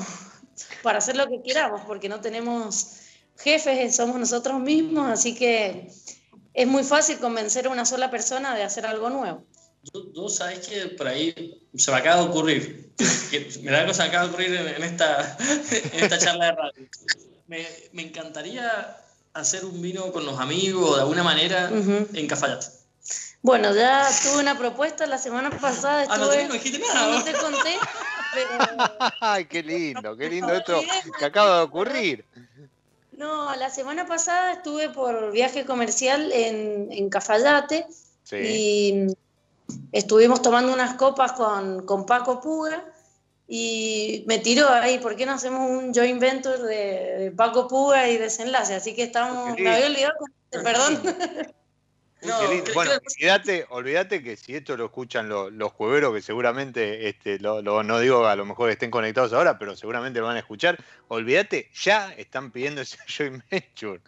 para 0.83 0.99
hacer 0.99 1.17
lo 1.17 1.27
que 1.27 1.41
queramos, 1.41 1.81
porque 1.87 2.07
no 2.07 2.21
tenemos 2.21 2.99
jefes, 3.37 3.95
somos 3.95 4.19
nosotros 4.19 4.59
mismos, 4.59 5.09
así 5.11 5.35
que 5.35 5.91
es 6.53 6.67
muy 6.67 6.83
fácil 6.83 7.19
convencer 7.19 7.65
a 7.67 7.71
una 7.71 7.83
sola 7.83 8.09
persona 8.09 8.55
de 8.55 8.63
hacer 8.63 8.85
algo 8.85 9.09
nuevo. 9.09 9.43
Tú, 9.91 10.29
sabes 10.29 10.67
que 10.67 10.87
por 10.87 11.07
ahí 11.07 11.61
se 11.75 11.91
me 11.91 11.97
acaba 11.97 12.21
de 12.21 12.29
ocurrir, 12.29 12.91
me 13.61 13.71
da 13.71 13.85
que 13.85 13.93
se 13.93 14.01
me 14.01 14.07
acaba 14.07 14.25
de 14.25 14.29
ocurrir 14.29 14.55
en, 14.55 14.83
esta, 14.83 15.37
en 15.93 16.03
esta 16.03 16.17
charla 16.17 16.45
de 16.45 16.51
radio. 16.53 16.87
Me, 17.47 17.67
me 17.93 18.01
encantaría 18.03 18.97
hacer 19.35 19.65
un 19.65 19.81
vino 19.81 20.11
con 20.11 20.25
los 20.25 20.39
amigos 20.39 20.95
de 20.95 21.01
alguna 21.01 21.23
manera 21.23 21.69
en 21.69 22.27
Cafayate? 22.27 22.67
Bueno, 23.41 23.75
ya 23.75 24.09
tuve 24.23 24.41
una 24.41 24.57
propuesta 24.57 25.05
la 25.05 25.19
semana 25.19 25.51
pasada. 25.51 26.03
Estuve, 26.03 26.15
ah, 26.15 26.43
no, 26.47 26.47
te, 26.47 26.53
dijiste 26.53 26.79
nada. 26.79 27.19
No 27.19 27.23
te 27.23 27.33
conté, 27.33 27.75
Ay, 29.21 29.45
qué 29.45 29.61
lindo, 29.61 30.17
qué 30.17 30.29
lindo 30.29 30.53
esto 30.53 30.81
que 31.19 31.25
acaba 31.25 31.57
de 31.57 31.63
ocurrir. 31.63 32.25
No, 33.11 33.55
la 33.55 33.69
semana 33.69 34.07
pasada 34.07 34.53
estuve 34.53 34.89
por 34.89 35.31
viaje 35.31 35.63
comercial 35.65 36.31
en, 36.31 36.87
en 36.91 37.09
Cafayate 37.09 37.85
y 38.31 39.07
estuvimos 39.91 40.41
tomando 40.41 40.73
unas 40.73 40.95
copas 40.95 41.33
con, 41.33 41.85
con 41.85 42.05
Paco 42.05 42.41
Puga 42.41 42.85
y 43.47 44.23
me 44.27 44.39
tiró 44.39 44.69
ahí, 44.69 44.97
¿por 44.97 45.15
qué 45.15 45.25
no 45.25 45.33
hacemos 45.33 45.69
un 45.69 45.93
joint 45.93 46.19
venture 46.19 46.57
de, 46.57 47.31
Paco 47.31 47.67
Puga 47.67 48.09
y 48.09 48.17
Desenlace? 48.17 48.73
Así 48.73 48.95
que 48.95 49.03
estamos, 49.03 49.57
me 49.57 49.69
había 49.69 49.87
olvidado, 49.87 50.15
perdón. 50.49 51.01
bueno, 52.73 52.91
olvídate, 53.69 54.23
que 54.23 54.35
si 54.35 54.55
esto 54.55 54.75
lo 54.75 54.85
escuchan 54.85 55.29
los, 55.29 55.51
los 55.51 55.73
que 55.73 56.21
seguramente, 56.21 57.07
este, 57.07 57.39
lo, 57.39 57.61
no 57.61 57.99
digo 57.99 58.25
a 58.25 58.35
lo 58.35 58.45
mejor 58.45 58.71
estén 58.71 58.89
conectados 58.89 59.33
ahora, 59.33 59.59
pero 59.59 59.75
seguramente 59.75 60.19
lo 60.19 60.25
van 60.25 60.37
a 60.37 60.39
escuchar, 60.39 60.83
olvídate, 61.07 61.69
ya 61.73 62.13
están 62.13 62.51
pidiendo 62.51 62.81
ese 62.81 62.97
joint 63.17 63.43
venture. 63.49 64.01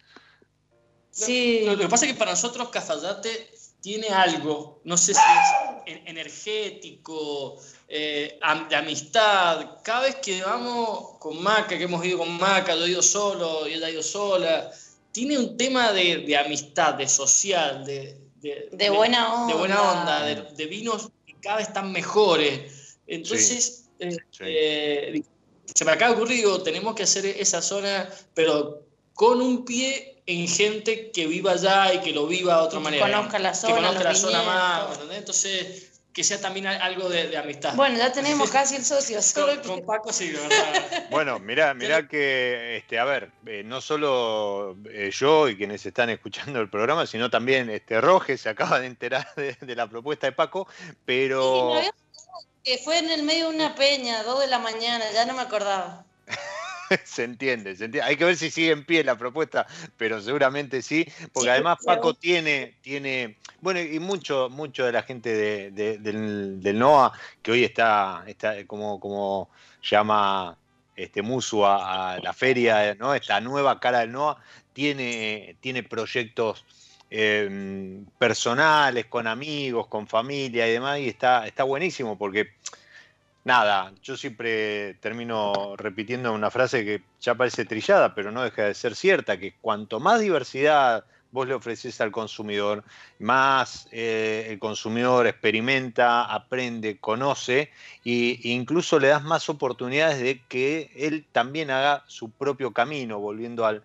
Sí. 1.11 1.63
Lo, 1.65 1.77
que 1.77 1.87
pasa 1.87 2.05
es 2.05 2.13
que 2.13 2.17
para 2.17 2.31
nosotros 2.31 2.69
Cafayate 2.69 3.49
tiene 3.87 4.09
algo, 4.09 4.81
no 4.83 4.97
sé 4.97 5.13
si 5.13 5.19
es 5.85 6.01
energético, 6.05 7.55
eh, 7.87 8.37
de 8.69 8.75
amistad. 8.75 9.81
Cada 9.81 10.01
vez 10.01 10.15
que 10.15 10.41
vamos 10.41 11.17
con 11.19 11.41
Maca, 11.41 11.77
que 11.77 11.85
hemos 11.85 12.05
ido 12.05 12.17
con 12.17 12.37
Maca, 12.37 12.75
yo 12.75 12.83
he 12.83 12.89
ido 12.89 13.01
solo 13.01 13.65
y 13.65 13.75
ella 13.75 13.87
ha 13.87 13.91
ido 13.91 14.03
sola, 14.03 14.69
tiene 15.13 15.37
un 15.39 15.55
tema 15.55 15.93
de, 15.93 16.35
amistad, 16.35 16.95
de 16.95 17.07
social, 17.07 17.85
de, 17.85 18.19
de, 18.41 18.89
buena 18.89 19.33
onda, 19.33 19.53
de, 19.53 19.57
buena 19.57 19.81
onda, 19.81 20.25
de, 20.51 20.65
vinos 20.65 21.09
que 21.25 21.35
cada 21.39 21.59
vez 21.59 21.69
están 21.69 21.93
mejores. 21.93 22.97
Entonces, 23.07 23.85
eh, 23.99 24.17
eh, 24.41 25.23
se 25.63 25.85
me 25.85 25.91
acaba 25.91 26.11
de 26.13 26.17
ocurrir, 26.17 26.45
tenemos 26.65 26.93
que 26.93 27.03
hacer 27.03 27.25
esa 27.25 27.61
zona, 27.61 28.09
pero 28.33 28.81
con 29.13 29.41
un 29.41 29.63
pie 29.63 30.16
en 30.27 30.47
gente 30.47 31.09
que 31.11 31.25
viva 31.25 31.53
allá 31.53 31.93
y 31.93 32.01
que 32.01 32.11
lo 32.11 32.27
viva 32.27 32.57
de 32.57 32.61
otra 32.61 32.79
manera. 32.79 33.05
Que 33.05 33.11
conozca 33.11 33.39
la 33.39 33.53
zona. 33.53 33.75
Que 33.75 33.81
conozca 33.81 34.03
la 34.03 34.15
zona 34.15 34.43
más, 34.43 34.99
Entonces, 35.11 36.01
que 36.17 36.23
sea 36.23 36.41
también 36.41 36.67
algo 36.67 37.07
de, 37.07 37.37
amistad. 37.37 37.75
Bueno, 37.75 37.97
ya 37.97 38.11
tenemos 38.11 38.51
casi 38.51 38.75
el 38.75 38.83
socio. 38.83 39.19
con, 39.65 39.85
Paco 39.85 40.11
sí, 40.11 40.31
verdad. 40.31 41.07
Bueno, 41.11 41.39
mira, 41.39 41.73
mira 41.73 42.07
que, 42.09 42.77
este, 42.77 42.99
a 42.99 43.05
ver, 43.05 43.31
eh, 43.45 43.63
no 43.63 43.79
solo 43.79 44.75
eh, 44.91 45.11
yo 45.13 45.47
y 45.47 45.55
quienes 45.55 45.85
están 45.85 46.09
escuchando 46.09 46.59
el 46.59 46.69
programa, 46.69 47.07
sino 47.07 47.29
también 47.29 47.69
este 47.69 48.01
Roge 48.01 48.37
se 48.37 48.49
acaba 48.49 48.81
de 48.81 48.87
enterar 48.87 49.27
de, 49.35 49.75
la 49.75 49.87
propuesta 49.87 50.27
de 50.27 50.33
Paco, 50.33 50.67
pero... 51.05 51.79
que 52.63 52.79
fue 52.79 52.97
en 52.97 53.11
el 53.11 53.23
medio 53.23 53.49
de 53.49 53.55
una 53.55 53.75
peña, 53.75 54.23
dos 54.23 54.41
de 54.41 54.47
la 54.47 54.59
mañana, 54.59 55.05
ya 55.13 55.25
no 55.25 55.35
me 55.35 55.41
acordaba. 55.41 56.03
se 57.03 57.23
entiende, 57.23 57.75
se 57.75 57.85
entiende. 57.85 58.07
Hay 58.07 58.15
que 58.15 58.25
ver 58.25 58.35
si 58.35 58.49
sigue 58.49 58.71
en 58.71 58.85
pie 58.85 59.03
la 59.03 59.17
propuesta, 59.17 59.67
pero 59.97 60.21
seguramente 60.21 60.81
sí, 60.81 61.05
porque 61.33 61.51
además 61.51 61.79
Paco 61.85 62.13
tiene, 62.13 62.75
tiene, 62.81 63.37
bueno, 63.61 63.79
y 63.79 63.99
mucho, 63.99 64.49
mucho 64.49 64.85
de 64.85 64.91
la 64.91 65.03
gente 65.03 65.71
del, 65.71 66.79
NOA, 66.79 67.13
que 67.41 67.51
hoy 67.51 67.63
está, 67.63 68.23
está 68.27 68.65
como, 68.65 68.99
como 68.99 69.49
llama 69.81 70.57
este 70.95 71.21
Musu 71.21 71.65
a, 71.65 72.19
la 72.21 72.33
feria, 72.33 72.95
¿no? 72.95 73.13
Esta 73.13 73.39
nueva 73.39 73.79
cara 73.79 73.99
del 73.99 74.11
NOA, 74.11 74.41
tiene, 74.73 75.55
tiene 75.59 75.83
proyectos 75.83 76.65
em, 77.09 78.05
personales, 78.17 79.05
con 79.05 79.27
amigos, 79.27 79.87
con 79.87 80.07
familia 80.07 80.67
y 80.67 80.71
demás, 80.71 80.99
y 80.99 81.07
está, 81.07 81.47
está 81.47 81.63
buenísimo 81.63 82.17
porque 82.17 82.51
nada, 83.47 83.93
yo 84.03 84.17
siempre 84.17 84.95
termino 84.95 85.75
repitiendo 85.77 86.33
una 86.33 86.51
frase 86.51 86.83
que 86.83 87.01
ya 87.21 87.33
parece 87.33 87.63
trillada, 87.63 88.13
pero 88.13 88.29
no 88.29 88.43
deja 88.43 88.65
de 88.65 88.73
ser 88.73 88.93
cierta, 88.93 89.39
que 89.39 89.55
cuanto 89.61 90.01
más 90.01 90.19
diversidad 90.19 91.05
vos 91.31 91.47
le 91.47 91.53
ofreces 91.53 92.01
al 92.01 92.11
consumidor, 92.11 92.83
más 93.19 93.87
eh, 93.93 94.47
el 94.49 94.59
consumidor 94.59 95.27
experimenta, 95.27 96.25
aprende, 96.25 96.97
conoce 96.99 97.71
e 98.03 98.39
incluso 98.43 98.99
le 98.99 99.07
das 99.07 99.23
más 99.23 99.47
oportunidades 99.47 100.19
de 100.19 100.41
que 100.49 100.91
él 100.95 101.25
también 101.31 101.71
haga 101.71 102.03
su 102.07 102.31
propio 102.31 102.73
camino, 102.73 103.19
volviendo 103.19 103.65
al, 103.65 103.81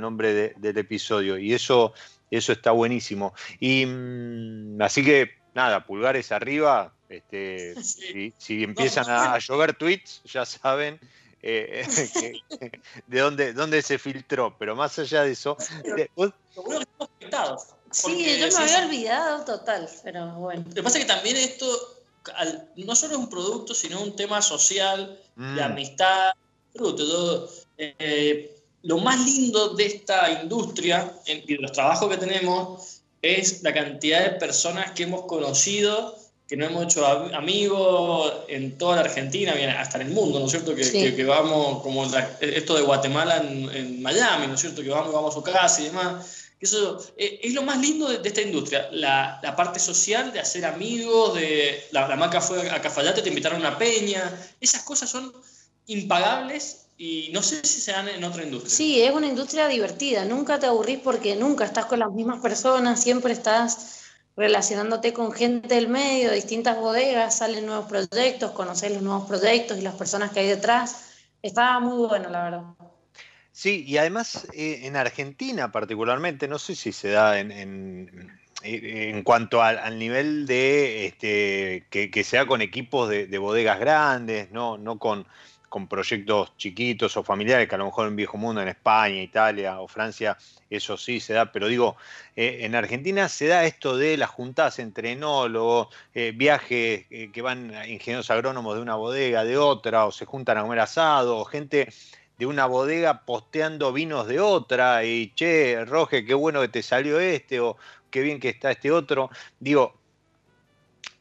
nombre 0.00 0.54
del 0.56 0.78
episodio. 0.78 1.36
Y 1.36 1.52
eso, 1.52 1.92
eso 2.30 2.52
está 2.52 2.70
buenísimo. 2.70 3.34
Y 3.60 3.84
mm, 3.84 4.80
así 4.80 5.04
que, 5.04 5.32
nada, 5.54 5.84
pulgares 5.84 6.32
arriba, 6.32 6.92
este, 7.12 7.74
si, 8.38 8.62
empiezan 8.62 9.04
a, 9.08 9.38
llover 9.38 9.74
tweets, 9.74 10.22
ya 10.24 10.44
saben 10.46 10.98
eh, 11.42 11.86
de 13.06 13.20
dónde, 13.20 13.52
dónde 13.52 13.82
se 13.82 13.98
filtró. 13.98 14.56
Pero 14.58 14.74
más 14.74 14.98
allá 14.98 15.24
de 15.24 15.32
eso. 15.32 15.56
Sí, 17.90 18.38
yo 18.38 18.48
me 18.48 18.64
había 18.64 18.86
olvidado 18.86 19.44
total, 19.44 19.88
pero 20.02 20.32
bueno. 20.34 20.64
Lo 20.68 20.74
que 20.74 20.82
pasa 20.82 20.98
es 20.98 21.04
que 21.04 21.12
también 21.12 21.36
esto 21.36 21.66
no 22.76 22.94
solo 22.94 23.14
es 23.14 23.18
un 23.18 23.28
producto, 23.28 23.74
sino 23.74 24.00
un 24.00 24.16
tema 24.16 24.40
social, 24.40 25.20
de 25.36 25.42
mm. 25.42 25.60
amistad, 25.60 26.32
fruto. 26.74 27.48
Eh, 27.76 28.56
lo 28.82 28.98
más 28.98 29.24
lindo 29.24 29.74
de 29.74 29.86
esta 29.86 30.42
industria 30.42 31.12
y 31.26 31.54
de 31.54 31.62
los 31.62 31.72
trabajos 31.72 32.08
que 32.08 32.16
tenemos 32.16 33.02
es 33.20 33.62
la 33.62 33.72
cantidad 33.72 34.24
de 34.24 34.30
personas 34.38 34.92
que 34.92 35.04
hemos 35.04 35.26
conocido 35.26 36.16
que 36.52 36.58
no 36.58 36.66
hemos 36.66 36.84
hecho 36.84 37.06
amigos 37.06 38.30
en 38.46 38.76
toda 38.76 38.96
la 38.96 39.02
Argentina, 39.02 39.54
hasta 39.78 39.98
en 39.98 40.08
el 40.08 40.12
mundo, 40.12 40.38
¿no 40.38 40.44
es 40.44 40.50
cierto? 40.50 40.74
Que, 40.74 41.14
que, 41.16 41.24
vamos, 41.24 41.82
como 41.82 42.04
esto 42.40 42.74
de 42.74 42.82
Guatemala 42.82 43.38
en, 43.38 44.02
Miami, 44.02 44.48
¿no 44.48 44.56
es 44.56 44.60
cierto? 44.60 44.82
Que 44.82 44.90
vamos, 44.90 45.14
vamos 45.14 45.30
a 45.30 45.38
su 45.38 45.42
casa 45.42 45.80
y 45.80 45.84
demás. 45.84 46.50
Eso 46.60 47.02
eh, 47.16 47.40
es 47.42 47.54
lo 47.54 47.62
más 47.62 47.78
lindo 47.78 48.06
de, 48.06 48.28
esta 48.28 48.42
industria, 48.42 48.86
la, 48.92 49.40
la, 49.42 49.56
parte 49.56 49.80
social, 49.80 50.30
de 50.30 50.40
hacer 50.40 50.66
amigos, 50.66 51.36
de 51.36 51.86
la, 51.90 52.06
la 52.06 52.16
maca 52.16 52.42
fue 52.42 52.70
a 52.70 52.82
Cafayate, 52.82 53.22
te 53.22 53.30
invitaron 53.30 53.64
a 53.64 53.68
una 53.68 53.78
peña, 53.78 54.22
esas 54.60 54.82
cosas 54.82 55.08
son 55.08 55.32
impagables 55.86 56.84
y 56.98 57.30
no 57.32 57.42
sé 57.42 57.64
si 57.64 57.80
se 57.80 57.92
dan 57.92 58.08
en 58.08 58.22
otra 58.24 58.44
industria. 58.44 58.76
Sí, 58.76 59.00
es 59.00 59.10
una 59.10 59.26
industria 59.26 59.68
divertida, 59.68 60.26
nunca 60.26 60.58
te 60.58 60.66
aburrís 60.66 60.98
porque 60.98 61.34
nunca 61.34 61.64
estás 61.64 61.86
con 61.86 62.00
las 62.00 62.12
mismas 62.12 62.42
personas, 62.42 63.02
siempre 63.02 63.32
estás 63.32 64.01
relacionándote 64.36 65.12
con 65.12 65.32
gente 65.32 65.74
del 65.74 65.88
medio, 65.88 66.32
distintas 66.32 66.76
bodegas, 66.76 67.38
salen 67.38 67.66
nuevos 67.66 67.86
proyectos, 67.86 68.52
conocer 68.52 68.92
los 68.92 69.02
nuevos 69.02 69.28
proyectos 69.28 69.78
y 69.78 69.82
las 69.82 69.94
personas 69.94 70.30
que 70.30 70.40
hay 70.40 70.48
detrás. 70.48 71.10
Estaba 71.42 71.80
muy 71.80 72.06
bueno, 72.06 72.30
la 72.30 72.44
verdad. 72.44 72.62
Sí, 73.52 73.84
y 73.86 73.98
además 73.98 74.48
eh, 74.54 74.80
en 74.84 74.96
Argentina 74.96 75.70
particularmente, 75.70 76.48
no 76.48 76.58
sé 76.58 76.74
si 76.74 76.92
se 76.92 77.10
da 77.10 77.38
en, 77.38 77.52
en, 78.62 79.22
cuanto 79.22 79.62
al, 79.62 79.98
nivel 79.98 80.46
de 80.46 81.06
este, 81.06 81.86
que, 81.90 82.10
que 82.10 82.24
sea 82.24 82.46
con 82.46 82.62
equipos 82.62 83.10
de, 83.10 83.26
de 83.26 83.38
bodegas 83.38 83.78
grandes, 83.78 84.50
no, 84.50 84.78
no 84.78 84.98
con 84.98 85.26
con 85.72 85.88
proyectos 85.88 86.54
chiquitos 86.58 87.16
o 87.16 87.22
familiares, 87.24 87.66
que 87.66 87.74
a 87.76 87.78
lo 87.78 87.86
mejor 87.86 88.06
en 88.06 88.14
Viejo 88.14 88.36
Mundo, 88.36 88.60
en 88.60 88.68
España, 88.68 89.22
Italia 89.22 89.80
o 89.80 89.88
Francia, 89.88 90.36
eso 90.68 90.98
sí 90.98 91.18
se 91.18 91.32
da, 91.32 91.50
pero 91.50 91.66
digo, 91.66 91.96
eh, 92.36 92.58
en 92.60 92.74
Argentina 92.74 93.26
se 93.30 93.46
da 93.46 93.64
esto 93.64 93.96
de 93.96 94.18
las 94.18 94.28
juntadas 94.28 94.78
entre 94.80 95.12
enólogos, 95.12 95.88
eh, 96.12 96.32
viajes 96.36 97.06
eh, 97.08 97.30
que 97.32 97.40
van 97.40 97.72
ingenieros 97.88 98.30
agrónomos 98.30 98.76
de 98.76 98.82
una 98.82 98.96
bodega, 98.96 99.44
de 99.44 99.56
otra, 99.56 100.04
o 100.04 100.12
se 100.12 100.26
juntan 100.26 100.58
a 100.58 100.62
comer 100.62 100.80
asado, 100.80 101.38
o 101.38 101.46
gente 101.46 101.88
de 102.36 102.44
una 102.44 102.66
bodega 102.66 103.24
posteando 103.24 103.94
vinos 103.94 104.26
de 104.26 104.40
otra, 104.40 105.04
y 105.06 105.32
che, 105.34 105.86
Roge, 105.86 106.26
qué 106.26 106.34
bueno 106.34 106.60
que 106.60 106.68
te 106.68 106.82
salió 106.82 107.18
este, 107.18 107.60
o 107.60 107.78
qué 108.10 108.20
bien 108.20 108.40
que 108.40 108.50
está 108.50 108.72
este 108.72 108.90
otro. 108.90 109.30
Digo, 109.58 110.01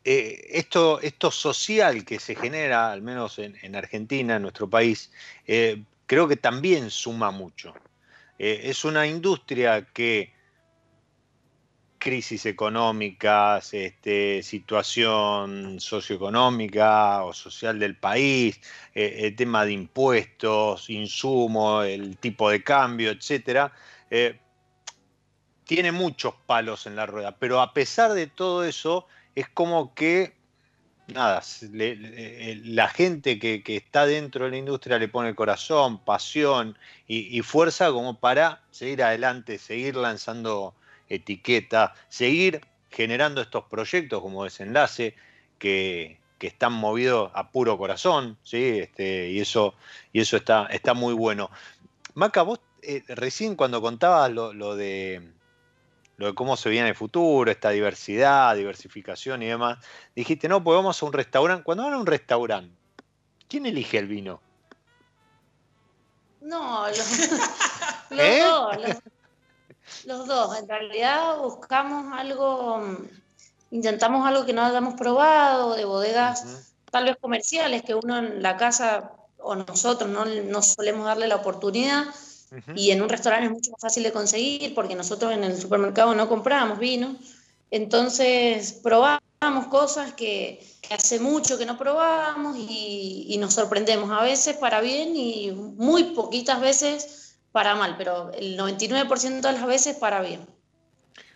eh, 0.04 0.48
esto, 0.50 1.32
social 1.32 2.04
que 2.04 2.20
se 2.20 2.36
genera, 2.36 2.92
al 2.92 3.04
menos 3.04 3.38
en, 3.38 3.76
Argentina, 3.76 4.38
en 4.38 4.42
nuestro 4.42 4.68
país, 4.68 5.12
eh, 5.46 5.84
creo 6.08 6.28
que 6.28 6.38
también 6.38 6.90
suma 6.90 7.30
mucho. 7.30 7.74
Eh, 8.40 8.62
es 8.64 8.84
una 8.84 9.06
industria 9.06 9.86
que 9.86 10.34
crisis 12.00 12.48
económicas, 12.48 13.76
este, 13.76 14.42
situación 14.42 15.80
socioeconómica 15.80 17.24
o 17.24 17.32
social 17.32 17.78
del 17.78 17.96
país, 17.96 18.60
el 18.96 19.36
tema 19.36 19.66
de 19.66 19.74
impuestos, 19.74 20.90
insumos, 20.90 21.86
el 21.86 22.18
tipo 22.18 22.50
de 22.50 22.64
cambio, 22.64 23.12
etcétera, 23.12 23.72
tiene 25.64 25.92
muchos 25.92 26.34
palos 26.48 26.88
en 26.88 26.96
la 26.96 27.06
rueda. 27.06 27.38
Pero 27.38 27.62
a 27.62 27.72
pesar 27.72 28.14
de 28.14 28.26
todo 28.26 28.64
eso, 28.64 29.06
es 29.36 29.50
como 29.50 29.94
que, 29.94 30.34
nada, 31.08 31.42
eh, 31.74 32.62
la 32.64 32.88
gente 32.88 33.40
que, 33.40 33.64
está 33.66 34.06
dentro 34.06 34.46
de 34.46 34.52
la 34.52 34.58
industria 34.58 35.00
le 35.00 35.08
pone 35.08 35.36
corazón, 35.36 36.00
pasión 36.04 36.78
y, 37.08 37.42
fuerza 37.42 37.92
como 37.92 38.20
para 38.20 38.62
seguir 38.72 39.04
adelante, 39.04 39.58
seguir 39.58 39.96
lanzando 39.96 40.74
etiquetas, 41.10 41.92
seguir 42.10 42.62
generando 42.90 43.42
estos 43.42 43.66
proyectos 43.66 44.22
como 44.22 44.44
desenlace 44.44 45.16
que, 45.60 46.20
están 46.42 46.74
movidos 46.74 47.30
a 47.36 47.52
puro 47.52 47.78
corazón, 47.78 48.36
¿sí? 48.42 48.80
Este, 48.80 49.30
y 49.30 49.40
eso, 49.40 49.76
y 50.12 50.22
eso 50.22 50.38
está, 50.38 50.66
está 50.72 50.96
muy 50.96 51.14
bueno. 51.14 51.52
Maca, 52.16 52.42
vos 52.42 52.60
eh, 52.82 53.04
recién 53.10 53.56
cuando 53.56 53.80
contabas 53.80 54.32
lo 54.32 54.76
de 54.76 55.22
lo 56.22 56.28
de 56.28 56.36
cómo 56.36 56.56
se 56.56 56.70
viene 56.70 56.90
el 56.90 56.96
futuro, 56.96 57.50
esta 57.50 57.72
diversidad, 57.72 58.56
diversificación 58.56 59.42
y 59.42 59.48
demás, 59.48 59.80
dijiste, 60.16 60.48
no, 60.48 60.64
pues 60.64 60.76
vamos 60.76 61.02
a 61.02 61.06
un 61.08 61.14
restaurante. 61.14 61.64
Cuando 61.64 61.84
van 61.84 61.94
a 61.94 61.98
un 61.98 62.06
restaurante, 62.06 62.76
¿quién 63.50 63.66
elige 63.66 63.98
el 63.98 64.08
vino? 64.08 64.40
No, 66.42 66.88
los, 66.88 67.20
¿Eh? 68.12 68.44
dos. 68.44 68.78
Los, 70.06 70.28
dos. 70.28 70.60
En 70.60 70.68
realidad 70.68 71.40
buscamos 71.40 72.16
algo, 72.16 72.98
intentamos 73.72 74.28
algo 74.28 74.46
que 74.46 74.54
no 74.54 74.64
hayamos 74.64 74.94
probado, 74.94 75.76
de 75.76 75.86
bodegas 75.86 76.76
tal 76.92 77.06
vez 77.06 77.18
comerciales, 77.20 77.82
que 77.82 77.96
uno 77.96 78.20
en 78.20 78.44
la 78.44 78.58
casa 78.58 79.14
o 79.40 79.56
nosotros 79.56 80.08
no, 80.08 80.26
no 80.26 80.62
solemos 80.62 81.06
darle 81.06 81.28
la 81.28 81.38
oportunidad 81.38 82.06
y 82.76 82.92
en 82.92 83.02
un 83.02 83.10
restaurante 83.10 83.46
es 83.46 83.52
mucho 83.52 83.72
más 83.72 83.82
fácil 83.82 84.04
de 84.04 84.12
conseguir 84.12 84.76
porque 84.76 84.96
nosotros 84.96 85.32
en 85.32 85.44
el 85.44 85.60
supermercado 85.60 86.14
no 86.14 86.28
comprábamos 86.28 86.80
vino. 86.80 87.16
Entonces 87.70 88.74
probamos 88.84 89.68
cosas 89.70 90.14
que, 90.14 90.68
hace 90.90 91.22
mucho 91.22 91.58
que 91.58 91.66
no 91.66 91.78
probábamos 91.78 92.58
y, 92.58 93.38
nos 93.40 93.54
sorprendemos 93.54 94.12
a 94.12 94.22
veces 94.22 94.58
para 94.58 94.82
bien 94.82 95.16
y 95.16 95.52
muy 95.52 96.04
poquitas 96.16 96.60
veces 96.60 97.38
para 97.54 97.76
mal, 97.76 97.96
pero 97.98 98.32
el 98.34 98.58
99% 98.58 99.42
de 99.42 99.54
las 99.54 99.66
veces 99.66 99.96
para 99.96 100.22
bien. 100.22 100.46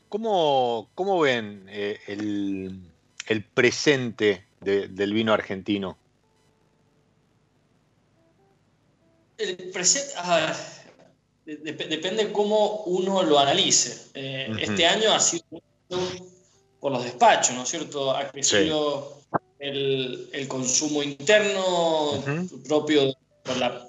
¿Cómo, 0.10 0.90
cómo 0.94 1.20
ven 1.20 1.66
eh, 1.70 2.00
el, 2.08 3.44
presente 3.54 4.46
del 4.60 5.14
vino 5.14 5.34
argentino? 5.34 5.98
El 9.38 9.56
presente, 9.72 10.14
depende 11.46 12.32
cómo 12.32 12.84
uno 12.86 13.24
lo 13.24 13.40
analice. 13.40 14.10
Eh, 14.14 14.52
este 14.60 14.86
año 14.86 15.14
ha 15.14 15.20
sido 15.20 15.44
por 16.80 16.92
los 16.92 17.04
despachos, 17.04 17.56
¿no 17.56 17.64
es 17.64 17.70
cierto? 17.70 18.12
Ha 18.12 18.30
crecido 18.30 19.20
el, 19.60 20.46
consumo 20.48 21.04
interno 21.04 22.24
propio, 22.68 23.14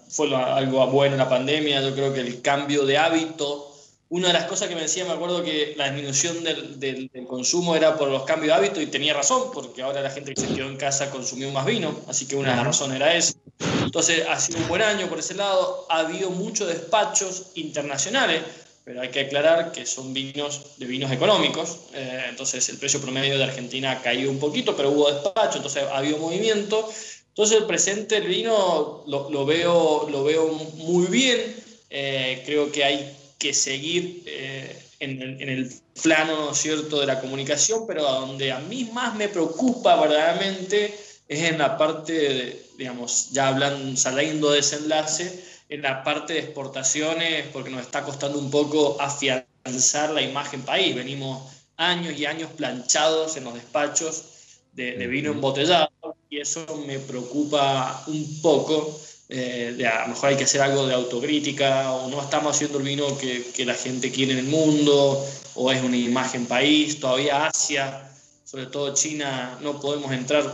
fue 0.08 0.34
algo 0.34 0.86
bueno 0.88 1.14
en 1.14 1.18
la 1.18 1.28
pandemia, 1.28 1.80
yo 1.82 1.94
creo 1.94 2.12
que 2.12 2.20
el 2.20 2.42
cambio 2.42 2.84
de 2.84 2.98
hábito. 2.98 3.72
Una 4.08 4.28
de 4.28 4.34
las 4.34 4.44
cosas 4.44 4.68
que 4.68 4.76
me 4.76 4.82
decía, 4.82 5.04
me 5.04 5.12
acuerdo 5.12 5.42
que 5.42 5.74
la 5.76 5.86
disminución 5.90 6.44
del, 6.44 7.10
consumo 7.26 7.74
era 7.74 7.98
por 7.98 8.08
los 8.08 8.22
cambios 8.22 8.48
de 8.48 8.54
hábito 8.54 8.80
y 8.80 8.86
tenía 8.86 9.12
razón, 9.12 9.50
porque 9.52 9.82
ahora 9.82 10.00
la 10.00 10.10
gente 10.10 10.32
que 10.32 10.40
se 10.40 10.54
quedó 10.54 10.68
en 10.68 10.76
casa 10.76 11.10
consumió 11.10 11.50
más 11.50 11.66
vino, 11.66 11.92
así 12.06 12.28
que 12.28 12.36
una 12.36 12.50
de 12.50 12.56
las 12.56 12.66
razones 12.66 12.96
era 12.96 13.16
esa. 13.16 13.34
Entonces 13.82 14.24
ha 14.28 14.38
sido 14.38 14.60
un 14.60 14.68
buen 14.68 14.82
año 14.82 15.08
por 15.08 15.18
ese 15.18 15.34
lado, 15.34 15.86
ha 15.88 16.00
habido 16.00 16.30
muchos 16.30 16.68
despachos 16.68 17.46
internacionales, 17.56 18.42
pero 18.84 19.00
hay 19.00 19.08
que 19.08 19.20
aclarar 19.20 19.72
que 19.72 19.84
son 19.86 20.14
vinos 20.14 20.76
de 20.76 20.86
vinos 20.86 21.10
económicos, 21.10 21.78
eh, 21.92 22.26
entonces 22.28 22.68
el 22.68 22.78
precio 22.78 23.00
promedio 23.00 23.36
de 23.36 23.42
Argentina 23.42 23.90
ha 23.90 24.02
caído 24.02 24.30
un 24.30 24.38
poquito, 24.38 24.76
pero 24.76 24.90
hubo 24.90 25.10
despacho, 25.10 25.56
entonces 25.56 25.82
ha 25.82 25.98
habido 25.98 26.18
movimiento. 26.18 26.88
Entonces 27.30 27.58
el 27.58 27.66
presente 27.66 28.18
el 28.18 28.28
vino 28.28 29.02
lo, 29.08 29.44
veo, 29.44 30.08
lo 30.08 30.22
veo 30.22 30.46
muy 30.48 31.06
bien, 31.06 31.56
eh, 31.90 32.42
creo 32.46 32.70
que 32.70 32.84
hay 32.84 33.15
que 33.38 33.52
seguir 33.52 34.22
eh, 34.26 34.82
en, 35.00 35.22
en, 35.22 35.48
el 35.48 35.70
plano 36.02 36.46
¿no 36.46 36.54
cierto? 36.54 37.00
de 37.00 37.06
la 37.06 37.20
comunicación, 37.20 37.86
pero 37.86 38.08
a 38.08 38.20
donde 38.20 38.52
a 38.52 38.60
mí 38.60 38.84
más 38.92 39.14
me 39.14 39.28
preocupa 39.28 40.00
verdaderamente 40.00 40.94
es 41.28 41.42
en 41.50 41.58
la 41.58 41.76
parte, 41.76 42.12
de, 42.12 42.66
digamos, 42.78 43.30
ya 43.32 43.48
hablando, 43.48 43.96
saliendo 43.96 44.50
de 44.50 44.56
desenlace, 44.56 45.44
en 45.68 45.82
la 45.82 46.04
parte 46.04 46.34
de 46.34 46.40
exportaciones, 46.40 47.46
porque 47.52 47.70
nos 47.70 47.82
está 47.82 48.04
costando 48.04 48.38
un 48.38 48.50
poco 48.50 49.00
afianzar 49.00 50.10
la 50.10 50.22
imagen 50.22 50.62
país. 50.62 50.94
Venimos 50.94 51.42
años 51.76 52.18
y 52.18 52.26
años 52.26 52.50
planchados 52.56 53.36
en 53.36 53.44
los 53.44 53.54
despachos 53.54 54.24
de, 54.72 55.06
vino 55.06 55.32
embotellado 55.32 55.90
y 56.30 56.38
eso 56.38 56.64
me 56.86 56.98
preocupa 56.98 58.04
un 58.06 58.40
poco. 58.42 59.00
Eh, 59.28 59.74
de 59.76 59.86
a 59.86 60.02
lo 60.02 60.08
mejor 60.08 60.28
hay 60.28 60.36
que 60.36 60.44
hacer 60.44 60.60
algo 60.60 60.86
de 60.86 60.94
autocrítica 60.94 61.92
o 61.92 62.08
no 62.08 62.22
estamos 62.22 62.54
haciendo 62.54 62.78
el 62.78 62.84
vino 62.84 63.18
que, 63.18 63.50
que 63.54 63.64
la 63.64 63.74
gente 63.74 64.12
quiere 64.12 64.32
en 64.32 64.38
el 64.38 64.44
mundo 64.44 65.26
o 65.54 65.72
es 65.72 65.82
una 65.82 65.96
imagen 65.96 66.46
país, 66.46 67.00
todavía 67.00 67.46
Asia, 67.46 68.08
sobre 68.44 68.66
todo 68.66 68.94
China, 68.94 69.58
no 69.62 69.80
podemos 69.80 70.12
entrar 70.12 70.44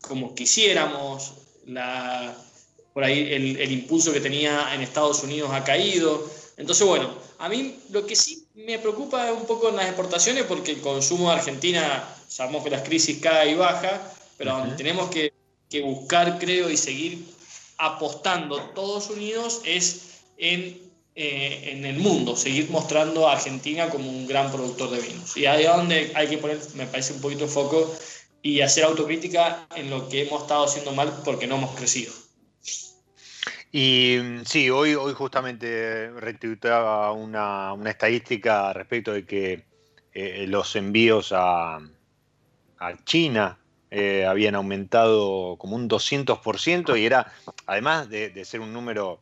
como 0.00 0.34
quisiéramos, 0.34 1.32
la, 1.66 2.34
por 2.92 3.04
ahí 3.04 3.32
el, 3.32 3.72
impulso 3.72 4.12
que 4.12 4.20
tenía 4.20 4.74
en 4.74 4.82
Estados 4.82 5.22
Unidos 5.22 5.50
ha 5.52 5.64
caído. 5.64 6.28
Entonces, 6.56 6.86
bueno, 6.86 7.14
a 7.38 7.48
mí 7.48 7.78
lo 7.90 8.06
que 8.06 8.16
sí 8.16 8.46
me 8.54 8.78
preocupa 8.78 9.32
un 9.32 9.46
poco 9.46 9.68
en 9.68 9.76
las 9.76 9.86
exportaciones, 9.86 10.44
porque 10.44 10.72
el 10.72 10.80
consumo 10.80 11.30
de 11.30 11.36
Argentina, 11.36 12.04
sabemos 12.28 12.64
que 12.64 12.70
las 12.70 12.82
crisis 12.82 13.18
cae 13.20 13.52
y 13.52 13.54
baja, 13.54 14.12
pero 14.36 14.64
tenemos 14.76 15.08
que, 15.10 15.32
buscar, 15.82 16.38
creo, 16.38 16.68
y 16.68 16.76
seguir 16.76 17.24
apostando 17.78 18.60
todos 18.74 19.10
unidos 19.10 19.62
es 19.64 20.20
en, 20.36 20.78
eh, 21.14 21.70
en, 21.72 21.84
el 21.84 21.98
mundo, 21.98 22.36
seguir 22.36 22.70
mostrando 22.70 23.28
a 23.28 23.32
Argentina 23.32 23.88
como 23.88 24.08
un 24.08 24.26
gran 24.26 24.50
productor 24.50 24.90
de 24.90 25.00
vinos. 25.00 25.36
Y 25.36 25.46
ahí 25.46 25.64
es 25.64 25.68
donde 25.68 26.12
hay 26.14 26.28
que 26.28 26.38
poner, 26.38 26.58
me 26.74 26.86
parece, 26.86 27.14
un 27.14 27.20
poquito 27.20 27.46
foco 27.46 27.94
y 28.42 28.60
hacer 28.60 28.84
autocrítica 28.84 29.66
en 29.76 29.90
lo 29.90 30.08
que 30.08 30.22
hemos 30.22 30.42
estado 30.42 30.64
haciendo 30.64 30.92
mal 30.92 31.12
porque 31.24 31.46
no 31.46 31.56
hemos 31.56 31.74
crecido. 31.76 32.12
Y 33.70 34.18
mm, 34.22 34.44
sí, 34.44 34.68
hoy, 34.68 34.94
hoy 34.94 35.14
justamente 35.14 36.10
retuiteaba 36.10 37.12
una, 37.12 37.72
una 37.72 37.90
estadística 37.90 38.72
respecto 38.72 39.12
de 39.12 39.24
que 39.24 39.64
eh, 40.12 40.46
los 40.46 40.76
envíos 40.76 41.32
a, 41.32 41.76
a 41.76 43.04
China 43.04 43.58
eh, 43.94 44.24
habían 44.24 44.54
aumentado 44.54 45.58
como 45.58 45.76
un 45.76 45.86
200% 45.86 46.98
y 46.98 47.04
era, 47.04 47.30
además 47.66 48.08
de, 48.08 48.42
ser 48.46 48.60
un 48.60 48.72
número 48.72 49.20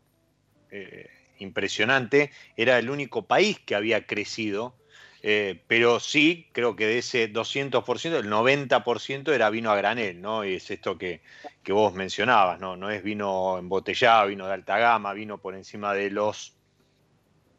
eh, 0.70 1.10
impresionante, 1.40 2.30
era 2.56 2.78
el 2.78 2.88
único 2.88 3.26
país 3.26 3.58
que 3.58 3.74
había 3.74 4.06
crecido 4.06 4.76
Eh, 5.22 5.62
pero 5.66 6.00
sí, 6.00 6.48
creo 6.52 6.76
que 6.76 6.86
de 6.86 6.98
ese 6.98 7.30
200%, 7.30 8.16
el 8.16 8.30
90% 8.30 9.32
era 9.34 9.50
vino 9.50 9.70
a 9.70 9.76
granel, 9.76 10.18
¿no? 10.22 10.46
Y 10.46 10.54
es 10.54 10.70
esto 10.70 10.96
que, 10.96 11.20
vos 11.68 11.92
mencionabas, 11.92 12.58
¿no? 12.58 12.76
No 12.76 12.88
es 12.90 13.02
vino 13.02 13.58
embotellado, 13.58 14.28
vino 14.28 14.46
de 14.46 14.54
alta 14.54 14.78
gama, 14.78 15.12
vino 15.12 15.36
por 15.38 15.54
encima 15.54 15.92
de 15.92 16.10
los 16.10 16.54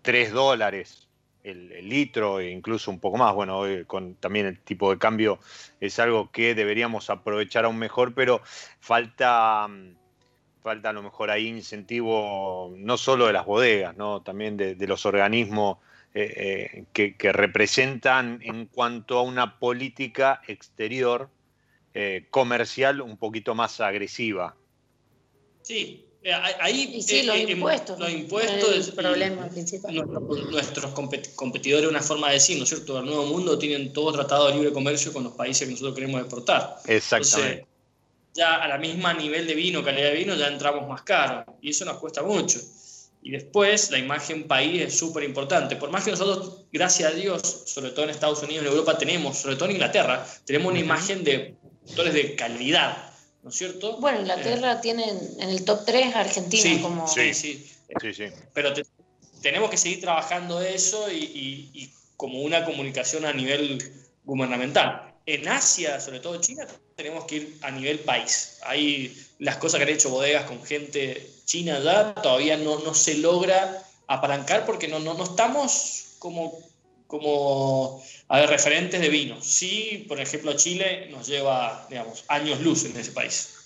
3 0.02 0.32
dólares 0.32 1.11
el, 1.44 1.90
litro 1.90 2.40
e 2.40 2.50
incluso 2.50 2.92
un 2.92 3.00
poco 3.00 3.18
más. 3.18 3.34
Bueno, 3.34 3.64
con 3.88 4.16
también 4.16 4.46
el 4.46 4.60
tipo 4.60 4.92
de 4.92 4.98
cambio 4.98 5.40
es 5.80 6.00
algo 6.00 6.32
que 6.32 6.56
deberíamos 6.56 7.10
aprovechar 7.10 7.66
aún 7.66 7.78
mejor, 7.78 8.14
pero 8.14 8.42
falta, 8.80 9.68
falta 10.62 10.90
a 10.90 10.94
lo 10.94 11.04
mejor 11.04 11.32
ahí 11.32 11.48
incentivo 11.48 12.74
no 12.78 12.98
solo 12.98 13.28
de 13.28 13.34
las 13.34 13.46
bodegas, 13.46 13.96
¿no? 13.98 14.22
también 14.22 14.58
de 14.58 14.88
los 14.88 15.06
organismos 15.06 15.78
eh, 16.14 16.84
eh, 16.94 17.14
que, 17.18 17.32
representan 17.32 18.42
en 18.44 18.66
cuanto 18.66 19.18
a 19.18 19.22
una 19.22 19.60
política 19.60 20.42
exterior 20.46 21.30
eh, 21.94 22.28
comercial 22.30 23.00
un 23.00 23.16
poquito 23.16 23.56
más 23.56 23.80
agresiva. 23.80 24.58
Sí, 25.62 26.06
ahí 26.60 27.02
sí, 27.02 27.24
los 27.24 27.38
impuestos. 27.38 28.00
Los 28.00 28.12
impuestos 28.12 28.76
es 28.76 28.88
el 28.90 28.94
problema 28.94 29.48
principal. 29.50 29.94
Nuestros 30.52 30.94
competidores, 31.36 31.90
una 31.90 32.02
forma 32.02 32.28
de 32.28 32.36
decir, 32.36 32.58
¿no 32.58 32.64
es 32.64 32.70
cierto? 32.70 33.00
El 33.00 33.06
Nuevo 33.06 33.26
Mundo 33.26 33.58
tienen 33.58 33.92
todo 33.92 34.12
tratado 34.12 34.48
de 34.48 34.56
libre 34.56 34.72
comercio 34.72 35.12
con 35.12 35.24
los 35.24 35.34
países 35.34 35.68
que 35.68 35.72
nosotros 35.72 35.96
queremos 35.96 36.22
exportar. 36.22 36.78
Exactamente. 36.86 37.66
ya 38.34 38.56
a 38.56 38.68
la 38.68 38.78
misma 38.78 39.14
nivel 39.14 39.48
de 39.48 39.56
vino, 39.56 39.84
calidad 39.84 40.12
de 40.12 40.16
vino, 40.16 40.36
ya 40.36 40.48
entramos 40.48 40.88
más 40.88 41.02
caro. 41.02 41.46
Y 41.62 41.72
eso 41.72 41.86
nos 41.86 41.98
cuesta 41.98 42.22
mucho. 42.22 42.60
Y 43.24 43.32
después 43.32 43.92
la 43.92 44.00
imagen 44.00 44.48
país 44.48 44.82
es 44.82 44.98
súper 44.98 45.24
importante. 45.24 45.76
Por 45.76 45.92
más 45.92 46.04
que 46.04 46.12
nosotros, 46.12 46.66
gracias 46.72 47.12
a 47.12 47.16
Dios, 47.16 47.42
sobre 47.66 47.92
todo 47.92 48.06
en 48.06 48.12
Estados 48.12 48.42
Unidos, 48.42 48.66
en 48.66 48.72
Europa 48.72 48.98
tenemos, 48.98 49.38
sobre 49.38 49.56
todo 49.56 49.66
en 49.66 49.72
Inglaterra, 49.72 50.26
tenemos 50.46 50.72
una 50.72 50.80
imagen 50.80 51.24
de 51.24 51.56
productores 51.84 52.14
de 52.14 52.36
calidad, 52.36 53.11
¿no 53.44 53.50
es 53.50 53.56
cierto? 53.56 53.98
Bueno, 53.98 54.20
Inglaterra 54.20 54.74
eh, 54.74 54.80
tiene 54.82 55.10
en 55.40 55.50
el 55.50 55.66
top 55.66 55.86
3 55.86 56.16
Argentina 56.16 56.82
como... 56.82 57.08
Sí, 57.08 57.34
sí. 57.34 57.72
sí, 58.00 58.14
sí. 58.14 58.26
Pero 58.54 58.74
tenemos 59.42 59.70
que 59.70 59.78
seguir 59.78 60.02
trabajando 60.02 60.62
eso 60.62 61.12
y, 61.12 61.70
y 61.74 61.94
como 62.18 62.42
una 62.42 62.64
comunicación 62.66 63.26
a 63.26 63.34
nivel 63.34 63.82
gubernamental. 64.24 65.14
En 65.26 65.48
Asia, 65.48 66.00
sobre 66.00 66.20
todo 66.20 66.40
China, 66.42 66.68
tenemos 66.96 67.26
que 67.26 67.36
ir 67.36 67.58
a 67.62 67.72
nivel 67.72 68.00
país. 68.00 68.60
Hay 68.64 69.16
las 69.40 69.58
cosas 69.58 69.80
que 69.80 69.84
han 69.84 69.94
hecho 69.94 70.10
bodegas 70.10 70.46
con 70.46 70.64
gente 70.64 71.28
china 71.46 71.80
ya, 71.80 72.14
todavía 72.14 72.58
no, 72.58 72.80
no 72.80 72.94
se 72.94 73.16
logra 73.16 73.84
apalancar 74.08 74.66
porque 74.66 74.88
no, 74.88 75.00
no, 75.00 75.14
no 75.16 75.24
estamos 75.24 76.16
como, 76.20 76.58
como 77.08 78.04
a 78.32 78.40
ver, 78.40 78.50
referentes 78.50 79.02
de 79.02 79.10
vinos. 79.10 79.46
Sí, 79.46 80.06
por 80.08 80.18
ejemplo, 80.22 80.54
Chile 80.54 81.10
nos 81.12 81.28
lleva, 81.28 81.86
digamos, 81.90 82.24
años 82.30 82.62
luz 82.62 82.86
en 82.86 82.96
ese 82.96 83.12
país. 83.12 83.58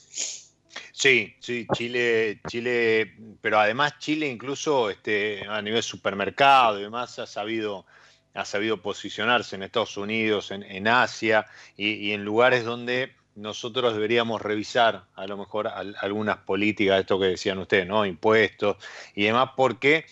Sí, 0.92 1.36
sí, 1.40 1.68
Chile, 1.76 2.42
Chile, 2.48 3.14
pero 3.42 3.60
además 3.60 4.00
Chile 4.00 4.28
incluso 4.28 4.90
este, 4.90 5.46
a 5.48 5.62
nivel 5.62 5.84
supermercado 5.84 6.80
y 6.80 6.82
demás 6.82 7.20
ha 7.20 7.28
sabido 7.28 7.86
ha 8.34 8.44
sabido 8.44 8.82
posicionarse 8.82 9.56
en 9.56 9.64
Estados 9.64 9.98
Unidos, 9.98 10.50
en, 10.52 10.88
Asia 10.88 11.46
y, 11.78 12.12
en 12.12 12.26
lugares 12.26 12.66
donde 12.66 13.14
nosotros 13.36 13.94
deberíamos 13.94 14.42
revisar 14.42 15.06
a 15.16 15.28
lo 15.28 15.38
mejor 15.38 15.68
algunas 15.68 16.38
políticas, 16.38 17.00
esto 17.00 17.20
que 17.20 17.28
decían 17.28 17.60
ustedes, 17.60 17.88
¿no? 17.88 18.06
Impuestos 18.06 18.78
y 19.14 19.26
demás, 19.26 19.52
porque 19.56 20.06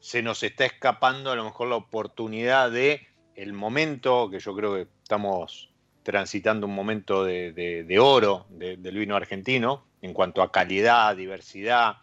se 0.00 0.22
nos 0.22 0.42
está 0.42 0.66
escapando 0.66 1.30
a 1.30 1.36
lo 1.36 1.44
mejor 1.44 1.68
la 1.68 1.76
oportunidad 1.76 2.70
de 2.70 3.06
el 3.36 3.52
momento, 3.52 4.28
que 4.30 4.38
yo 4.38 4.54
creo 4.54 4.74
que 4.74 4.86
estamos 5.02 5.70
transitando 6.02 6.66
un 6.66 6.74
momento 6.74 7.24
de, 7.24 7.98
oro 8.00 8.46
del 8.50 8.96
vino 8.96 9.16
argentino 9.16 9.84
en 10.02 10.12
cuanto 10.12 10.42
a 10.42 10.50
calidad, 10.50 11.16
diversidad, 11.16 11.98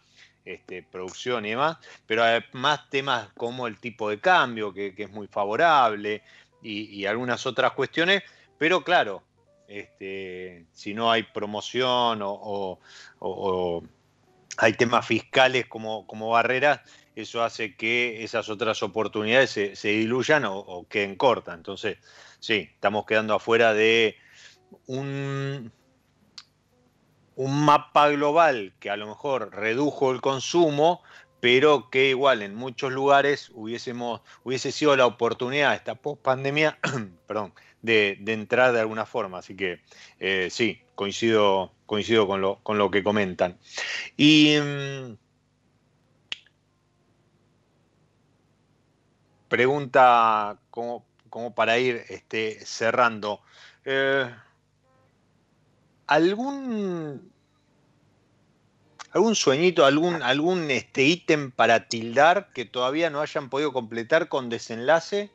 este, 0.46 0.84
producción 0.84 1.46
y 1.46 1.52
demás, 1.52 1.78
pero 2.08 2.24
además 2.24 2.90
temas 2.90 3.30
como 3.36 3.68
el 3.68 3.78
tipo 3.78 4.10
de 4.10 4.20
cambio, 4.20 4.74
que, 4.74 4.94
es 4.98 5.12
muy 5.12 5.28
favorable, 5.28 6.24
y, 6.62 7.06
algunas 7.06 7.46
otras 7.46 7.74
cuestiones, 7.74 8.24
pero 8.58 8.84
claro, 8.84 9.24
este, 9.68 10.66
si 10.74 10.94
no 10.94 11.12
hay 11.12 11.24
promoción 11.24 12.20
o, 12.24 12.80
hay 14.58 14.74
temas 14.74 15.06
fiscales 15.06 15.68
como, 15.68 16.08
como, 16.08 16.30
barreras, 16.30 16.82
eso 17.22 17.44
hace 17.44 17.76
que 17.76 18.24
esas 18.24 18.50
otras 18.50 18.82
oportunidades 18.84 19.50
se, 19.50 19.88
diluyan 19.90 20.46
o, 20.46 20.86
queden 20.90 21.16
cortas. 21.16 21.56
Entonces, 21.56 21.98
sí, 22.40 22.70
estamos 22.74 23.06
quedando 23.06 23.36
afuera 23.36 23.74
de 23.74 24.16
un, 24.88 25.72
un 27.36 27.66
mapa 27.66 28.10
global 28.10 28.74
que 28.80 28.90
a 28.90 28.98
lo 28.98 29.08
mejor 29.08 29.54
redujo 29.54 30.12
el 30.12 30.22
consumo, 30.22 31.02
pero 31.40 31.90
que 31.90 32.10
igual 32.10 32.42
en 32.42 32.56
muchos 32.56 32.92
lugares 32.92 33.52
hubiésemos, 33.54 34.22
hubiese 34.44 34.72
sido 34.72 34.96
la 34.96 35.06
oportunidad 35.06 35.74
esta 35.74 35.96
post 35.96 36.22
pandemia 36.22 36.78
perdón, 37.28 37.54
de, 37.82 38.20
entrar 38.28 38.74
de 38.74 38.82
alguna 38.82 39.06
forma. 39.06 39.40
Así 39.40 39.56
que 39.56 39.82
eh, 40.20 40.50
sí, 40.52 40.82
coincido, 40.96 41.72
coincido 41.86 42.28
con, 42.28 42.42
lo, 42.42 42.60
con 42.64 42.78
lo 42.78 42.92
que 42.92 43.04
comentan. 43.04 43.58
Y 44.18 44.58
pregunta 49.50 50.58
como, 50.70 51.06
como, 51.30 51.54
para 51.54 51.78
ir 51.78 52.06
este, 52.10 52.64
cerrando. 52.66 53.42
Eh, 53.84 54.34
algún 56.08 57.32
algún 59.12 59.36
sueñito, 59.36 59.86
algún, 59.86 60.22
algún 60.22 60.70
este 60.72 61.04
ítem 61.04 61.52
para 61.52 61.88
tildar 61.88 62.52
que 62.54 62.66
todavía 62.66 63.10
no 63.10 63.22
hayan 63.22 63.50
podido 63.50 63.74
completar 63.74 64.30
con 64.30 64.50
desenlace. 64.50 65.32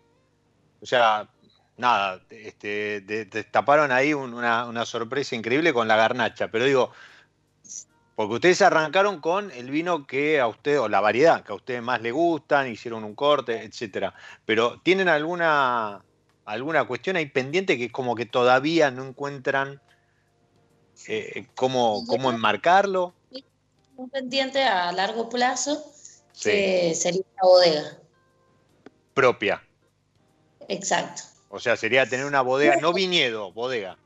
O 0.81 0.87
sea, 0.87 1.29
nada, 1.77 2.21
este, 2.31 3.01
destaparon 3.01 3.91
ahí 3.93 4.15
una, 4.15 4.67
una, 4.67 4.87
sorpresa 4.87 5.35
increíble 5.35 5.73
con 5.73 5.89
la 5.89 5.97
garnacha, 5.97 6.49
pero 6.49 6.65
digo, 6.65 6.93
porque 8.15 8.35
ustedes 8.35 8.63
arrancaron 8.63 9.21
con 9.21 9.51
el 9.51 9.71
vino 9.71 10.07
que 10.07 10.41
a 10.41 10.47
usted, 10.47 10.81
o 10.81 10.89
la 10.89 11.01
variedad 11.01 11.43
que 11.43 11.53
a 11.53 11.57
ustedes 11.57 11.83
más 11.83 12.01
les 12.01 12.13
gustan, 12.13 12.71
hicieron 12.71 13.03
un 13.03 13.15
corte, 13.15 13.65
etcétera. 13.65 14.15
Pero 14.45 14.81
¿tienen 14.83 15.09
alguna, 15.09 16.05
alguna 16.45 16.87
cuestión 16.87 17.17
ahí 17.17 17.27
pendiente 17.27 17.77
que 17.77 17.87
es 17.87 17.93
como 17.93 18.15
que 18.15 18.27
todavía 18.27 18.91
no 18.93 19.05
encuentran 19.05 19.81
eh, 21.09 21.47
cómo, 21.57 22.05
cómo 22.07 22.31
enmarcarlo? 22.31 23.15
Un 23.97 24.11
pendiente 24.11 24.63
a 24.63 24.93
largo 24.93 25.29
plazo 25.29 25.85
que 26.41 26.95
sería 26.95 27.23
una 27.35 27.43
bodega. 27.43 27.99
Propia. 29.13 29.63
Exacto. 30.69 31.23
O 31.49 31.59
sea, 31.61 31.77
sería 31.77 32.09
tener 32.09 32.27
una 32.27 32.43
bodega, 32.43 32.77
no 32.77 32.93
viñedo, 32.93 33.53
bodega. 33.53 33.97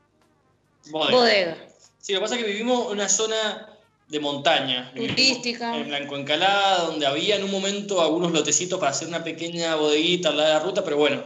Bodega. 0.91 1.57
Sí, 1.99 2.13
lo 2.13 2.19
que 2.19 2.23
pasa 2.23 2.35
es 2.35 2.43
que 2.43 2.51
vivimos 2.51 2.87
en 2.87 2.93
una 2.93 3.09
zona 3.09 3.78
de 4.09 4.19
montaña. 4.19 4.91
Turística. 4.95 5.77
En 5.77 5.87
Blanco 5.87 6.17
Encalada, 6.17 6.85
donde 6.85 7.05
había 7.05 7.35
en 7.35 7.43
un 7.43 7.51
momento 7.51 8.01
algunos 8.01 8.31
lotecitos 8.31 8.79
para 8.79 8.91
hacer 8.91 9.07
una 9.07 9.23
pequeña 9.23 9.75
bodeguita 9.75 10.29
al 10.29 10.37
lado 10.37 10.49
de 10.49 10.53
la 10.55 10.59
ruta, 10.59 10.83
pero 10.83 10.97
bueno, 10.97 11.23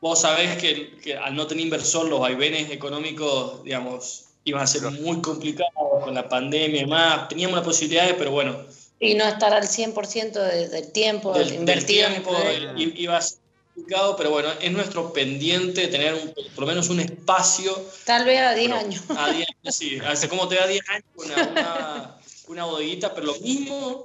vos 0.00 0.20
sabés 0.20 0.56
que, 0.58 0.96
que 0.98 1.16
al 1.16 1.34
no 1.36 1.46
tener 1.46 1.64
inversor, 1.64 2.08
los 2.08 2.20
vaivenes 2.20 2.70
económicos, 2.70 3.62
digamos, 3.64 4.24
iban 4.44 4.62
a 4.62 4.66
ser 4.66 4.82
muy 4.90 5.20
complicados 5.20 5.72
con 6.02 6.14
la 6.14 6.28
pandemia 6.28 6.82
y 6.82 6.86
más. 6.86 7.28
Teníamos 7.28 7.56
las 7.56 7.64
posibilidades, 7.64 8.14
pero 8.18 8.32
bueno. 8.32 8.56
Y 8.98 9.14
no 9.14 9.24
estar 9.24 9.54
al 9.54 9.64
100% 9.64 10.32
del 10.68 10.92
tiempo 10.92 11.32
del, 11.32 11.54
invertido. 11.54 12.08
tiempo, 12.08 12.36
iba 12.76 13.16
a 13.16 13.22
ser 13.22 13.38
complicado, 13.74 14.16
pero 14.16 14.30
bueno, 14.30 14.50
es 14.60 14.72
nuestro 14.72 15.12
pendiente 15.12 15.88
tener 15.88 16.34
por 16.54 16.60
lo 16.60 16.66
menos 16.66 16.88
un 16.88 17.00
espacio. 17.00 17.72
Tal 18.04 18.24
vez 18.24 18.40
a 18.40 18.54
10 18.54 18.72
años. 18.72 19.02
A 19.16 19.30
10 19.30 19.48
años, 19.48 19.76
sí. 19.76 19.98
Hace 20.06 20.28
como 20.28 20.48
te 20.48 20.56
da 20.56 20.66
10 20.66 20.80
años 20.88 21.04
una, 21.16 22.18
una, 22.48 22.64
bodeguita, 22.64 23.14
pero 23.14 23.28
lo 23.28 23.34
mismo. 23.40 24.04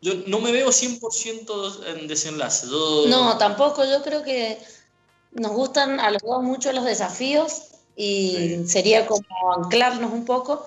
Yo 0.00 0.14
no 0.26 0.40
me 0.40 0.52
veo 0.52 0.68
100% 0.68 1.86
en 1.86 2.06
desenlace. 2.06 2.66
No, 2.66 3.38
tampoco. 3.38 3.84
Yo 3.84 4.02
creo 4.02 4.22
que 4.22 4.58
nos 5.32 5.52
gustan 5.52 5.98
a 5.98 6.10
los 6.10 6.22
dos 6.22 6.42
mucho 6.42 6.72
los 6.72 6.84
desafíos 6.84 7.62
y 7.96 8.64
sería 8.66 9.06
como 9.06 9.24
anclarnos 9.56 10.12
un 10.12 10.24
poco. 10.24 10.66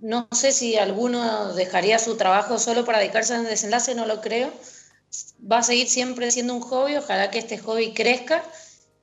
No 0.00 0.26
sé 0.32 0.52
si 0.52 0.76
alguno 0.76 1.54
dejaría 1.54 1.98
su 1.98 2.16
trabajo 2.16 2.58
solo 2.58 2.84
para 2.84 2.98
dedicarse 2.98 3.34
al 3.34 3.44
desenlace, 3.44 3.94
no 3.94 4.04
lo 4.04 4.20
creo. 4.20 4.52
Va 5.50 5.58
a 5.58 5.62
seguir 5.62 5.88
siempre 5.88 6.30
siendo 6.30 6.54
un 6.54 6.60
hobby, 6.60 6.96
ojalá 6.96 7.30
que 7.30 7.38
este 7.38 7.58
hobby 7.58 7.92
crezca 7.94 8.42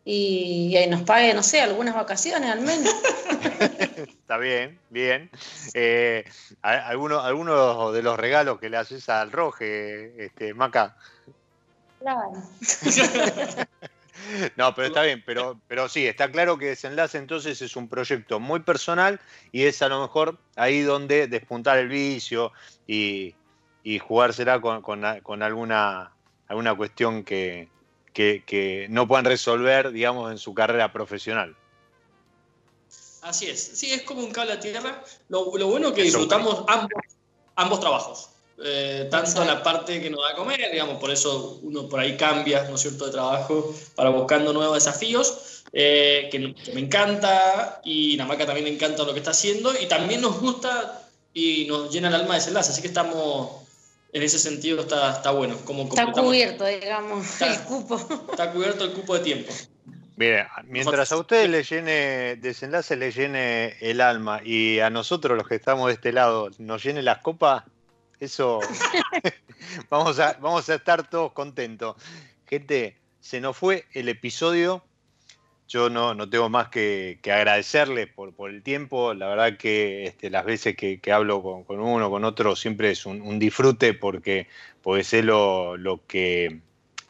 y, 0.06 0.76
nos 0.90 1.04
pague, 1.04 1.34
no 1.34 1.44
sé, 1.44 1.62
algunas 1.62 1.96
vacaciones 1.96 2.50
al 2.50 2.62
menos. 2.62 2.94
Está 3.98 4.38
bien, 4.38 4.80
bien. 4.90 5.30
Eh, 5.74 6.26
¿algunos, 6.62 7.24
¿Algunos 7.24 7.94
de 7.94 8.04
los 8.04 8.20
regalos 8.20 8.60
que 8.60 8.70
le 8.70 8.78
haces 8.78 9.08
al 9.10 9.32
Roje, 9.32 10.26
este, 10.26 10.54
Maca? 10.54 10.98
Claro. 12.00 12.34
No, 14.56 14.74
pero 14.74 14.88
está 14.88 15.04
bien, 15.04 15.22
pero, 15.26 15.60
pero 15.68 15.90
sí, 15.90 16.08
está 16.08 16.32
claro 16.32 16.58
que 16.58 16.68
Desenlace 16.68 17.18
entonces 17.18 17.62
es 17.62 17.76
un 17.76 17.90
proyecto 17.90 18.40
muy 18.40 18.62
personal 18.62 19.20
y 19.52 19.64
es 19.64 19.82
a 19.82 19.90
lo 19.90 20.02
mejor 20.02 20.38
ahí 20.56 20.82
donde 20.82 21.28
despuntar 21.28 21.78
el 21.78 21.90
vicio 21.90 22.54
y, 22.88 23.36
jugársela 24.00 24.62
con, 24.62 25.04
alguna, 25.44 26.14
alguna 26.48 26.76
cuestión 26.76 27.24
que, 27.24 27.70
que, 28.14 28.88
no 28.90 29.08
puedan 29.08 29.26
resolver, 29.26 29.92
digamos, 29.92 30.32
en 30.32 30.38
su 30.38 30.54
carrera 30.54 30.92
profesional. 30.92 31.56
Así 33.22 33.50
es, 33.50 33.62
sí, 33.62 33.92
es 33.92 34.04
como 34.04 34.22
un 34.22 34.32
cable 34.32 34.54
a 34.54 34.60
tierra. 34.60 35.04
Lo, 35.30 35.46
bueno 35.46 35.90
es 35.90 35.94
que 35.94 36.04
disfrutamos 36.04 36.66
ambos, 36.68 36.92
ambos 37.56 37.80
trabajos. 37.80 38.30
Eh, 38.64 39.08
tanto 39.10 39.44
la 39.44 39.64
parte 39.64 40.00
que 40.00 40.10
nos 40.10 40.22
da 40.22 40.34
a 40.34 40.36
comer, 40.36 40.72
digamos, 40.72 40.98
por 41.00 41.10
eso 41.10 41.60
uno 41.64 41.90
por 41.90 42.00
ahí 42.00 42.16
cambia, 42.16 42.64
¿no 42.70 42.76
es 42.76 42.82
cierto?, 42.82 43.08
de 43.08 43.12
trabajo 43.12 43.74
para 43.96 44.10
buscando 44.10 44.54
nuevos 44.54 44.76
desafíos, 44.76 45.64
eh, 45.74 46.30
que, 46.32 46.40
me 46.74 46.82
encanta 46.82 47.82
y 47.84 48.16
Namaka 48.16 48.46
también 48.46 48.66
le 48.66 48.74
encanta 48.74 49.04
lo 49.04 49.14
que 49.14 49.20
está 49.20 49.32
haciendo 49.32 49.74
y 49.78 49.88
también 49.88 50.22
nos 50.22 50.40
gusta 50.40 51.10
y 51.34 51.66
nos 51.66 51.92
llena 51.92 52.10
el 52.10 52.16
alma 52.16 52.36
de 52.36 52.42
desenlace, 52.42 52.72
así 52.72 52.82
que 52.82 52.90
estamos, 52.90 53.63
en 54.14 54.22
ese 54.22 54.40
sentido 54.40 54.82
está, 54.82 55.12
está 55.12 55.32
bueno. 55.32 55.58
Como 55.66 55.84
está 55.84 56.12
cubierto, 56.12 56.66
digamos, 56.66 57.42
el 57.42 57.60
cupo. 57.62 58.00
Está 58.32 58.52
cubierto 58.52 58.86
el 58.86 58.94
cupo 58.94 59.16
de 59.16 59.20
tiempo. 59.22 59.52
Mire, 60.16 60.48
mientras 60.66 61.12
a 61.12 61.18
ustedes 61.18 61.50
le 61.50 61.64
llene 61.64 62.36
desenlace, 62.36 62.96
le 62.96 63.12
llene 63.12 63.76
el 63.82 64.00
alma 64.00 64.42
y 64.44 64.80
a 64.80 64.92
nosotros 64.92 65.36
los 65.36 65.48
que 65.48 65.56
estamos 65.56 65.88
de 65.88 65.94
este 65.94 66.12
lado 66.12 66.52
nos 66.60 66.84
llene 66.84 67.02
las 67.02 67.18
copas, 67.18 67.64
eso 68.20 68.60
vamos, 69.90 70.20
a, 70.20 70.34
vamos 70.34 70.70
a 70.70 70.76
estar 70.76 71.10
todos 71.10 71.32
contentos. 71.32 71.96
Gente, 72.46 72.98
se 73.20 73.42
nos 73.42 73.58
fue 73.58 73.86
el 73.94 74.08
episodio. 74.08 74.84
Yo 75.68 75.90
no, 75.90 76.14
no 76.14 76.30
tengo 76.30 76.50
más 76.50 76.70
que, 76.70 77.20
que 77.22 77.32
agradecerles 77.32 78.08
por, 78.08 78.34
por, 78.36 78.50
el 78.50 78.62
tiempo. 78.62 79.14
La 79.14 79.28
verdad 79.28 79.58
que 79.58 80.06
este, 80.06 80.30
las 80.30 80.46
veces 80.46 80.76
que, 80.76 81.00
hablo 81.12 81.42
con, 81.42 81.64
con, 81.64 81.80
uno, 81.80 82.10
con 82.10 82.26
otro, 82.26 82.56
siempre 82.56 82.92
es 82.92 83.06
un, 83.06 83.40
disfrute 83.40 83.94
porque, 83.94 84.48
puede 84.82 85.04
ser 85.04 85.26
lo, 85.26 85.78
lo, 85.78 86.06
que, 86.06 86.60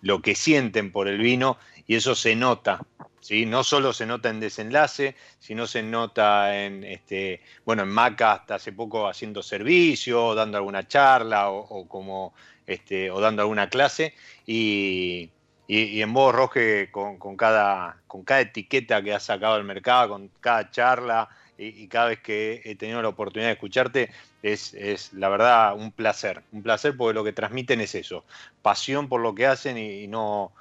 lo 0.01 0.21
que 0.21 0.35
sienten 0.35 0.91
por 0.91 1.07
el 1.07 1.17
vino 1.17 1.57
y 1.87 1.95
eso 1.95 2.15
se 2.15 2.35
nota 2.35 2.81
¿sí? 3.23 3.45
No 3.45 3.63
solo 3.63 3.93
se 3.93 4.05
nota 4.05 4.29
en 4.29 4.39
desenlace, 4.39 5.15
sino 5.39 5.65
se 5.65 5.81
nota 5.81 6.63
en, 6.63 6.83
este, 6.83 7.41
bueno, 7.65 7.83
en 7.83 7.89
Maca 7.89 8.33
hasta 8.33 8.55
hace 8.55 8.73
poco 8.73 9.07
haciendo 9.07 9.41
servicio, 9.41 10.35
dando 10.35 10.57
alguna 10.57 10.87
charla 10.87 11.49
o, 11.49 11.87
como, 11.87 12.33
este, 12.67 13.09
o 13.09 13.21
dando 13.21 13.41
alguna 13.41 13.69
clase, 13.69 14.13
y, 14.45 15.29
en 15.67 16.13
vos, 16.13 16.33
Roge, 16.35 16.91
con, 16.91 17.37
cada, 17.37 17.97
con 18.07 18.23
cada 18.23 18.41
etiqueta 18.41 19.01
que 19.01 19.13
has 19.13 19.23
sacado 19.23 19.55
al 19.55 19.63
mercado, 19.63 20.09
con 20.09 20.29
cada 20.41 20.69
charla 20.71 21.29
y, 21.57 21.87
cada 21.87 22.07
vez 22.07 22.19
que 22.19 22.61
he 22.65 22.75
tenido 22.75 23.01
la 23.01 23.09
oportunidad 23.09 23.49
de 23.49 23.53
escucharte, 23.53 24.11
es, 24.41 24.73
es, 24.73 25.13
la 25.13 25.29
verdad 25.29 25.75
un 25.75 25.91
placer, 25.91 26.43
un 26.51 26.63
placer 26.63 26.97
porque 26.97 27.13
lo 27.13 27.23
que 27.23 27.31
transmiten 27.31 27.79
es 27.81 27.95
eso, 27.95 28.25
pasión 28.61 29.07
por 29.07 29.21
lo 29.21 29.33
que 29.35 29.45
hacen 29.45 29.77
y, 29.77 30.07
no, 30.07 30.51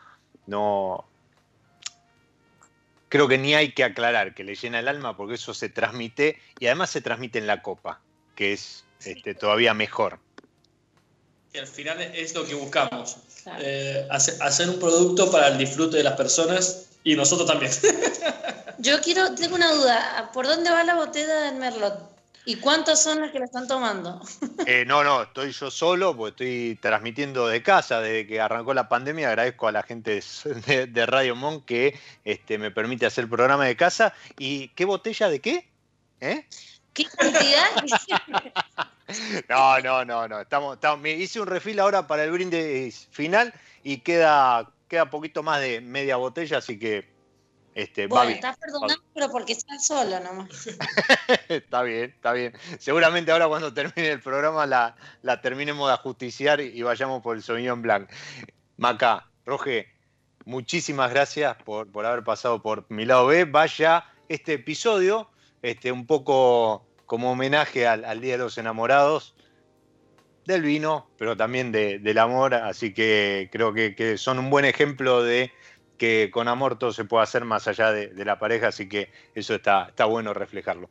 no, 0.47 1.05
creo 3.09 3.27
que 3.27 3.39
ni 3.39 3.55
hay 3.55 3.73
que 3.73 3.85
aclarar 3.85 4.35
que 4.35 4.45
le 4.45 4.55
llena 4.55 4.79
el 4.79 4.89
alma 4.89 5.17
porque 5.17 5.35
eso 5.35 5.55
se 5.55 5.69
transmite 5.69 6.39
y 6.59 6.67
además 6.67 6.91
se 6.91 7.01
transmite 7.01 7.39
en 7.39 7.47
la 7.47 7.63
copa, 7.63 8.01
que 8.37 8.53
es 8.53 8.85
este, 9.01 9.35
todavía 9.35 9.75
mejor. 9.75 10.21
Y 11.55 11.59
al 11.59 11.67
final 11.67 12.01
es 12.01 12.35
lo 12.35 12.47
que 12.47 12.55
buscamos, 12.55 13.19
eh, 13.59 14.07
hacer 14.11 14.71
un 14.71 14.79
producto 14.79 15.31
para 15.31 15.49
el 15.49 15.59
disfrute 15.59 15.99
de 15.99 16.03
las 16.03 16.15
personas 16.15 16.87
y 17.05 17.15
nosotros 17.15 17.47
también. 17.47 17.71
Yo 18.79 19.01
quiero, 19.03 19.35
tengo 19.35 19.57
una 19.57 19.71
duda, 19.73 20.31
¿por 20.33 20.47
dónde 20.47 20.71
va 20.71 20.83
la 20.83 20.95
botella 20.95 21.43
del 21.43 21.57
Merlot? 21.57 22.13
¿Y 22.45 22.57
cuántos 22.57 23.01
son 23.01 23.21
los 23.21 23.31
que 23.31 23.39
lo 23.39 23.45
están 23.45 23.69
tomando? 23.69 24.21
Eh, 24.65 24.85
no, 24.87 25.03
no, 25.03 25.23
estoy 25.23 25.51
yo 25.51 25.73
solo, 25.73 26.17
porque 26.17 26.31
estoy 26.31 26.79
transmitiendo 26.81 27.49
de 27.49 27.65
casa 27.65 28.01
desde 28.01 28.29
que 28.29 28.41
arrancó 28.41 28.73
la 28.75 28.89
pandemia. 28.89 29.29
Agradezco 29.29 29.67
a 29.67 29.73
la 29.73 29.83
gente 29.83 30.23
de, 30.67 31.07
Radio 31.07 31.35
Mon 31.35 31.63
que 31.63 31.99
este, 32.25 32.59
me 32.59 32.71
permite 32.71 33.05
hacer 33.05 33.25
el 33.25 33.31
programa 33.31 33.67
de 33.67 33.77
casa. 33.77 34.15
¿Y 34.39 34.69
qué 34.69 34.85
botella 34.85 35.29
de 35.29 35.41
qué? 35.41 35.69
¿Eh? 36.21 36.47
¿Qué 36.93 37.05
cantidad? 37.05 37.67
no, 39.49 39.79
no, 39.81 40.05
no, 40.05 40.29
no. 40.29 40.41
Estamos, 40.41 40.75
estamos, 40.75 41.01
me 41.01 41.13
hice 41.13 41.41
un 41.41 41.47
refil 41.47 41.81
ahora 41.81 42.07
para 42.07 42.25
el 42.25 42.31
brindis 42.31 43.09
final 43.11 43.53
y 43.83 43.99
queda, 43.99 44.71
queda 44.89 45.11
poquito 45.11 45.43
más 45.43 45.61
de 45.61 45.81
media 45.81 46.17
botella, 46.17 46.59
así 46.59 46.79
que 46.79 47.13
este, 47.75 48.07
bueno, 48.07 48.31
estás 48.31 48.59
perdonando, 48.59 49.03
pero 49.15 49.31
porque 49.31 49.55
estás 49.55 49.87
solo 49.87 50.21
nomás. 50.21 50.69
está 51.49 51.83
bien, 51.83 52.11
está 52.11 52.33
bien. 52.33 52.53
Seguramente 52.79 53.33
ahora 53.33 53.49
cuando 53.49 53.73
termine 53.73 54.11
el 54.11 54.21
programa 54.21 54.67
la, 54.67 54.95
la 55.23 55.41
terminemos 55.41 55.89
de 55.89 55.95
ajusticiar 55.95 56.61
y, 56.61 56.83
vayamos 56.83 57.23
por 57.23 57.37
el 57.37 57.43
Sauvignon 57.43 57.81
Blanc. 57.81 58.11
Maca, 58.77 59.27
Roge, 59.47 59.89
muchísimas 60.45 61.11
gracias 61.11 61.57
por, 61.65 61.91
por, 61.91 62.05
haber 62.05 62.25
pasado 62.25 62.61
por 62.61 62.85
mi 62.91 63.07
lado 63.07 63.27
B. 63.27 63.47
Vaya 63.47 64.05
este 64.29 64.55
episodio, 64.55 65.31
este, 65.63 65.93
un 65.93 66.07
poco 66.07 66.87
como 67.07 67.33
homenaje 67.33 67.87
al, 67.87 68.21
Día 68.21 68.33
de 68.33 68.45
los 68.45 68.59
Enamorados 68.59 69.35
del 70.45 70.63
vino, 70.63 71.09
pero 71.19 71.37
también 71.37 71.71
del 71.71 72.19
amor, 72.19 72.55
así 72.55 72.93
que 72.93 73.49
creo 73.53 73.73
que, 73.73 73.95
que 73.95 74.19
son 74.19 74.39
un 74.39 74.51
buen 74.51 74.65
ejemplo 74.65 75.23
de 75.23 75.53
que 76.03 76.31
con 76.33 76.49
amor 76.49 76.81
todo 76.81 76.93
se 76.93 77.05
puede 77.05 77.23
hacer 77.23 77.45
más 77.45 77.69
allá 77.69 77.93
de, 77.93 78.25
la 78.25 78.41
pareja, 78.41 78.69
así 78.69 78.89
que 78.89 79.13
eso 79.37 79.55
está, 79.55 79.87
está 79.89 80.05
bueno 80.05 80.35
reflejarlo. 80.35 80.91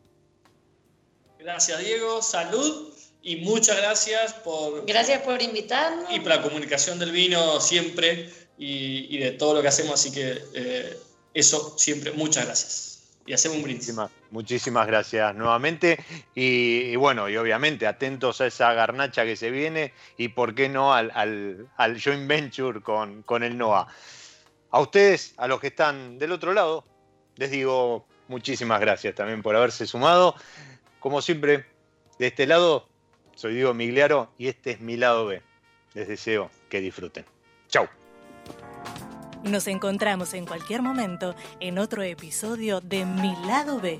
Gracias 1.38 1.80
Diego, 1.80 2.22
salud 2.22 2.94
y 3.22 3.38
muchas 3.38 3.76
gracias 3.76 4.34
por... 4.36 4.86
Gracias 4.86 5.22
por 5.22 5.42
invitarnos. 5.42 6.06
Y 6.12 6.22
por 6.22 6.30
la 6.30 6.42
comunicación 6.42 6.98
del 6.98 7.12
vino 7.12 7.60
siempre 7.60 8.30
y, 8.58 9.18
de 9.18 9.32
todo 9.32 9.56
lo 9.56 9.62
que 9.62 9.68
hacemos, 9.68 9.96
así 9.96 10.14
que 10.14 10.42
eh, 10.54 10.98
eso 11.34 11.78
siempre, 11.78 12.12
muchas 12.12 12.46
gracias. 12.46 13.10
Y 13.26 13.34
hacemos 13.34 13.58
un 13.58 13.64
brindis. 13.64 13.94
Muchísimas, 14.32 14.88
gracias 14.88 15.36
nuevamente. 15.36 16.00
Y, 16.34 16.96
bueno, 16.96 17.28
y 17.28 17.36
obviamente 17.36 17.86
atentos 17.86 18.40
a 18.40 18.48
esa 18.48 18.74
garnacha 18.74 19.26
que 19.26 19.36
se 19.36 19.52
viene 19.52 19.94
y 20.18 20.30
por 20.30 20.56
qué 20.56 20.70
no 20.70 20.94
al, 20.94 21.12
al, 21.76 22.02
joint 22.02 22.28
venture 22.28 22.82
con, 22.82 23.24
con 23.24 23.44
el 23.44 23.58
NOA. 23.58 23.88
A 24.72 24.80
ustedes, 24.80 25.34
a 25.38 25.48
los 25.48 25.60
que 25.60 25.68
están 25.68 26.18
del 26.18 26.32
otro 26.32 26.54
lado, 26.54 26.86
les 27.36 27.52
digo 27.52 28.06
muchísimas 28.30 28.80
gracias 28.80 29.16
también 29.16 29.42
por 29.42 29.54
haberse 29.56 29.86
sumado. 29.86 30.36
Como 31.02 31.22
siempre, 31.22 31.66
de 32.18 32.28
este 32.28 32.48
lado, 32.48 32.88
soy 33.36 33.56
Diego 33.56 33.74
Migliaro 33.74 34.32
y 34.38 34.48
este 34.48 34.72
es 34.72 34.80
mi 34.80 34.96
lado 34.96 35.26
B. 35.26 35.42
Les 35.94 36.08
deseo 36.08 36.50
que 36.70 36.80
disfruten. 36.80 37.26
Chau. 37.68 37.88
Nos 39.44 39.68
encontramos 39.68 40.34
en 40.36 40.46
cualquier 40.46 40.84
momento 40.84 41.36
en 41.60 41.80
otro 41.80 42.04
episodio 42.04 42.80
de 42.80 43.06
Mi 43.06 43.36
lado 43.48 43.80
B. 43.80 44.00